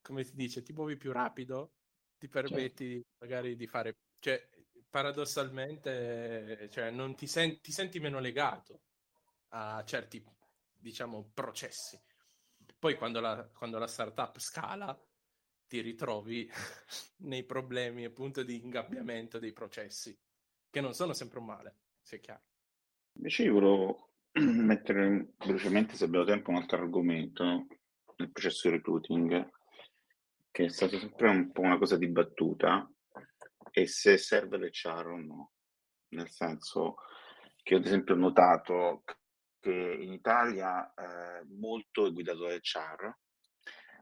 come 0.01 0.23
si 0.23 0.37
dice, 0.37 0.62
ti 0.62 0.73
muovi 0.73 0.97
più 0.97 1.11
rapido, 1.11 1.73
ti 2.16 2.29
permetti 2.29 2.93
certo. 2.93 3.09
magari 3.18 3.57
di 3.57 3.66
fare, 3.66 3.99
cioè 4.21 4.41
paradossalmente, 4.91 6.68
cioè, 6.70 6.91
non 6.91 7.14
ti, 7.14 7.26
sen- 7.26 7.61
ti 7.61 7.72
senti 7.72 8.01
meno 8.01 8.18
legato 8.18 8.82
a 9.51 9.82
certi, 9.84 10.22
diciamo, 10.72 11.30
processi. 11.32 11.99
Poi 12.78 12.97
quando 12.97 13.20
la, 13.20 13.49
quando 13.55 13.78
la 13.78 13.86
startup 13.86 14.38
scala, 14.38 14.99
ti 15.66 15.80
ritrovi 15.80 16.51
nei 17.22 17.45
problemi 17.45 18.05
appunto 18.05 18.43
di 18.43 18.61
ingabbiamento 18.62 19.38
dei 19.38 19.53
processi, 19.53 20.18
che 20.68 20.80
non 20.80 20.95
sono 20.95 21.12
sempre 21.12 21.38
un 21.38 21.45
male, 21.45 21.76
sia 22.03 22.18
chiaro. 22.18 22.43
Invece 23.12 23.45
io 23.45 23.53
volevo 23.53 24.11
mettere 24.41 25.34
velocemente, 25.38 25.95
se 25.95 26.05
abbiamo 26.05 26.24
tempo, 26.24 26.51
un 26.51 26.57
altro 26.57 26.78
argomento 26.78 27.45
no? 27.45 27.66
nel 28.16 28.30
processo 28.32 28.68
di 28.68 28.76
recruiting, 28.76 29.51
che 30.51 30.64
è 30.64 30.68
stato 30.68 30.99
sempre 30.99 31.28
un 31.28 31.53
po' 31.53 31.61
una 31.61 31.78
cosa 31.78 31.97
dibattuta, 31.97 32.91
e 33.71 33.87
se 33.87 34.16
serve 34.16 34.59
l'HR 34.59 35.07
o 35.07 35.16
no. 35.16 35.53
Nel 36.11 36.29
senso 36.29 36.97
che 37.62 37.77
ad 37.77 37.85
esempio 37.85 38.14
ho 38.14 38.18
notato 38.18 39.05
che 39.61 39.97
in 40.01 40.12
Italia 40.12 40.93
eh, 40.95 41.45
molto 41.59 42.07
è 42.07 42.12
guidato 42.12 42.47
da 42.47 42.55
HR, 42.55 43.16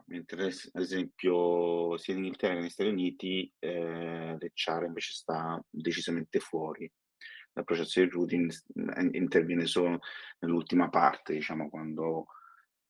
mentre 0.05 0.45
ad 0.47 0.81
esempio 0.81 1.97
sia 1.97 2.13
in 2.13 2.23
Inghilterra 2.23 2.53
che 2.53 2.59
negli 2.59 2.69
Stati 2.69 2.89
Uniti 2.89 3.53
eh, 3.59 4.37
l'HR 4.39 4.85
invece 4.85 5.13
sta 5.13 5.63
decisamente 5.69 6.39
fuori 6.39 6.91
dal 7.51 7.63
processo 7.63 7.99
di 7.99 8.09
routing, 8.09 8.51
interviene 9.11 9.65
solo 9.65 9.99
nell'ultima 10.39 10.89
parte, 10.89 11.33
diciamo, 11.33 11.69
quando 11.69 12.27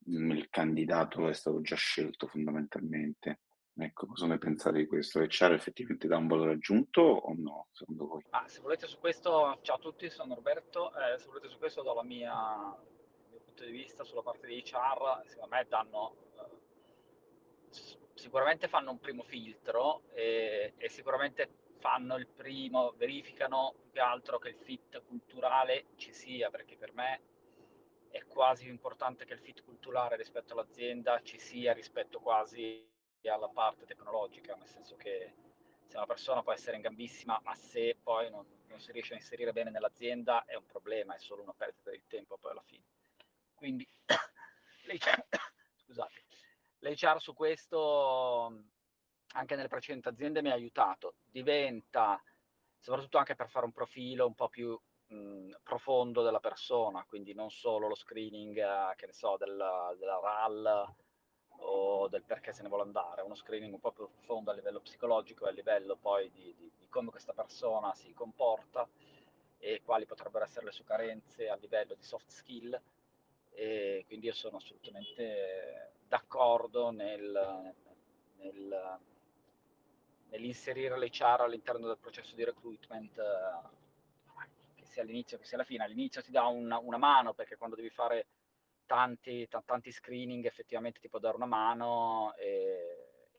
il 0.05 0.47
candidato 0.49 1.27
è 1.27 1.33
stato 1.33 1.61
già 1.61 1.75
scelto 1.75 2.27
fondamentalmente. 2.27 3.41
Ecco, 3.81 4.07
cosa 4.07 4.25
ne 4.25 4.37
pensate 4.37 4.77
di 4.77 4.87
questo? 4.87 5.19
HR 5.19 5.53
effettivamente 5.53 6.07
dà 6.07 6.17
un 6.17 6.27
valore 6.27 6.51
aggiunto 6.51 7.01
o 7.01 7.33
no, 7.37 7.67
secondo 7.71 8.07
voi? 8.07 8.25
Ah, 8.31 8.45
se 8.45 8.59
volete 8.59 8.87
su 8.87 8.99
questo, 8.99 9.57
ciao 9.61 9.77
a 9.77 9.79
tutti, 9.79 10.09
sono 10.09 10.35
Roberto, 10.35 10.91
eh, 10.95 11.17
se 11.17 11.27
volete 11.27 11.47
su 11.47 11.57
questo 11.57 11.81
do 11.81 11.93
la 11.93 12.03
mia, 12.03 12.33
mio 13.29 13.39
punto 13.39 13.63
di 13.63 13.71
vista 13.71 14.03
sulla 14.03 14.21
parte 14.21 14.47
di 14.47 14.61
HR, 14.65 15.21
secondo 15.27 15.55
me 15.55 15.65
danno, 15.69 16.15
eh, 16.35 17.69
sicuramente 18.15 18.67
fanno 18.67 18.91
un 18.91 18.99
primo 18.99 19.23
filtro 19.23 20.01
e, 20.11 20.73
e 20.75 20.89
sicuramente 20.89 21.67
fanno 21.77 22.17
il 22.17 22.27
primo, 22.27 22.93
verificano 22.97 23.75
più 23.79 23.91
che 23.91 24.01
altro 24.01 24.39
che 24.39 24.49
il 24.49 24.57
fit 24.57 25.01
culturale 25.07 25.85
ci 25.95 26.11
sia, 26.11 26.49
perché 26.49 26.75
per 26.75 26.93
me 26.93 27.21
è 28.09 28.25
quasi 28.25 28.63
più 28.63 28.73
importante 28.73 29.23
che 29.23 29.35
il 29.35 29.39
fit 29.39 29.63
culturale 29.63 30.17
rispetto 30.17 30.51
all'azienda 30.51 31.21
ci 31.21 31.39
sia 31.39 31.71
rispetto 31.71 32.19
quasi 32.19 32.88
alla 33.27 33.49
parte 33.49 33.85
tecnologica, 33.85 34.55
nel 34.55 34.67
senso 34.67 34.95
che 34.95 35.33
se 35.85 35.97
una 35.97 36.05
persona 36.05 36.43
può 36.43 36.53
essere 36.53 36.75
in 36.75 36.83
gambissima, 36.83 37.39
ma 37.43 37.55
se 37.55 37.97
poi 38.01 38.29
non, 38.29 38.45
non 38.67 38.79
si 38.79 38.91
riesce 38.91 39.13
a 39.13 39.17
inserire 39.17 39.51
bene 39.51 39.71
nell'azienda 39.71 40.45
è 40.45 40.55
un 40.55 40.65
problema, 40.65 41.15
è 41.15 41.19
solo 41.19 41.41
una 41.41 41.53
perdita 41.53 41.91
di 41.91 42.03
tempo 42.07 42.37
poi 42.37 42.51
alla 42.51 42.61
fine. 42.61 42.83
Quindi 43.55 43.87
l'HR, 44.85 45.25
scusate, 45.83 46.23
l'HR 46.79 47.19
su 47.19 47.33
questo 47.33 48.63
anche 49.33 49.55
nelle 49.55 49.67
precedenti 49.67 50.07
aziende 50.07 50.41
mi 50.41 50.49
ha 50.49 50.53
aiutato, 50.53 51.15
diventa 51.25 52.21
soprattutto 52.79 53.17
anche 53.17 53.35
per 53.35 53.49
fare 53.49 53.65
un 53.65 53.71
profilo 53.71 54.25
un 54.25 54.35
po' 54.35 54.47
più 54.47 54.79
mh, 55.07 55.57
profondo 55.63 56.23
della 56.23 56.39
persona, 56.39 57.03
quindi 57.07 57.33
non 57.33 57.49
solo 57.49 57.87
lo 57.87 57.95
screening, 57.95 58.57
eh, 58.57 58.95
che 58.95 59.07
ne 59.07 59.13
so, 59.13 59.37
della, 59.37 59.93
della 59.97 60.19
RAL 60.19 60.95
o 61.61 62.07
del 62.07 62.23
perché 62.23 62.53
se 62.53 62.61
ne 62.61 62.69
vuole 62.69 62.83
andare, 62.83 63.21
uno 63.21 63.35
screening 63.35 63.73
un 63.73 63.79
po' 63.79 63.91
più 63.91 64.07
profondo 64.09 64.51
a 64.51 64.53
livello 64.53 64.79
psicologico 64.79 65.45
e 65.45 65.49
a 65.49 65.51
livello 65.51 65.95
poi 65.95 66.29
di, 66.31 66.53
di, 66.57 66.71
di 66.77 66.87
come 66.89 67.09
questa 67.09 67.33
persona 67.33 67.93
si 67.93 68.13
comporta 68.13 68.87
e 69.59 69.81
quali 69.83 70.05
potrebbero 70.05 70.45
essere 70.45 70.65
le 70.65 70.71
sue 70.71 70.85
carenze 70.85 71.49
a 71.49 71.55
livello 71.55 71.93
di 71.93 72.03
soft 72.03 72.29
skill. 72.29 72.79
E 73.51 74.03
quindi 74.07 74.27
io 74.27 74.33
sono 74.33 74.57
assolutamente 74.57 75.91
d'accordo 76.07 76.91
nel, 76.91 77.73
nel, 78.37 78.99
nell'inserire 80.29 80.97
l'HR 80.97 81.41
all'interno 81.41 81.87
del 81.87 81.97
processo 81.97 82.35
di 82.35 82.45
recruitment, 82.45 83.17
eh, 83.17 84.47
che 84.75 84.85
sia 84.85 85.01
all'inizio 85.01 85.37
che 85.37 85.43
sia 85.43 85.57
alla 85.57 85.65
fine. 85.65 85.83
All'inizio 85.83 86.21
ti 86.21 86.31
dà 86.31 86.45
una, 86.45 86.77
una 86.79 86.97
mano 86.97 87.33
perché 87.33 87.57
quando 87.57 87.75
devi 87.75 87.89
fare 87.89 88.27
tanti, 88.89 89.47
t- 89.47 89.63
tanti 89.65 89.91
screening 89.91 90.43
effettivamente 90.45 90.99
ti 90.99 91.09
può 91.09 91.19
dare 91.19 91.35
una 91.35 91.45
mano 91.45 92.33
e, 92.37 93.35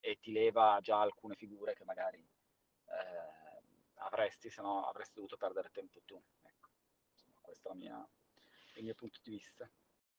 e 0.00 0.18
ti 0.18 0.32
leva 0.32 0.78
già 0.80 0.98
alcune 0.98 1.34
figure 1.34 1.74
che 1.74 1.84
magari 1.84 2.16
eh, 2.16 3.92
avresti, 3.96 4.48
se 4.48 4.62
no 4.62 4.86
avresti 4.86 5.16
dovuto 5.16 5.36
perdere 5.36 5.68
tempo 5.70 6.00
tu. 6.06 6.18
Ecco, 6.40 6.70
insomma, 7.12 7.38
questo 7.42 7.72
è 7.72 7.74
mia, 7.74 8.08
il 8.76 8.84
mio 8.84 8.94
punto 8.94 9.18
di 9.22 9.32
vista. 9.32 9.70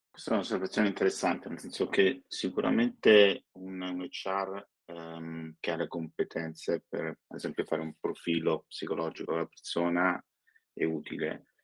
Questa 0.08 0.30
è 0.30 0.34
un'osservazione 0.34 0.86
interessante, 0.86 1.48
nel 1.48 1.58
senso 1.58 1.88
che 1.88 2.22
sicuramente 2.28 3.46
un, 3.54 3.82
un 3.82 4.06
HR 4.08 4.64
ehm, 4.84 5.56
che 5.58 5.70
ha 5.72 5.76
le 5.76 5.88
competenze 5.88 6.84
per, 6.88 7.04
ad 7.04 7.36
esempio, 7.36 7.64
fare 7.64 7.82
un 7.82 7.94
profilo 7.98 8.64
psicologico 8.68 9.32
della 9.32 9.46
persona 9.46 10.24
è 10.72 10.84
utile 10.84 11.54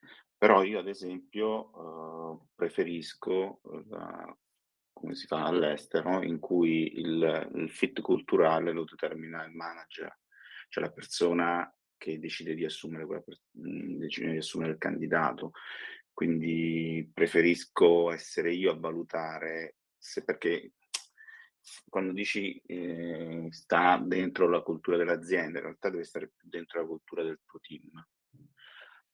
però 0.44 0.62
io 0.62 0.78
ad 0.78 0.88
esempio 0.88 1.70
uh, 1.74 2.48
preferisco 2.54 3.62
la, 3.88 4.38
come 4.92 5.14
si 5.14 5.26
fa 5.26 5.46
all'estero, 5.46 6.22
in 6.22 6.38
cui 6.38 6.98
il, 6.98 7.50
il, 7.54 7.70
fit 7.70 8.02
culturale 8.02 8.72
lo 8.72 8.84
determina 8.84 9.42
il 9.46 9.54
manager, 9.54 10.18
cioè 10.68 10.84
la 10.84 10.92
persona 10.92 11.74
che 11.96 12.18
decide 12.18 12.54
di 12.54 12.62
assumere, 12.62 13.06
quella, 13.06 13.24
decide 13.52 14.32
di 14.32 14.36
assumere 14.36 14.72
il 14.72 14.78
candidato. 14.78 15.52
quindi 16.12 17.10
preferisco 17.10 18.12
essere 18.12 18.52
io 18.52 18.70
a 18.70 18.78
valutare 18.78 19.76
se 19.96 20.24
perché 20.24 20.72
quando 21.88 22.12
dici 22.12 22.60
eh, 22.66 23.46
sta 23.48 23.96
dentro 23.96 24.46
la 24.46 24.60
cultura 24.60 24.98
dell'azienda, 24.98 25.56
in 25.56 25.64
realtà 25.64 25.88
deve 25.88 26.04
stare 26.04 26.34
dentro 26.42 26.82
la 26.82 26.86
cultura 26.86 27.22
del 27.22 27.40
tuo 27.46 27.60
team. 27.60 27.90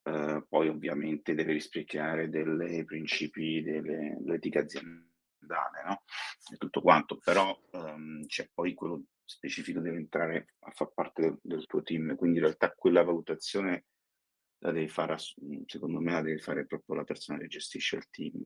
Uh, 0.03 0.42
poi 0.48 0.68
ovviamente 0.68 1.34
deve 1.34 1.53
rispecchiare 1.53 2.30
dei 2.30 2.84
principi 2.84 3.62
delle, 3.62 4.16
dell'etica 4.18 4.61
aziendale, 4.61 5.82
no? 5.84 6.03
E 6.53 6.57
tutto 6.57 6.80
quanto, 6.80 7.18
però 7.18 7.57
um, 7.72 8.24
c'è 8.26 8.48
poi 8.53 8.72
quello 8.72 9.05
specifico 9.30 9.80
deve 9.80 9.98
entrare 9.98 10.55
a 10.61 10.70
far 10.70 10.92
parte 10.92 11.22
del, 11.22 11.38
del, 11.42 11.66
tuo 11.66 11.82
team, 11.82 12.16
quindi 12.16 12.38
in 12.38 12.44
realtà 12.44 12.72
quella 12.72 13.05
valutazione 13.05 13.84
la 14.62 14.72
devi 14.72 14.88
fare, 14.88 15.16
secondo 15.66 16.01
me 16.01 16.12
la 16.12 16.22
deve 16.22 16.38
fare 16.38 16.66
proprio 16.66 16.96
la 16.96 17.05
persona 17.05 17.38
che 17.38 17.46
gestisce 17.46 17.96
il 17.96 18.09
team. 18.11 18.42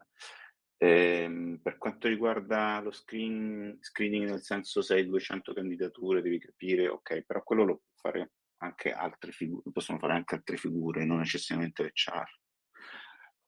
Eh, 0.77 1.59
per 1.63 1.79
quanto 1.79 2.09
riguarda 2.09 2.81
lo 2.81 2.91
screen, 2.91 3.79
screening, 3.81 4.29
nel 4.29 4.43
senso 4.43 4.83
se 4.83 4.95
hai 4.95 5.07
200 5.07 5.55
candidature, 5.55 6.21
devi 6.21 6.39
capire, 6.39 6.89
ok, 6.89 7.23
però 7.23 7.43
quello 7.43 7.65
lo 7.65 7.77
può 7.77 8.11
fare 8.11 8.33
anche 8.59 8.93
altre 8.93 9.33
figure, 9.33 9.63
possono 9.73 9.99
fare 9.99 10.15
anche 10.15 10.35
altre 10.35 10.57
figure, 10.57 11.05
non 11.05 11.19
necessariamente 11.19 11.83
l'HR. 11.83 12.39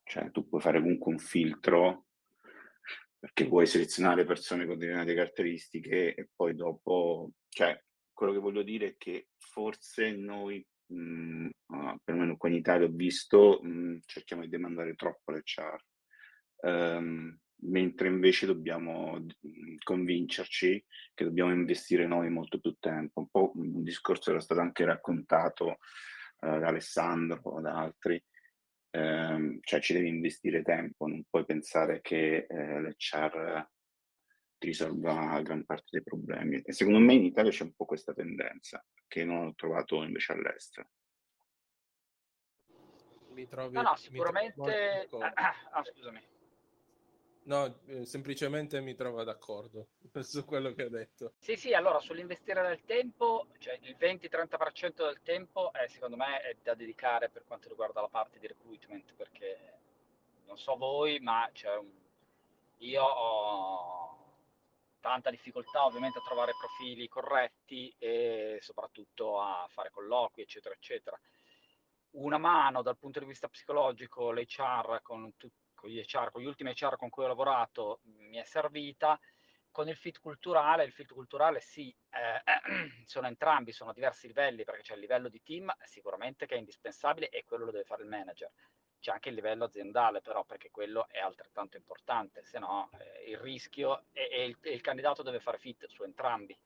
Cioè, 0.02 0.30
tu 0.30 0.48
puoi 0.48 0.60
fare 0.60 0.80
comunque 0.80 1.12
un 1.12 1.18
filtro 1.18 2.06
perché 3.18 3.46
vuoi 3.46 3.66
selezionare 3.66 4.24
persone 4.24 4.66
con 4.66 4.78
determinate 4.78 5.14
caratteristiche 5.14 6.14
e 6.14 6.28
poi 6.34 6.54
dopo, 6.54 7.32
cioè, 7.48 7.82
quello 8.12 8.32
che 8.32 8.38
voglio 8.38 8.62
dire 8.62 8.88
è 8.88 8.94
che 8.96 9.28
forse 9.38 10.12
noi, 10.12 10.64
mh, 10.92 11.48
perlomeno 12.04 12.36
qua 12.36 12.48
in 12.48 12.54
Italia 12.54 12.86
ho 12.86 12.90
visto, 12.90 13.58
mh, 13.62 13.98
cerchiamo 14.04 14.42
di 14.42 14.48
demandare 14.48 14.94
troppo 14.94 15.32
l'HR 15.32 15.82
ehm, 16.60 17.38
mentre 17.62 18.08
invece 18.08 18.46
dobbiamo 18.46 19.18
mhmm, 19.18 19.76
convincerci 19.82 20.84
che 21.14 21.24
dobbiamo 21.24 21.52
investire 21.52 22.06
noi 22.06 22.28
molto 22.30 22.58
più 22.60 22.76
tempo. 22.78 23.20
Un 23.20 23.28
po' 23.28 23.52
un 23.54 23.82
discorso 23.82 24.30
era 24.30 24.40
stato 24.40 24.60
anche 24.60 24.84
raccontato 24.84 25.78
eh, 26.40 26.58
da 26.58 26.68
Alessandro, 26.68 27.60
da 27.60 27.76
altri, 27.76 28.22
eh, 28.90 29.58
cioè 29.60 29.80
ci 29.80 29.92
devi 29.92 30.08
investire 30.08 30.62
tempo, 30.62 31.06
non 31.06 31.24
puoi 31.28 31.44
pensare 31.44 32.00
che 32.00 32.46
eh, 32.48 32.80
l'HR 32.80 33.68
ti 34.58 34.68
risolva 34.68 35.40
gran 35.42 35.64
parte 35.64 35.88
dei 35.90 36.02
problemi. 36.02 36.60
E 36.62 36.72
secondo 36.72 36.98
me 36.98 37.14
in 37.14 37.24
Italia 37.24 37.50
c'è 37.50 37.64
un 37.64 37.74
po' 37.74 37.84
questa 37.84 38.12
tendenza, 38.12 38.84
che 39.06 39.24
non 39.24 39.46
ho 39.46 39.54
trovato 39.54 40.02
invece 40.02 40.32
all'estero. 40.32 40.90
Mi 43.32 43.46
trovi, 43.46 43.74
no, 43.74 43.82
no, 43.82 43.96
sicuramente... 43.96 45.08
Ah, 45.72 45.84
scusami. 45.84 46.35
No, 47.46 47.78
eh, 47.86 48.04
semplicemente 48.06 48.80
mi 48.80 48.96
trovo 48.96 49.22
d'accordo 49.22 49.90
su 50.20 50.44
quello 50.44 50.72
che 50.72 50.82
ha 50.82 50.88
detto. 50.88 51.34
Sì, 51.38 51.56
sì, 51.56 51.72
allora 51.72 52.00
sull'investire 52.00 52.60
del 52.62 52.82
tempo, 52.84 53.46
cioè 53.58 53.78
il 53.82 53.96
20-30% 53.96 55.04
del 55.04 55.20
tempo 55.22 55.72
è, 55.72 55.86
secondo 55.86 56.16
me 56.16 56.40
è 56.40 56.56
da 56.60 56.74
dedicare 56.74 57.28
per 57.28 57.44
quanto 57.44 57.68
riguarda 57.68 58.00
la 58.00 58.08
parte 58.08 58.40
di 58.40 58.48
recruitment, 58.48 59.14
perché 59.14 59.78
non 60.46 60.58
so 60.58 60.76
voi, 60.76 61.20
ma 61.20 61.48
cioè, 61.52 61.80
io 62.78 63.04
ho 63.04 64.16
tanta 64.98 65.30
difficoltà 65.30 65.84
ovviamente 65.84 66.18
a 66.18 66.22
trovare 66.22 66.52
profili 66.58 67.06
corretti 67.06 67.94
e 67.96 68.58
soprattutto 68.60 69.40
a 69.40 69.68
fare 69.70 69.90
colloqui, 69.92 70.42
eccetera, 70.42 70.74
eccetera. 70.74 71.16
Una 72.16 72.38
mano 72.38 72.82
dal 72.82 72.98
punto 72.98 73.20
di 73.20 73.26
vista 73.26 73.46
psicologico, 73.46 74.32
l'HR 74.32 75.00
con 75.02 75.36
tutti 75.36 75.65
con 75.86 75.94
gli 75.94 76.04
HR, 76.04 76.30
con 76.32 76.42
gli 76.42 76.46
ultimi 76.46 76.72
HR 76.72 76.96
con 76.96 77.10
cui 77.10 77.24
ho 77.24 77.28
lavorato 77.28 78.00
mi 78.02 78.38
è 78.38 78.44
servita. 78.44 79.18
Con 79.70 79.88
il 79.88 79.96
fit 79.96 80.18
culturale, 80.20 80.84
il 80.84 80.92
fit 80.92 81.12
culturale 81.12 81.60
sì, 81.60 81.94
eh, 82.10 82.42
sono 83.04 83.26
entrambi, 83.26 83.72
sono 83.72 83.92
diversi 83.92 84.26
livelli, 84.26 84.64
perché 84.64 84.80
c'è 84.80 84.94
il 84.94 85.00
livello 85.00 85.28
di 85.28 85.42
team 85.42 85.72
sicuramente 85.84 86.46
che 86.46 86.54
è 86.54 86.58
indispensabile 86.58 87.28
e 87.28 87.44
quello 87.44 87.66
lo 87.66 87.70
deve 87.70 87.84
fare 87.84 88.02
il 88.02 88.08
manager. 88.08 88.50
C'è 88.98 89.12
anche 89.12 89.28
il 89.28 89.34
livello 89.34 89.64
aziendale 89.64 90.22
però, 90.22 90.44
perché 90.44 90.70
quello 90.70 91.06
è 91.08 91.18
altrettanto 91.18 91.76
importante, 91.76 92.42
se 92.42 92.58
no 92.58 92.88
eh, 92.98 93.30
il 93.30 93.36
rischio 93.38 94.04
e, 94.12 94.46
il, 94.46 94.56
il 94.62 94.80
candidato 94.80 95.22
deve 95.22 95.40
fare 95.40 95.58
fit 95.58 95.86
su 95.86 96.02
entrambi. 96.02 96.58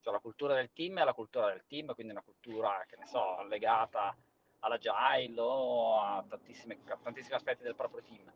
Cioè 0.00 0.12
la 0.12 0.18
cultura 0.18 0.54
del 0.54 0.72
team 0.72 0.98
è 0.98 1.04
la 1.04 1.14
cultura 1.14 1.46
del 1.46 1.64
team, 1.68 1.94
quindi 1.94 2.12
una 2.12 2.22
cultura, 2.22 2.84
che 2.88 2.96
ne 2.96 3.06
so, 3.06 3.42
legata 3.44 4.14
all'agile 4.60 5.40
o 5.40 6.00
a 6.00 6.16
a 6.16 6.24
tantissimi 6.26 6.76
aspetti 7.30 7.62
del 7.62 7.76
proprio 7.76 8.02
team 8.02 8.32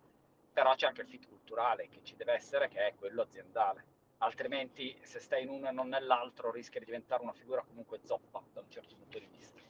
però 0.52 0.74
c'è 0.74 0.86
anche 0.86 1.02
il 1.02 1.08
fit 1.08 1.26
culturale 1.28 1.88
che 1.88 2.00
ci 2.02 2.16
deve 2.16 2.32
essere, 2.32 2.68
che 2.68 2.86
è 2.86 2.94
quello 2.94 3.22
aziendale. 3.22 3.84
Altrimenti, 4.18 4.98
se 5.02 5.18
stai 5.18 5.42
in 5.42 5.48
uno 5.48 5.68
e 5.68 5.72
non 5.72 5.88
nell'altro, 5.88 6.50
rischia 6.50 6.80
di 6.80 6.86
diventare 6.86 7.22
una 7.22 7.32
figura 7.32 7.62
comunque 7.62 8.00
zoppa 8.04 8.42
da 8.52 8.60
un 8.60 8.70
certo 8.70 8.94
punto 8.94 9.18
di 9.18 9.26
vista. 9.26 9.60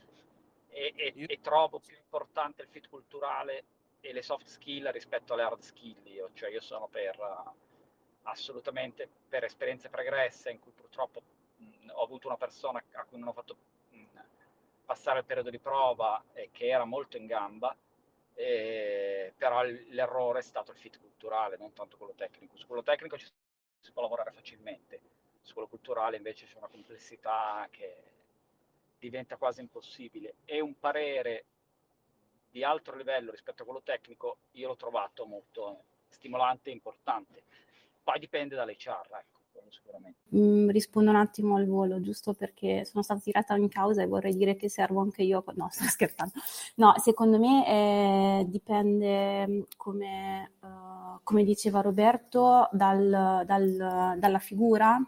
E, 0.68 0.92
e, 0.96 1.14
e 1.16 1.40
trovo 1.40 1.78
più 1.80 1.96
importante 1.96 2.62
il 2.62 2.68
fit 2.68 2.88
culturale 2.88 3.64
e 4.00 4.12
le 4.12 4.22
soft 4.22 4.46
skill 4.46 4.90
rispetto 4.90 5.34
alle 5.34 5.42
hard 5.42 5.60
skill. 5.60 6.06
Io, 6.06 6.30
cioè, 6.34 6.50
io 6.50 6.60
sono 6.60 6.88
per 6.88 7.16
assolutamente 8.24 9.08
per 9.28 9.44
esperienze 9.44 9.88
pregresse 9.88 10.50
in 10.50 10.60
cui 10.60 10.72
purtroppo 10.72 11.22
mh, 11.56 11.90
ho 11.92 12.02
avuto 12.02 12.26
una 12.26 12.36
persona 12.36 12.82
a 12.92 13.04
cui 13.04 13.18
non 13.18 13.28
ho 13.28 13.32
fatto 13.32 13.56
mh, 13.90 14.04
passare 14.84 15.20
il 15.20 15.24
periodo 15.24 15.50
di 15.50 15.58
prova 15.58 16.22
e 16.32 16.50
che 16.52 16.68
era 16.68 16.84
molto 16.84 17.16
in 17.16 17.26
gamba 17.26 17.74
eh, 18.34 19.32
però 19.36 19.62
l'errore 19.62 20.40
è 20.40 20.42
stato 20.42 20.70
il 20.72 20.78
fit 20.78 20.98
culturale, 20.98 21.56
non 21.56 21.72
tanto 21.72 21.96
quello 21.96 22.14
tecnico. 22.14 22.56
Su 22.56 22.66
quello 22.66 22.82
tecnico 22.82 23.18
ci 23.18 23.26
si 23.80 23.92
può 23.92 24.02
lavorare 24.02 24.32
facilmente, 24.32 25.00
su 25.42 25.52
quello 25.52 25.68
culturale 25.68 26.16
invece 26.16 26.46
c'è 26.46 26.56
una 26.56 26.68
complessità 26.68 27.66
che 27.70 27.96
diventa 28.98 29.36
quasi 29.36 29.60
impossibile 29.60 30.34
e 30.44 30.60
un 30.60 30.78
parere 30.78 31.44
di 32.50 32.64
altro 32.64 32.96
livello 32.96 33.30
rispetto 33.30 33.62
a 33.62 33.64
quello 33.64 33.82
tecnico 33.82 34.38
io 34.52 34.68
l'ho 34.68 34.76
trovato 34.76 35.24
molto 35.24 35.84
stimolante 36.08 36.70
e 36.70 36.72
importante. 36.72 37.42
Poi 38.02 38.18
dipende 38.18 38.56
dall'HR, 38.56 39.08
ecco 39.12 39.39
sicuramente. 39.68 40.18
Mm, 40.36 40.70
rispondo 40.70 41.10
un 41.10 41.16
attimo 41.16 41.56
al 41.56 41.66
volo, 41.66 42.00
giusto 42.00 42.34
perché 42.34 42.84
sono 42.84 43.02
stata 43.02 43.20
tirata 43.20 43.56
in 43.56 43.68
causa 43.68 44.02
e 44.02 44.06
vorrei 44.06 44.34
dire 44.34 44.56
che 44.56 44.68
servo 44.68 45.00
anche 45.00 45.22
io. 45.22 45.44
No, 45.54 45.68
sto 45.72 45.84
scherzando. 45.84 46.32
No, 46.76 46.94
secondo 46.98 47.38
me 47.38 47.66
eh, 47.66 48.46
dipende, 48.48 49.46
mm, 49.46 49.60
come, 49.76 50.52
uh, 50.60 51.20
come, 51.22 51.44
diceva 51.44 51.80
Roberto, 51.80 52.68
dal, 52.72 53.42
dal, 53.46 54.16
dalla 54.18 54.38
figura 54.38 55.00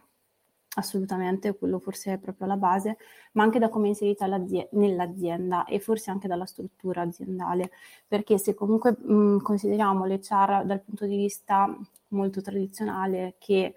assolutamente, 0.75 1.57
quello 1.57 1.79
forse 1.79 2.15
è 2.15 2.19
proprio 2.19 2.47
la 2.47 2.57
base, 2.57 2.97
ma 3.33 3.43
anche 3.43 3.59
da 3.59 3.69
come 3.69 3.87
è 3.87 3.89
inserita 3.89 4.27
nell'azienda 4.27 5.65
e 5.65 5.81
forse 5.81 6.11
anche 6.11 6.29
dalla 6.29 6.47
struttura 6.47 7.03
aziendale, 7.03 7.73
perché 8.07 8.39
se 8.39 8.55
comunque 8.55 8.97
mh, 8.99 9.15
mm, 9.15 9.39
consideriamo 9.41 10.07
l'HR 10.07 10.65
dal 10.65 10.81
punto 10.81 11.05
di 11.07 11.17
vista 11.17 11.77
molto 12.09 12.41
tradizionale 12.41 13.35
che 13.39 13.75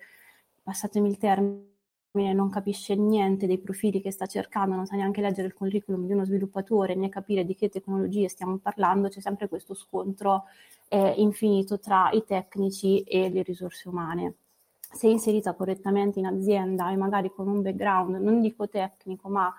passatemi 0.65 1.07
il 1.07 1.17
termine, 1.17 2.33
non 2.33 2.49
capisce 2.49 2.95
niente 2.95 3.45
dei 3.45 3.59
profili 3.59 4.01
che 4.01 4.09
sta 4.09 4.25
cercando, 4.25 4.75
non 4.75 4.87
sa 4.87 4.95
neanche 4.95 5.21
leggere 5.21 5.47
il 5.47 5.53
curriculum 5.53 6.07
di 6.07 6.13
uno 6.13 6.25
sviluppatore 6.25 6.95
né 6.95 7.07
capire 7.07 7.45
di 7.45 7.53
che 7.55 7.69
tecnologie 7.69 8.27
stiamo 8.29 8.57
parlando, 8.57 9.09
c'è 9.09 9.19
sempre 9.19 9.47
questo 9.47 9.75
scontro 9.75 10.45
eh, 10.87 11.13
infinito 11.17 11.79
tra 11.79 12.09
i 12.11 12.23
tecnici 12.25 13.03
e 13.03 13.29
le 13.29 13.43
risorse 13.43 13.87
umane. 13.87 14.33
Se 14.79 15.07
inserita 15.07 15.53
correttamente 15.53 16.17
in 16.17 16.25
azienda 16.25 16.89
e 16.89 16.95
magari 16.95 17.29
con 17.29 17.47
un 17.47 17.61
background, 17.61 18.15
non 18.15 18.41
dico 18.41 18.67
tecnico, 18.67 19.29
ma 19.29 19.53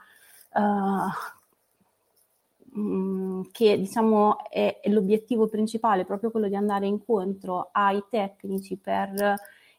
uh, 0.54 1.08
che 3.52 3.78
diciamo 3.78 4.48
è, 4.48 4.80
è 4.82 4.88
l'obiettivo 4.88 5.46
principale, 5.46 6.04
proprio 6.04 6.32
quello 6.32 6.48
di 6.48 6.56
andare 6.56 6.86
incontro 6.86 7.68
ai 7.70 8.02
tecnici 8.10 8.76
per 8.76 9.36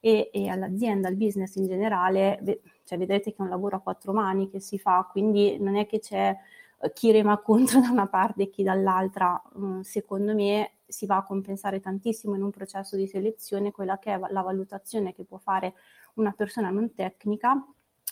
e, 0.07 0.29
e 0.31 0.47
all'azienda, 0.47 1.09
al 1.09 1.15
business 1.15 1.55
in 1.55 1.67
generale, 1.67 2.39
cioè, 2.85 2.97
vedrete 2.97 3.31
che 3.33 3.37
è 3.39 3.41
un 3.41 3.49
lavoro 3.49 3.75
a 3.75 3.81
quattro 3.81 4.13
mani 4.13 4.49
che 4.49 4.61
si 4.61 4.79
fa, 4.79 5.05
quindi 5.11 5.57
non 5.59 5.75
è 5.75 5.85
che 5.85 5.99
c'è 5.99 6.33
eh, 6.79 6.93
chi 6.93 7.11
rema 7.11 7.37
contro 7.43 7.81
da 7.81 7.89
una 7.89 8.07
parte 8.07 8.43
e 8.43 8.49
chi 8.49 8.63
dall'altra, 8.63 9.41
mm, 9.59 9.81
secondo 9.81 10.33
me 10.33 10.75
si 10.87 11.05
va 11.05 11.17
a 11.17 11.23
compensare 11.23 11.81
tantissimo 11.81 12.35
in 12.35 12.43
un 12.43 12.51
processo 12.51 12.95
di 12.95 13.05
selezione 13.05 13.71
quella 13.71 13.99
che 13.99 14.13
è 14.13 14.19
la 14.29 14.41
valutazione 14.41 15.13
che 15.13 15.25
può 15.25 15.37
fare 15.37 15.73
una 16.13 16.31
persona 16.31 16.69
non 16.69 16.93
tecnica 16.93 17.61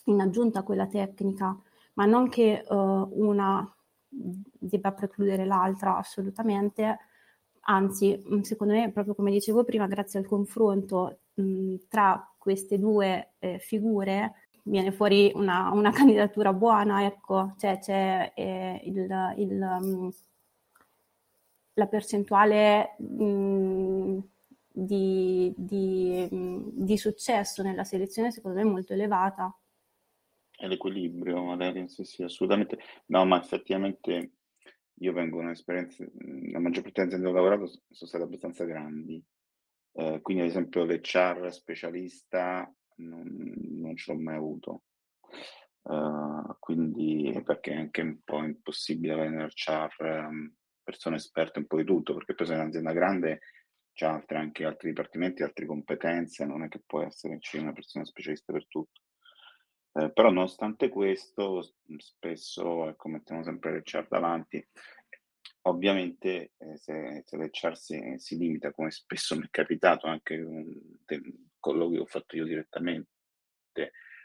in 0.08 0.20
aggiunta 0.20 0.60
a 0.60 0.64
quella 0.64 0.88
tecnica, 0.88 1.58
ma 1.94 2.06
non 2.06 2.28
che 2.28 2.64
uh, 2.68 2.76
una 2.76 3.74
debba 4.10 4.92
precludere 4.92 5.46
l'altra 5.46 5.98
assolutamente, 5.98 7.00
anzi, 7.68 8.18
mm, 8.18 8.42
secondo 8.42 8.74
me, 8.74 8.92
proprio 8.92 9.16
come 9.16 9.32
dicevo 9.32 9.64
prima, 9.64 9.88
grazie 9.88 10.20
al 10.20 10.26
confronto 10.26 11.20
mh, 11.36 11.76
tra 11.88 12.34
queste 12.38 12.78
due 12.78 13.34
eh, 13.40 13.60
figure 13.60 14.50
viene 14.64 14.92
fuori 14.92 15.32
una, 15.36 15.72
una, 15.72 15.92
candidatura 15.92 16.54
buona, 16.54 17.06
ecco, 17.06 17.54
cioè 17.58 17.80
c'è 17.80 18.32
eh, 18.36 18.82
il, 18.86 19.34
il 19.38 19.60
um, 19.62 20.12
la 21.78 21.88
percentuale 21.88 22.96
mh, 23.00 24.20
di, 24.72 25.54
di, 25.58 26.28
di, 26.32 26.98
successo 26.98 27.64
nella 27.64 27.84
selezione 27.84 28.32
secondo 28.32 28.58
me 28.58 28.64
molto 28.64 28.94
elevata. 28.94 29.54
È 30.52 30.68
l'equilibrio, 30.68 31.44
Valeria, 31.44 31.86
sì, 31.88 32.06
sì, 32.06 32.24
assolutamente. 32.24 32.80
No, 33.08 33.26
ma 33.26 33.40
effettivamente 33.42 34.32
io 35.00 35.14
vengo 35.14 35.38
da 35.38 35.44
un'esperienza, 35.44 36.06
la 36.52 36.60
maggior 36.60 36.84
parte 36.84 37.02
delle 37.02 37.08
aziende 37.08 37.28
dove 37.28 37.40
ho 37.40 37.44
lavorato 37.44 37.68
sono 37.90 38.10
state 38.10 38.24
abbastanza 38.24 38.64
grandi, 38.66 39.24
eh, 39.94 40.20
quindi 40.22 40.44
ad 40.44 40.50
esempio 40.50 40.86
l'HR 40.86 41.52
specialista 41.52 42.72
non, 42.98 43.54
non 43.82 43.96
ce 43.96 44.12
l'ho 44.12 44.20
mai 44.20 44.36
avuto. 44.36 44.84
Uh, 45.82 46.58
quindi 46.58 47.40
perché 47.44 47.72
è 47.72 47.76
anche 47.76 48.02
un 48.02 48.20
po' 48.24 48.44
impossibile 48.44 49.14
avere 49.14 49.28
in 49.28 49.48
HR 49.48 50.28
um, 50.28 50.52
persone 50.82 51.18
esperte 51.18 51.60
un 51.60 51.68
po' 51.68 51.78
di 51.78 51.84
tutto, 51.84 52.14
perché 52.16 52.34
poi 52.34 52.48
se 52.48 52.54
è 52.54 52.58
un'azienda 52.58 52.92
grande 52.92 53.40
c'è 53.94 54.08
altre, 54.08 54.38
anche 54.38 54.66
altri 54.66 54.90
dipartimenti, 54.90 55.44
altre 55.44 55.66
competenze, 55.66 56.46
non 56.46 56.64
è 56.64 56.68
che 56.68 56.82
puoi 56.86 57.06
essere 57.06 57.40
una 57.54 57.72
persona 57.72 58.04
specialista 58.04 58.52
per 58.52 58.68
tutto. 58.68 59.02
Eh, 59.98 60.12
però 60.12 60.30
nonostante 60.30 60.90
questo, 60.90 61.62
spesso 61.98 62.90
ecco, 62.90 63.08
mettiamo 63.08 63.44
sempre 63.44 63.78
l'HR 63.78 64.08
davanti. 64.10 64.66
Ovviamente 65.68 66.52
eh, 66.58 66.78
se, 66.78 67.24
se 67.26 67.38
l'HR 67.38 67.78
si, 67.78 68.14
si, 68.18 68.38
limita, 68.38 68.72
come 68.72 68.92
spesso 68.92 69.38
mi 69.38 69.46
è 69.46 69.50
capitato 69.50 70.08
anche 70.08 70.44
con 70.44 70.98
colloqui 71.60 71.96
che 71.96 72.02
ho 72.02 72.06
fatto 72.06 72.36
io 72.36 72.44
direttamente, 72.46 73.10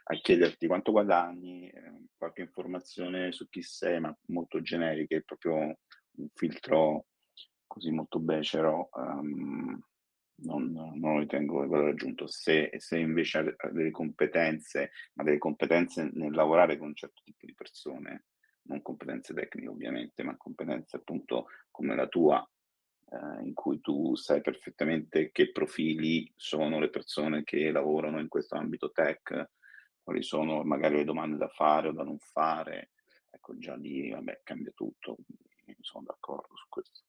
a 0.04 0.14
chiederti 0.20 0.66
quanto 0.66 0.90
guadagni, 0.90 1.70
eh, 1.70 2.06
qualche 2.16 2.40
informazione 2.42 3.30
su 3.30 3.48
chi 3.48 3.62
sei, 3.62 4.00
ma 4.00 4.14
molto 4.26 4.60
generiche, 4.60 5.22
proprio 5.22 5.54
un 5.54 6.28
filtro 6.34 7.06
così 7.66 7.92
molto 7.92 8.18
becero, 8.18 8.88
um, 8.94 9.80
non, 10.42 10.72
non, 10.72 11.14
lo 11.14 11.18
ritengo 11.18 11.66
valore 11.66 11.90
aggiunto. 11.90 12.26
Se, 12.26 12.70
se 12.76 12.98
invece 12.98 13.38
ha 13.38 13.70
delle 13.70 13.90
competenze, 13.90 14.90
ma 15.14 15.24
delle 15.24 15.38
competenze 15.38 16.10
nel 16.14 16.32
lavorare 16.32 16.76
con 16.76 16.88
un 16.88 16.94
certo 16.94 17.22
tipo 17.24 17.46
di 17.46 17.54
persone, 17.54 18.26
non 18.62 18.82
competenze 18.82 19.34
tecniche 19.34 19.68
ovviamente, 19.68 20.22
ma 20.22 20.36
competenze 20.36 20.96
appunto 20.96 21.46
come 21.70 21.94
la 21.94 22.06
tua, 22.06 22.46
eh, 23.10 23.42
in 23.44 23.54
cui 23.54 23.80
tu 23.80 24.14
sai 24.14 24.40
perfettamente 24.40 25.30
che 25.32 25.50
profili 25.50 26.30
sono 26.36 26.78
le 26.78 26.90
persone 26.90 27.42
che 27.42 27.70
lavorano 27.70 28.20
in 28.20 28.28
questo 28.28 28.56
ambito 28.56 28.90
tech, 28.92 29.50
quali 30.02 30.22
sono 30.22 30.62
magari 30.62 30.96
le 30.96 31.04
domande 31.04 31.36
da 31.36 31.48
fare 31.48 31.88
o 31.88 31.92
da 31.92 32.04
non 32.04 32.18
fare, 32.18 32.90
ecco 33.30 33.56
già 33.58 33.74
lì 33.76 34.10
vabbè, 34.10 34.40
cambia 34.44 34.72
tutto, 34.74 35.16
sono 35.80 36.04
d'accordo 36.04 36.56
su 36.56 36.66
questo. 36.68 37.00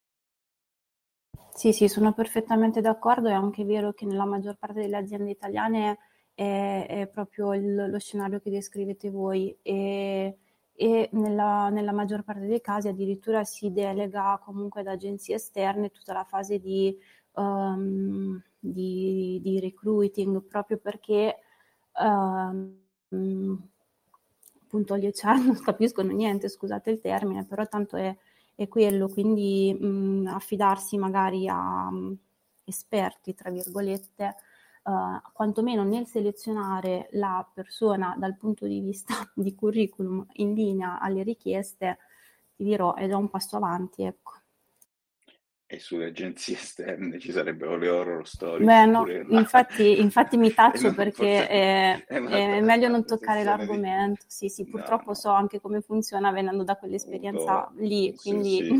Sì, 1.54 1.74
sì, 1.74 1.88
sono 1.88 2.14
perfettamente 2.14 2.82
d'accordo. 2.82 3.28
È 3.30 3.34
anche 3.34 3.64
vero 3.66 3.92
che 3.94 4.06
nella 4.06 4.26
maggior 4.26 4.56
parte 4.58 4.82
delle 4.82 4.98
aziende 4.98 5.32
italiane 5.32 5.98
è, 6.34 6.86
è 6.88 7.08
proprio 7.08 7.54
il, 7.54 7.90
lo 7.90 8.00
scenario 8.00 8.40
che 8.40 8.50
descrivete 8.50 9.10
voi 9.10 9.56
e, 9.62 10.38
e 10.74 11.10
nella, 11.14 11.70
nella, 11.70 11.92
maggior 11.92 12.24
parte 12.24 12.48
dei 12.48 12.62
casi 12.62 12.88
addirittura 12.88 13.44
si 13.44 13.72
delega 13.72 14.40
comunque 14.44 14.82
ad 14.82 14.88
agenzie 14.88 15.36
esterne 15.36 15.92
tutta 15.92 16.14
la 16.14 16.24
fase 16.24 16.60
di, 16.60 16.98
um, 17.34 18.42
di, 18.60 19.40
di 19.44 19.60
recruiting 19.60 20.42
proprio 20.44 20.78
perché 20.78 21.38
um, 22.00 22.80
appunto 24.64 24.98
gli 24.98 25.10
HR 25.12 25.38
non 25.46 25.60
capiscono 25.62 26.12
niente, 26.12 26.48
scusate 26.50 26.90
il 26.92 27.00
termine, 27.02 27.46
però 27.46 27.68
tanto 27.68 27.98
è 27.98 28.16
è 28.64 28.68
quello, 28.68 29.08
quindi 29.10 29.74
mh, 29.74 30.28
affidarsi 30.28 30.98
magari 30.98 31.48
a 31.48 31.90
mh, 31.92 32.18
esperti, 32.66 33.34
tra 33.34 33.50
virgolette, 33.50 34.36
uh, 34.84 35.32
quantomeno 35.34 35.84
nel 35.84 36.08
selezionare 36.08 37.10
la 37.14 37.48
persona 37.54 38.16
dal 38.18 38.38
punto 38.38 38.66
di 38.68 38.80
vista 38.80 39.14
di 39.36 39.54
curriculum 39.56 40.26
in 40.34 40.54
linea 40.54 41.00
alle 41.00 41.24
richieste, 41.24 41.98
ti 42.56 42.64
dirò, 42.64 42.94
è 42.96 43.08
già 43.08 43.18
un 43.18 43.30
passo 43.30 43.58
avanti, 43.58 44.04
ecco 44.04 44.41
e 45.72 45.80
sulle 45.80 46.08
agenzie 46.08 46.56
esterne 46.60 47.18
ci 47.18 47.32
sarebbero 47.32 47.78
le 47.78 47.88
horror 47.88 48.28
story. 48.28 48.66
Beh, 48.66 48.86
no, 48.86 49.08
infatti, 49.08 50.02
infatti, 50.02 50.36
mi 50.36 50.52
taccio 50.54 50.94
perché 50.94 51.48
è, 51.48 52.06
è, 52.06 52.22
è, 52.22 52.62
meglio 52.62 52.90
non 52.90 53.06
toccare 53.06 53.46
l'argomento. 53.46 54.26
Di... 54.26 54.32
Sì, 54.32 54.50
sì, 54.50 54.66
purtroppo 54.66 55.08
no. 55.08 55.14
so 55.14 55.30
anche 55.30 55.62
come 55.62 55.80
funziona 55.80 56.32
venendo 56.32 56.66
da 56.66 56.76
quell'esperienza 56.76 57.68
avuto, 57.68 57.84
lì, 57.84 58.14
quindi 58.16 58.58
sì, 58.58 58.66
sì. 58.66 58.74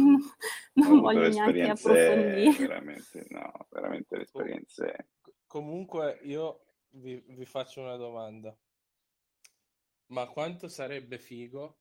non 0.84 1.00
voglio 1.00 1.30
neanche 1.30 1.70
approfondire. 1.70 2.68
Veramente, 2.68 3.26
no, 3.30 3.68
veramente 3.70 4.18
le 4.18 4.24
esperienze. 4.24 5.08
Comunque 5.48 6.20
io 6.24 6.66
vi, 6.90 7.24
vi 7.26 7.46
faccio 7.46 7.80
una 7.80 7.96
domanda. 7.96 8.54
Ma 10.08 10.28
quanto 10.28 10.68
sarebbe 10.68 11.18
figo 11.18 11.78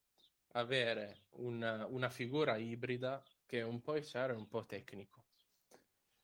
avere 0.52 1.22
una, 1.30 1.84
una 1.88 2.08
figura 2.10 2.56
ibrida 2.56 3.20
che 3.50 3.58
è 3.58 3.64
un 3.64 3.80
po' 3.80 3.94
HR 3.94 4.30
e 4.30 4.34
un 4.34 4.46
po' 4.46 4.64
tecnico. 4.64 5.24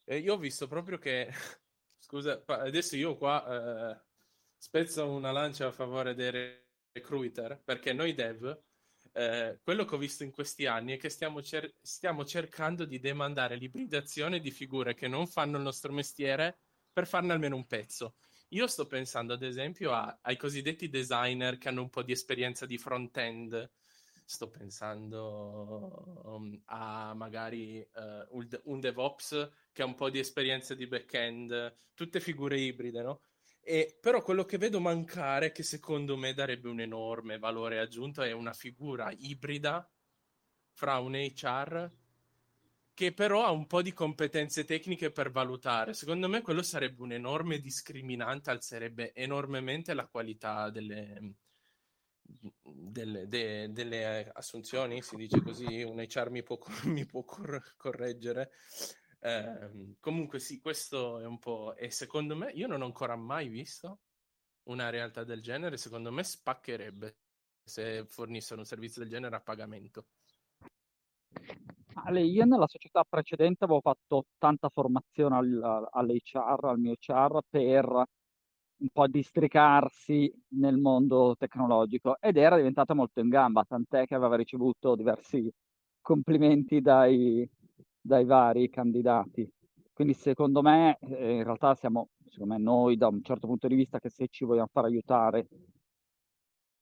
E 0.05 0.19
io 0.19 0.35
ho 0.35 0.39
visto 0.39 0.69
proprio 0.69 0.97
che, 0.97 1.29
scusa, 1.99 2.41
adesso 2.47 2.95
io 2.95 3.17
qua 3.17 3.91
eh, 3.91 4.01
spezzo 4.57 5.11
una 5.11 5.33
lancia 5.33 5.67
a 5.67 5.73
favore 5.73 6.15
dei 6.15 6.63
recruiter, 6.93 7.61
perché 7.65 7.93
noi 7.93 8.15
dev, 8.15 8.57
eh, 9.11 9.59
quello 9.61 9.85
che 9.85 9.97
ho 9.97 9.99
visto 9.99 10.23
in 10.23 10.31
questi 10.31 10.67
anni 10.67 10.93
è 10.93 10.99
che 10.99 11.09
stiamo, 11.09 11.43
cer- 11.43 11.75
stiamo 11.83 12.25
cercando 12.25 12.85
di 12.85 13.01
demandare 13.01 13.57
l'ibridazione 13.57 14.39
di 14.39 14.53
figure 14.53 14.95
che 14.95 15.09
non 15.09 15.27
fanno 15.27 15.57
il 15.57 15.65
nostro 15.65 15.93
mestiere 15.93 16.61
per 16.93 17.09
farne 17.09 17.33
almeno 17.33 17.57
un 17.57 17.67
pezzo. 17.67 18.19
Io 18.51 18.69
sto 18.69 18.87
pensando 18.87 19.33
ad 19.33 19.43
esempio 19.43 19.93
a, 19.93 20.17
ai 20.23 20.37
cosiddetti 20.37 20.89
designer 20.89 21.59
che 21.59 21.67
hanno 21.71 21.83
un 21.83 21.91
po' 21.91 22.05
di 22.05 22.13
esperienza 22.13 22.67
di 22.67 22.79
front-end, 22.79 23.69
sto 24.27 24.51
pensando 24.51 26.21
um, 26.25 26.61
a 26.67 27.15
magari 27.15 27.79
uh, 27.95 28.45
un, 28.65 28.81
DevOps 28.81 29.51
che 29.73 29.83
ha 29.83 29.87
un 29.87 29.95
po' 29.95 30.11
di 30.11 30.19
esperienza 30.19 30.75
di 30.75 30.89
back-end, 30.89 31.75
tutte 31.95 32.21
figure 32.21 32.59
ibride, 32.59 33.03
no? 33.03 33.21
E, 33.61 33.97
però 34.01 34.23
quello 34.23 34.45
che 34.45 34.59
vedo 34.59 34.81
mancare, 34.81 35.53
che 35.53 35.63
secondo 35.63 36.17
me 36.17 36.35
darebbe 36.35 36.69
un 36.69 36.81
enorme 36.81 37.39
valore 37.39 37.79
aggiunto, 37.79 38.23
è 38.23 38.33
una 38.33 38.53
figura 38.53 39.13
ibrida 39.17 39.89
fra 40.73 40.99
un 40.99 41.15
HR 41.15 41.91
che 42.95 43.13
però 43.13 43.45
ha 43.45 43.51
un 43.51 43.67
po' 43.67 43.83
di 43.83 43.93
competenze 43.93 44.65
tecniche 44.65 45.11
per 45.13 45.31
valutare. 45.31 45.95
Secondo 45.95 46.29
me 46.29 46.43
quello 46.43 46.63
sarebbe 46.63 47.03
un 47.03 47.13
enorme 47.13 47.61
discriminante, 47.61 48.51
alzerebbe 48.51 49.13
enormemente 49.15 49.95
la 49.95 50.07
qualità 50.07 50.71
delle, 50.71 51.35
delle, 52.63 53.29
de, 53.29 53.71
delle, 53.73 54.31
assunzioni, 54.33 55.03
si 55.03 55.17
dice 55.17 55.43
così, 55.43 55.83
un 55.83 55.99
HR 55.99 56.31
mi 56.31 56.43
può, 56.43 56.59
mi 56.85 57.07
può 57.07 57.25
cor- 57.25 57.75
correggere. 57.77 58.51
Eh, 59.21 59.97
comunque 60.01 60.39
sì, 60.39 60.61
questo 60.61 61.19
è 61.21 61.27
un 61.27 61.39
po'... 61.39 61.75
E 61.77 61.91
secondo 61.91 62.37
me, 62.37 62.51
io 62.53 62.67
non 62.67 62.83
ho 62.83 62.85
ancora 62.87 63.17
mai 63.17 63.49
visto 63.49 64.01
una 64.65 64.91
realtà 64.91 65.25
del 65.25 65.43
genere, 65.43 65.77
secondo 65.77 66.13
me 66.13 66.23
spaccherebbe 66.23 67.17
se 67.63 68.05
fornissero 68.07 68.61
un 68.61 68.67
servizio 68.67 69.03
del 69.03 69.11
genere 69.11 69.37
a 69.37 69.41
pagamento. 69.41 70.07
Ale, 71.95 72.23
io 72.23 72.45
nella 72.45 72.69
società 72.69 73.05
precedente 73.09 73.65
avevo 73.65 73.81
fatto 73.81 74.27
tanta 74.39 74.69
formazione 74.69 75.37
al, 75.37 75.89
all'HR, 75.93 76.65
al 76.67 76.79
mio 76.79 76.95
HR, 76.99 77.41
per 77.49 78.07
un 78.79 78.89
po' 78.93 79.07
districarsi 79.07 80.33
nel 80.51 80.77
mondo 80.79 81.35
tecnologico 81.39 82.17
ed 82.21 82.37
era 82.37 82.57
diventata 82.57 82.95
molto 82.95 83.21
in 83.21 83.29
gamba, 83.29 83.65
tant'è 83.65 84.05
che 84.07 84.15
aveva 84.15 84.37
ricevuto 84.37 84.95
diversi 84.95 85.51
complimenti 86.01 86.81
dai, 86.81 87.49
dai 88.01 88.25
vari 88.25 88.69
candidati. 88.69 89.49
Quindi 89.93 90.13
secondo 90.15 90.61
me, 90.63 90.99
eh, 91.01 91.37
in 91.37 91.45
realtà 91.45 91.75
siamo, 91.75 92.11
secondo 92.27 92.55
me 92.55 92.61
noi 92.61 92.97
da 92.97 93.09
un 93.09 93.23
certo 93.23 93.47
punto 93.47 93.67
di 93.67 93.75
vista, 93.75 93.99
che 93.99 94.11
se 94.11 94.29
ci 94.29 94.45
vogliamo 94.45 94.69
fare 94.71 94.89
aiutare 94.89 95.47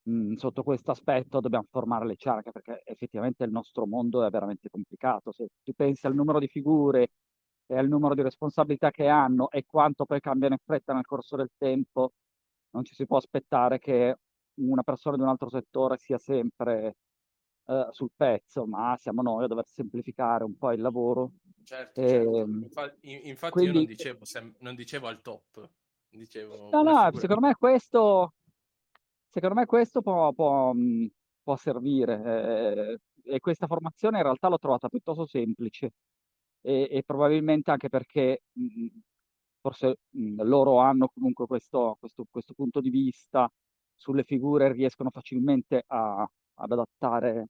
mh, 0.07 0.33
sotto 0.35 0.63
questo 0.63 0.91
aspetto 0.91 1.39
dobbiamo 1.39 1.65
formare 1.69 2.05
le 2.05 2.15
ciarche, 2.15 2.51
perché 2.51 2.81
effettivamente 2.85 3.43
il 3.43 3.51
nostro 3.51 3.87
mondo 3.87 4.23
è 4.23 4.29
veramente 4.29 4.69
complicato. 4.69 5.31
Se 5.31 5.47
tu 5.63 5.73
pensi 5.73 6.05
al 6.05 6.13
numero 6.15 6.39
di 6.39 6.47
figure 6.47 7.09
e 7.67 7.77
al 7.77 7.87
numero 7.87 8.13
di 8.13 8.21
responsabilità 8.21 8.91
che 8.91 9.07
hanno 9.07 9.49
e 9.49 9.65
quanto 9.65 10.05
poi 10.05 10.19
cambiano 10.19 10.53
in 10.53 10.63
fretta 10.63 10.93
nel 10.93 11.05
corso 11.05 11.35
del 11.35 11.51
tempo, 11.57 12.13
non 12.71 12.83
ci 12.83 12.93
si 12.93 13.05
può 13.05 13.17
aspettare 13.17 13.79
che 13.79 14.17
una 14.55 14.83
persona 14.83 15.15
di 15.15 15.23
un 15.23 15.29
altro 15.29 15.49
settore 15.49 15.97
sia 15.97 16.17
sempre 16.17 16.97
uh, 17.65 17.91
sul 17.91 18.11
pezzo, 18.15 18.65
ma 18.65 18.95
siamo 18.97 19.21
noi 19.21 19.45
a 19.45 19.47
dover 19.47 19.65
semplificare 19.65 20.43
un 20.43 20.57
po' 20.57 20.71
il 20.71 20.81
lavoro. 20.81 21.31
Certo, 21.63 21.99
e, 21.99 22.07
certo. 22.07 22.37
Ehm, 22.37 22.61
infatti, 22.63 23.27
infatti 23.29 23.51
quindi, 23.51 23.71
io 23.71 23.79
non 23.79 23.85
dicevo, 23.85 24.19
non 24.59 24.75
dicevo, 24.75 25.07
al 25.07 25.21
top, 25.21 25.69
dicevo... 26.09 26.69
No, 26.69 26.83
no, 26.83 27.11
secondo 27.13 27.47
me 27.47 27.55
questo, 27.55 28.33
secondo 29.29 29.55
me 29.55 29.65
questo 29.65 30.01
può, 30.01 30.31
può, 30.33 30.73
può 31.41 31.55
servire 31.55 32.99
eh, 33.23 33.33
e 33.33 33.39
questa 33.39 33.65
formazione 33.65 34.17
in 34.17 34.23
realtà 34.23 34.47
l'ho 34.47 34.59
trovata 34.59 34.87
piuttosto 34.87 35.25
semplice 35.25 35.93
e, 36.65 36.87
e 36.89 37.03
probabilmente 37.03 37.69
anche 37.69 37.89
perché 37.89 38.41
mh, 38.53 38.87
forse 39.61 39.99
mh, 40.09 40.41
loro 40.43 40.79
hanno 40.79 41.07
comunque 41.13 41.45
questo, 41.45 41.95
questo, 41.99 42.25
questo, 42.29 42.55
punto 42.55 42.81
di 42.81 42.89
vista 42.89 43.47
sulle 43.93 44.23
figure, 44.23 44.71
riescono 44.71 45.11
facilmente 45.11 45.83
a, 45.85 46.27
ad 46.55 46.71
adattare 46.71 47.47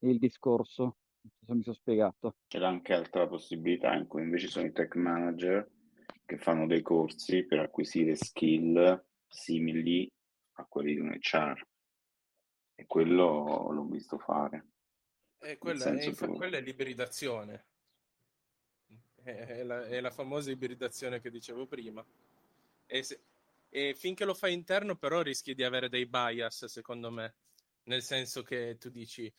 il 0.00 0.18
discorso. 0.18 0.82
Non 1.22 1.32
so 1.38 1.44
se 1.44 1.54
mi 1.54 1.62
sono 1.62 1.76
spiegato. 1.76 2.34
C'era 2.48 2.68
anche 2.68 2.92
altra 2.92 3.28
possibilità 3.28 3.94
in 3.94 4.06
cui 4.06 4.22
invece 4.22 4.48
sono 4.48 4.66
i 4.66 4.72
tech 4.72 4.96
manager 4.96 5.68
che 6.24 6.38
fanno 6.38 6.66
dei 6.66 6.82
corsi 6.82 7.44
per 7.44 7.60
acquisire 7.60 8.16
skill 8.16 9.04
simili 9.28 10.10
a 10.54 10.64
quelli 10.64 10.94
di 10.94 11.00
un 11.00 11.10
HR 11.10 11.66
e 12.74 12.86
quello 12.86 13.70
l'ho 13.70 13.84
visto 13.84 14.18
fare. 14.18 14.68
E 15.38 15.56
quella, 15.56 15.84
è, 15.84 16.04
infa- 16.04 16.26
che... 16.26 16.32
quella 16.32 16.56
è 16.56 16.60
l'ibridazione. 16.60 17.69
È 19.22 19.62
la, 19.62 19.86
è 19.86 20.00
la, 20.00 20.10
famosa 20.10 20.50
ibridazione 20.50 21.20
che 21.20 21.30
dicevo 21.30 21.66
prima. 21.66 22.04
E, 22.86 23.02
se, 23.02 23.20
e 23.68 23.94
finché 23.94 24.24
lo 24.24 24.34
fai 24.34 24.52
interno, 24.52 24.96
però 24.96 25.22
rischi 25.22 25.54
di 25.54 25.62
avere 25.62 25.88
dei 25.88 26.06
bias, 26.06 26.64
secondo 26.66 27.10
me. 27.10 27.34
Nel 27.84 28.02
senso 28.02 28.42
che 28.42 28.76
tu 28.78 28.88
dici, 28.88 29.32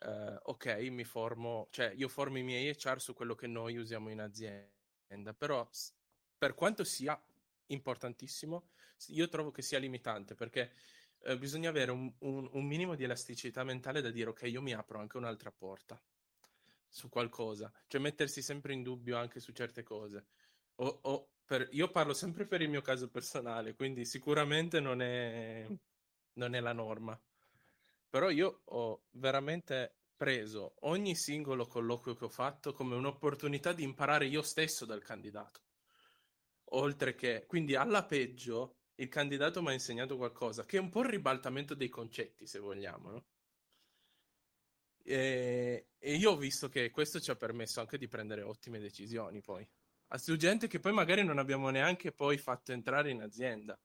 uh, 0.00 0.38
ok, 0.42 0.66
mi 0.90 1.04
formo, 1.04 1.68
cioè 1.70 1.92
io 1.94 2.08
formo 2.08 2.38
i 2.38 2.42
miei 2.42 2.74
HR 2.74 3.00
su 3.00 3.14
quello 3.14 3.34
che 3.34 3.46
noi 3.46 3.76
usiamo 3.76 4.10
in 4.10 4.20
azienda, 4.20 5.34
però 5.36 5.68
per 6.36 6.54
quanto 6.54 6.84
sia 6.84 7.20
importantissimo, 7.66 8.70
io 9.08 9.28
trovo 9.28 9.50
che 9.50 9.62
sia 9.62 9.78
limitante 9.78 10.34
perché 10.34 10.72
eh, 11.20 11.38
bisogna 11.38 11.68
avere 11.68 11.90
un, 11.90 12.12
un, 12.20 12.48
un, 12.52 12.64
minimo 12.64 12.94
di 12.94 13.04
elasticità 13.04 13.64
mentale 13.64 14.00
da 14.00 14.10
dire 14.10 14.30
ok, 14.30 14.42
io 14.42 14.62
mi 14.62 14.72
apro 14.72 14.98
anche 14.98 15.16
un'altra 15.16 15.50
porta 15.50 16.00
su 16.88 17.08
qualcosa, 17.08 17.72
cioè 17.86 18.00
mettersi 18.00 18.42
sempre 18.42 18.72
in 18.72 18.82
dubbio 18.82 19.16
anche 19.16 19.40
su 19.40 19.52
certe 19.52 19.82
cose. 19.82 20.26
O, 20.76 20.98
o 21.02 21.28
per, 21.44 21.68
io 21.72 21.90
parlo 21.90 22.14
sempre 22.14 22.46
per 22.46 22.60
il 22.62 22.68
mio 22.68 22.82
caso 22.82 23.08
personale, 23.08 23.74
quindi 23.74 24.04
sicuramente 24.04 24.80
non 24.80 25.00
è, 25.00 25.66
non 26.34 26.54
è 26.54 26.60
la 26.60 26.72
norma. 26.72 27.18
Però 28.10 28.30
io 28.30 28.62
ho 28.64 29.04
veramente 29.12 29.96
preso 30.16 30.74
ogni 30.80 31.14
singolo 31.14 31.66
colloquio 31.66 32.14
che 32.14 32.24
ho 32.24 32.28
fatto 32.28 32.72
come 32.72 32.96
un'opportunità 32.96 33.72
di 33.72 33.82
imparare 33.82 34.26
io 34.26 34.42
stesso 34.42 34.84
dal 34.84 35.02
candidato. 35.02 35.60
Oltre 36.72 37.14
che, 37.14 37.44
quindi 37.46 37.74
alla 37.76 38.04
peggio, 38.04 38.76
il 38.96 39.08
candidato 39.08 39.62
mi 39.62 39.68
ha 39.68 39.72
insegnato 39.72 40.16
qualcosa, 40.16 40.64
che 40.64 40.76
è 40.76 40.80
un 40.80 40.90
po' 40.90 41.00
il 41.00 41.08
ribaltamento 41.08 41.74
dei 41.74 41.88
concetti, 41.88 42.46
se 42.46 42.58
vogliamo, 42.58 43.10
no? 43.10 43.24
E, 45.08 45.86
e, 45.98 46.14
io 46.16 46.32
ho 46.32 46.36
visto 46.36 46.68
che 46.68 46.90
questo 46.90 47.18
ci 47.18 47.30
ha 47.30 47.34
permesso 47.34 47.80
anche 47.80 47.96
di 47.96 48.08
prendere 48.08 48.42
ottime 48.42 48.78
decisioni 48.78 49.40
poi. 49.40 49.66
Su 50.16 50.36
gente 50.36 50.66
che 50.68 50.80
poi 50.80 50.92
magari 50.92 51.24
non 51.24 51.38
abbiamo 51.38 51.70
neanche 51.70 52.12
poi 52.12 52.36
fatto 52.36 52.72
entrare 52.72 53.10
in 53.10 53.22
azienda. 53.22 53.78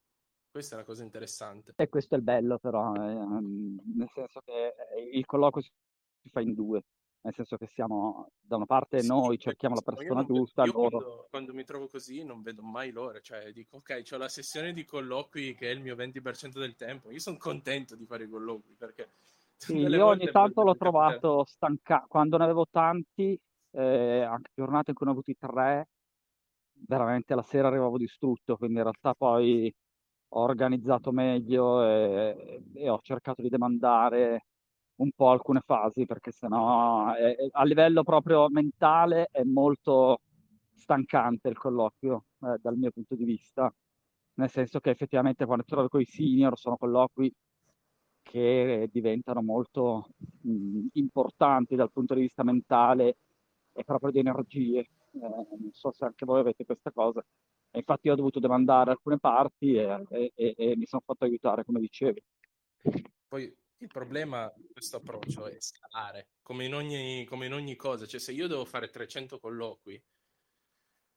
Questa 0.50 0.76
è 0.76 0.78
la 0.80 0.84
cosa 0.84 1.04
interessante. 1.04 1.74
E 1.78 1.88
questo 1.88 2.16
è 2.16 2.18
il 2.18 2.24
bello 2.24 2.60
però, 2.60 2.94
eh, 2.94 3.00
nel 3.00 4.10
senso 4.14 4.42
che 4.44 4.68
eh, 4.68 5.18
il 5.18 5.26
colloquio 5.26 5.64
si 5.64 6.30
fa 6.30 6.42
in 6.42 6.54
due 6.54 6.84
nel 7.24 7.34
senso 7.34 7.56
che 7.56 7.68
siamo 7.68 8.32
da 8.38 8.58
una 8.58 8.66
parte 8.66 9.00
sì, 9.00 9.08
noi 9.08 9.38
cerchiamo 9.38 9.76
la 9.76 9.82
persona 9.82 10.26
giusta. 10.26 10.66
Loro... 10.66 10.90
quando, 10.90 11.28
quando, 11.30 11.54
mi 11.54 11.64
trovo 11.64 11.88
così 11.88 12.22
non 12.26 12.42
vedo 12.42 12.62
mai 12.64 12.92
l'ora, 12.92 13.22
cioè 13.22 13.54
dico 13.54 13.78
ok, 13.78 14.04
ho 14.12 14.18
la 14.18 14.28
sessione 14.28 14.74
di 14.74 14.84
colloqui 14.84 15.56
che 15.56 15.70
è 15.70 15.72
il 15.72 15.80
mio 15.80 15.96
20% 15.96 16.60
del 16.60 16.76
tempo, 16.76 17.12
io 17.12 17.20
sono 17.20 17.38
contento 17.38 17.96
di 17.96 18.06
fare 18.06 18.26
i 18.26 18.30
colloqui 18.30 18.76
perché... 18.78 19.14
Sì, 19.66 19.76
io 19.78 20.08
ogni 20.08 20.28
tanto 20.30 20.62
l'ho 20.64 20.76
trovato 20.76 21.46
stancato, 21.46 22.06
quando 22.08 22.38
ne 22.38 22.44
avevo 22.44 22.66
tanti, 22.70 23.40
eh, 23.72 24.22
anche 24.22 24.52
giornate 24.54 24.90
in 24.92 24.96
cui 24.96 25.06
ne 25.06 25.12
ho 25.12 25.16
avuti 25.16 25.36
tre, 25.38 25.88
veramente 26.88 27.36
la 27.36 27.44
sera 27.44 27.68
arrivavo 27.70 27.98
distrutto, 27.98 28.58
quindi 28.58 28.78
in 28.78 28.84
realtà 28.84 29.14
poi 29.16 29.74
ho 30.36 30.42
organizzato 30.42 31.12
meglio 31.12 31.84
e, 31.86 32.64
e 32.74 32.90
ho 32.90 33.00
cercato 33.02 33.42
di 33.42 33.50
demandare 33.50 34.48
un 34.96 35.12
po' 35.16 35.30
alcune 35.30 35.62
fasi, 35.62 36.06
perché 36.06 36.32
sennò 36.32 37.14
è, 37.14 37.36
a 37.52 37.64
livello 37.64 38.04
proprio 38.04 38.50
mentale 38.50 39.28
è 39.32 39.44
molto 39.44 40.20
stancante 40.76 41.48
il 41.50 41.58
colloquio, 41.58 42.26
eh, 42.42 42.58
dal 42.62 42.76
mio 42.78 42.92
punto 42.92 43.16
di 43.16 43.24
vista, 43.26 43.74
nel 44.36 44.50
senso 44.50 44.80
che 44.80 44.90
effettivamente 44.90 45.46
quando 45.46 45.64
ti 45.64 45.72
trovi 45.74 45.88
con 45.90 46.02
i 46.02 46.06
senior 46.06 46.58
sono 46.58 46.78
colloqui 46.78 47.32
che 48.24 48.90
diventano 48.92 49.42
molto 49.42 50.10
mh, 50.42 50.88
importanti 50.94 51.76
dal 51.76 51.92
punto 51.92 52.16
di 52.16 52.22
vista 52.22 52.44
mentale 52.44 53.18
e 53.74 53.84
proprio 53.84 54.12
di 54.12 54.20
energie. 54.20 54.80
Eh, 54.80 55.20
non 55.20 55.70
so 55.72 55.92
se 55.92 56.06
anche 56.06 56.26
voi 56.26 56.40
avete 56.40 56.66
questa 56.66 56.92
cosa. 56.92 57.24
E 57.70 57.80
infatti 57.80 58.10
ho 58.10 58.16
dovuto 58.16 58.40
demandare 58.40 58.92
alcune 58.92 59.20
parti 59.20 59.76
e, 59.76 60.32
e, 60.36 60.54
e, 60.58 60.76
mi 60.76 60.86
sono 60.86 61.02
fatto 61.06 61.26
aiutare, 61.26 61.64
come 61.64 61.80
dicevi. 61.80 62.24
Poi 63.28 63.56
il 63.78 63.88
problema 63.88 64.52
di 64.56 64.70
questo 64.72 64.98
approccio 64.98 65.48
è 65.48 65.58
scalare, 65.60 66.28
come 66.42 66.66
in 66.66 66.74
ogni, 66.74 67.26
come 67.26 67.48
in 67.48 67.54
ogni 67.54 67.76
cosa. 67.76 68.06
Cioè, 68.06 68.20
se 68.20 68.32
io 68.32 68.48
devo 68.48 68.64
fare 68.66 68.90
300 68.90 69.40
colloqui, 69.40 70.02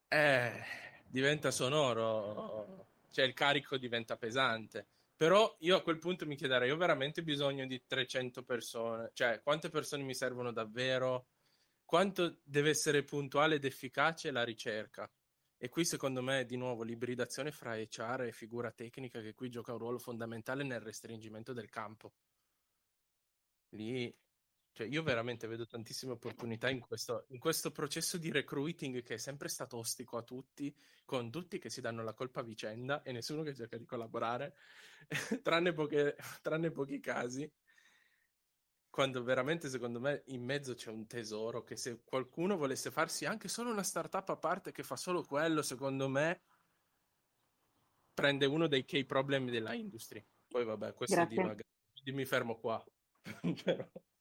eh, 0.09 0.51
diventa 1.07 1.51
sonoro, 1.51 2.89
cioè 3.11 3.25
il 3.25 3.35
carico 3.35 3.77
diventa 3.77 4.17
pesante. 4.17 4.89
Però 5.17 5.57
io 5.61 5.77
a 5.77 5.83
quel 5.83 5.99
punto 5.99 6.27
mi 6.27 6.37
chiederei, 6.37 6.71
ho 6.71 6.77
veramente 6.77 7.23
bisogno 7.23 7.67
di 7.67 7.83
300 7.87 8.43
persone? 8.45 9.11
Cioè, 9.15 9.41
quante 9.43 9.71
persone 9.71 10.03
mi 10.03 10.15
servono 10.15 10.53
davvero? 10.53 11.29
Quanto 11.85 12.41
deve 12.45 12.71
essere 12.71 13.03
puntuale 13.05 13.57
ed 13.57 13.65
efficace 13.65 14.31
la 14.31 14.45
ricerca? 14.45 15.11
E 15.59 15.69
qui 15.71 15.85
secondo 15.87 16.23
me 16.23 16.45
di 16.45 16.57
nuovo 16.57 16.83
l'ibridazione 16.83 17.51
fra 17.51 17.77
HR 17.77 18.25
e 18.27 18.33
figura 18.33 18.71
tecnica 18.73 19.21
che 19.23 19.35
qui 19.35 19.49
gioca 19.49 19.73
un 19.73 19.79
ruolo 19.79 19.99
fondamentale 19.99 20.65
nel 20.65 20.81
restringimento 20.81 21.53
del 21.55 21.71
campo 21.71 22.13
lì 23.71 24.15
cioè 24.77 24.87
io 24.87 25.03
veramente 25.03 25.47
vedo 25.47 25.67
tantissime 25.67 26.13
opportunità 26.13 26.69
in 26.69 26.81
questo, 26.81 27.25
in 27.29 27.39
questo, 27.39 27.73
processo 27.73 28.19
di 28.19 28.31
recruiting 28.31 29.03
che 29.03 29.15
è 29.15 29.17
sempre 29.17 29.49
stato 29.49 29.79
ostico 29.79 30.19
a 30.19 30.23
tutti, 30.23 30.77
con 31.07 31.31
tutti 31.31 31.59
che 31.59 31.71
si 31.71 31.81
danno 31.81 32.03
la 32.03 32.13
colpa 32.13 32.41
a 32.41 32.43
vicenda 32.43 33.03
e 33.03 33.11
nessuno 33.11 33.43
che 33.43 33.55
cerca 33.55 33.79
di 33.79 33.87
collaborare, 33.87 34.55
tranne, 35.43 35.73
poche, 35.73 36.15
tranne 36.43 36.71
pochi 36.71 37.01
casi, 37.01 37.51
quando 38.91 39.23
veramente 39.23 39.71
secondo 39.71 39.99
me 39.99 40.25
in 40.27 40.45
mezzo 40.45 40.75
c'è 40.75 40.91
un 40.91 41.07
tesoro 41.07 41.63
che 41.63 41.77
se 41.77 42.03
qualcuno 42.05 42.59
volesse 42.59 42.91
farsi 42.91 43.25
anche 43.25 43.49
solo 43.49 43.71
una 43.71 43.83
startup 43.83 44.29
a 44.29 44.37
parte 44.37 44.73
che 44.73 44.83
fa 44.83 44.97
solo 44.97 45.23
quello, 45.23 45.63
secondo 45.63 46.07
me 46.07 46.43
prende 48.13 48.45
uno 48.45 48.67
dei 48.67 48.85
key 48.85 49.07
problemi 49.07 49.51
della 49.51 49.73
industria. 49.73 50.23
Poi 50.47 50.67
vabbè, 50.67 50.93
questo 50.93 51.19
è 51.19 51.27
divaga. 51.27 51.65
Mi 52.13 52.27
fermo 52.27 52.59
qua. 52.59 52.85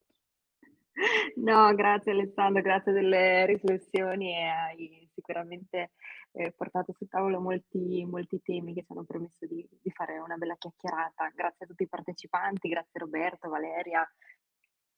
No, 1.36 1.74
grazie 1.76 2.14
Alessandro, 2.14 2.62
grazie 2.62 2.94
delle 2.94 3.46
riflessioni 3.46 4.32
e 4.32 4.44
hai 4.44 5.10
sicuramente 5.14 5.92
eh, 6.32 6.52
portato 6.52 6.94
sul 6.94 7.10
tavolo 7.10 7.42
molti, 7.42 8.06
molti 8.06 8.42
temi 8.42 8.74
che 8.74 8.84
ci 8.84 8.92
hanno 8.92 9.04
permesso 9.04 9.46
di, 9.46 9.68
di, 9.82 9.92
fare 9.92 10.20
una 10.20 10.38
bella 10.38 10.56
chiacchierata. 10.56 11.32
Grazie 11.36 11.66
a 11.66 11.68
tutti 11.68 11.84
i 11.84 11.90
partecipanti, 11.90 12.70
grazie 12.70 13.00
Roberto, 13.00 13.50
Valeria 13.50 14.08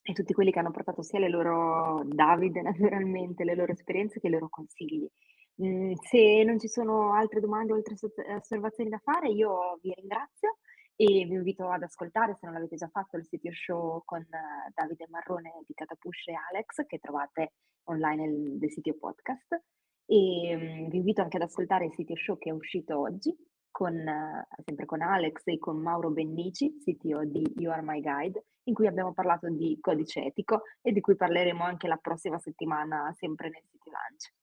e 0.02 0.14
tutti 0.14 0.34
quelli 0.34 0.52
che 0.52 0.60
hanno 0.60 0.72
portato 0.72 1.02
sia 1.02 1.20
le 1.20 1.30
loro, 1.30 2.04
Davide 2.06 2.62
naturalmente, 2.64 3.44
le 3.44 3.56
loro 3.56 3.72
esperienze 3.72 4.20
che 4.20 4.28
i 4.28 4.32
loro 4.32 4.50
consigli. 4.50 5.08
Mm, 5.64 5.94
se 5.94 6.44
non 6.44 6.60
ci 6.60 6.68
sono 6.68 7.14
altre 7.14 7.40
domande 7.40 7.74
o 7.74 7.76
altre 7.76 7.96
osservazioni 8.36 8.90
da 8.90 9.00
fare, 9.00 9.30
io 9.30 9.80
vi 9.82 9.92
ringrazio 9.96 10.58
e 11.00 11.26
vi 11.26 11.34
invito 11.36 11.70
ad 11.70 11.84
ascoltare, 11.84 12.34
se 12.34 12.46
non 12.48 12.56
l'avete 12.56 12.76
già 12.76 12.88
fatto, 12.88 13.18
il 13.18 13.26
sito 13.26 13.52
show 13.52 14.02
con 14.04 14.20
uh, 14.20 14.72
Davide 14.74 15.06
Marrone 15.10 15.64
di 15.68 15.76
Catapush 15.76 16.28
e 16.28 16.34
Alex 16.52 16.88
che 16.88 16.98
trovate 16.98 17.54
online 17.84 18.26
nel, 18.26 18.58
nel 18.60 18.72
sito 18.72 18.96
podcast 18.98 19.62
e 20.08 20.56
um, 20.56 20.90
vi 20.90 20.98
invito 20.98 21.22
anche 21.22 21.38
ad 21.38 21.44
ascoltare 21.44 21.86
il 21.86 21.94
sito 21.94 22.16
show 22.16 22.38
che 22.40 22.50
è 22.50 22.52
uscito 22.52 23.00
oggi 23.00 23.32
con, 23.70 23.94
uh, 23.94 24.62
sempre 24.66 24.86
con 24.88 25.04
Alex 25.04 25.44
e 25.46 25.60
con 25.60 25.78
Mauro 25.78 26.10
Bennici, 26.10 26.78
CTO 26.80 27.26
di 27.26 27.44
You 27.58 27.72
Are 27.72 27.84
My 27.84 28.02
Guide, 28.02 28.46
in 28.64 28.74
cui 28.74 28.88
abbiamo 28.88 29.14
parlato 29.14 29.50
di 29.50 29.78
codice 29.80 30.24
etico 30.24 30.64
e 30.82 30.92
di 30.92 31.00
cui 31.00 31.16
parleremo 31.16 31.64
anche 31.64 31.88
la 31.88 31.98
prossima 31.98 32.40
settimana 32.40 33.14
sempre 33.16 33.50
nel 33.50 33.64
sito 33.70 33.92
Lunch. 33.92 34.34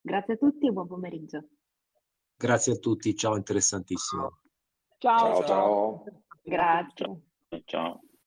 Grazie 0.00 0.34
a 0.34 0.36
tutti 0.36 0.68
e 0.68 0.70
buon 0.70 0.86
pomeriggio. 0.86 1.48
Grazie 2.36 2.74
a 2.74 2.76
tutti, 2.76 3.16
ciao, 3.16 3.36
interessantissimo. 3.36 4.43
Ciao, 5.04 5.42
ciao. 5.42 5.46
ciao. 5.46 6.04
Grazie. 6.44 7.20
Ciao. 7.66 8.00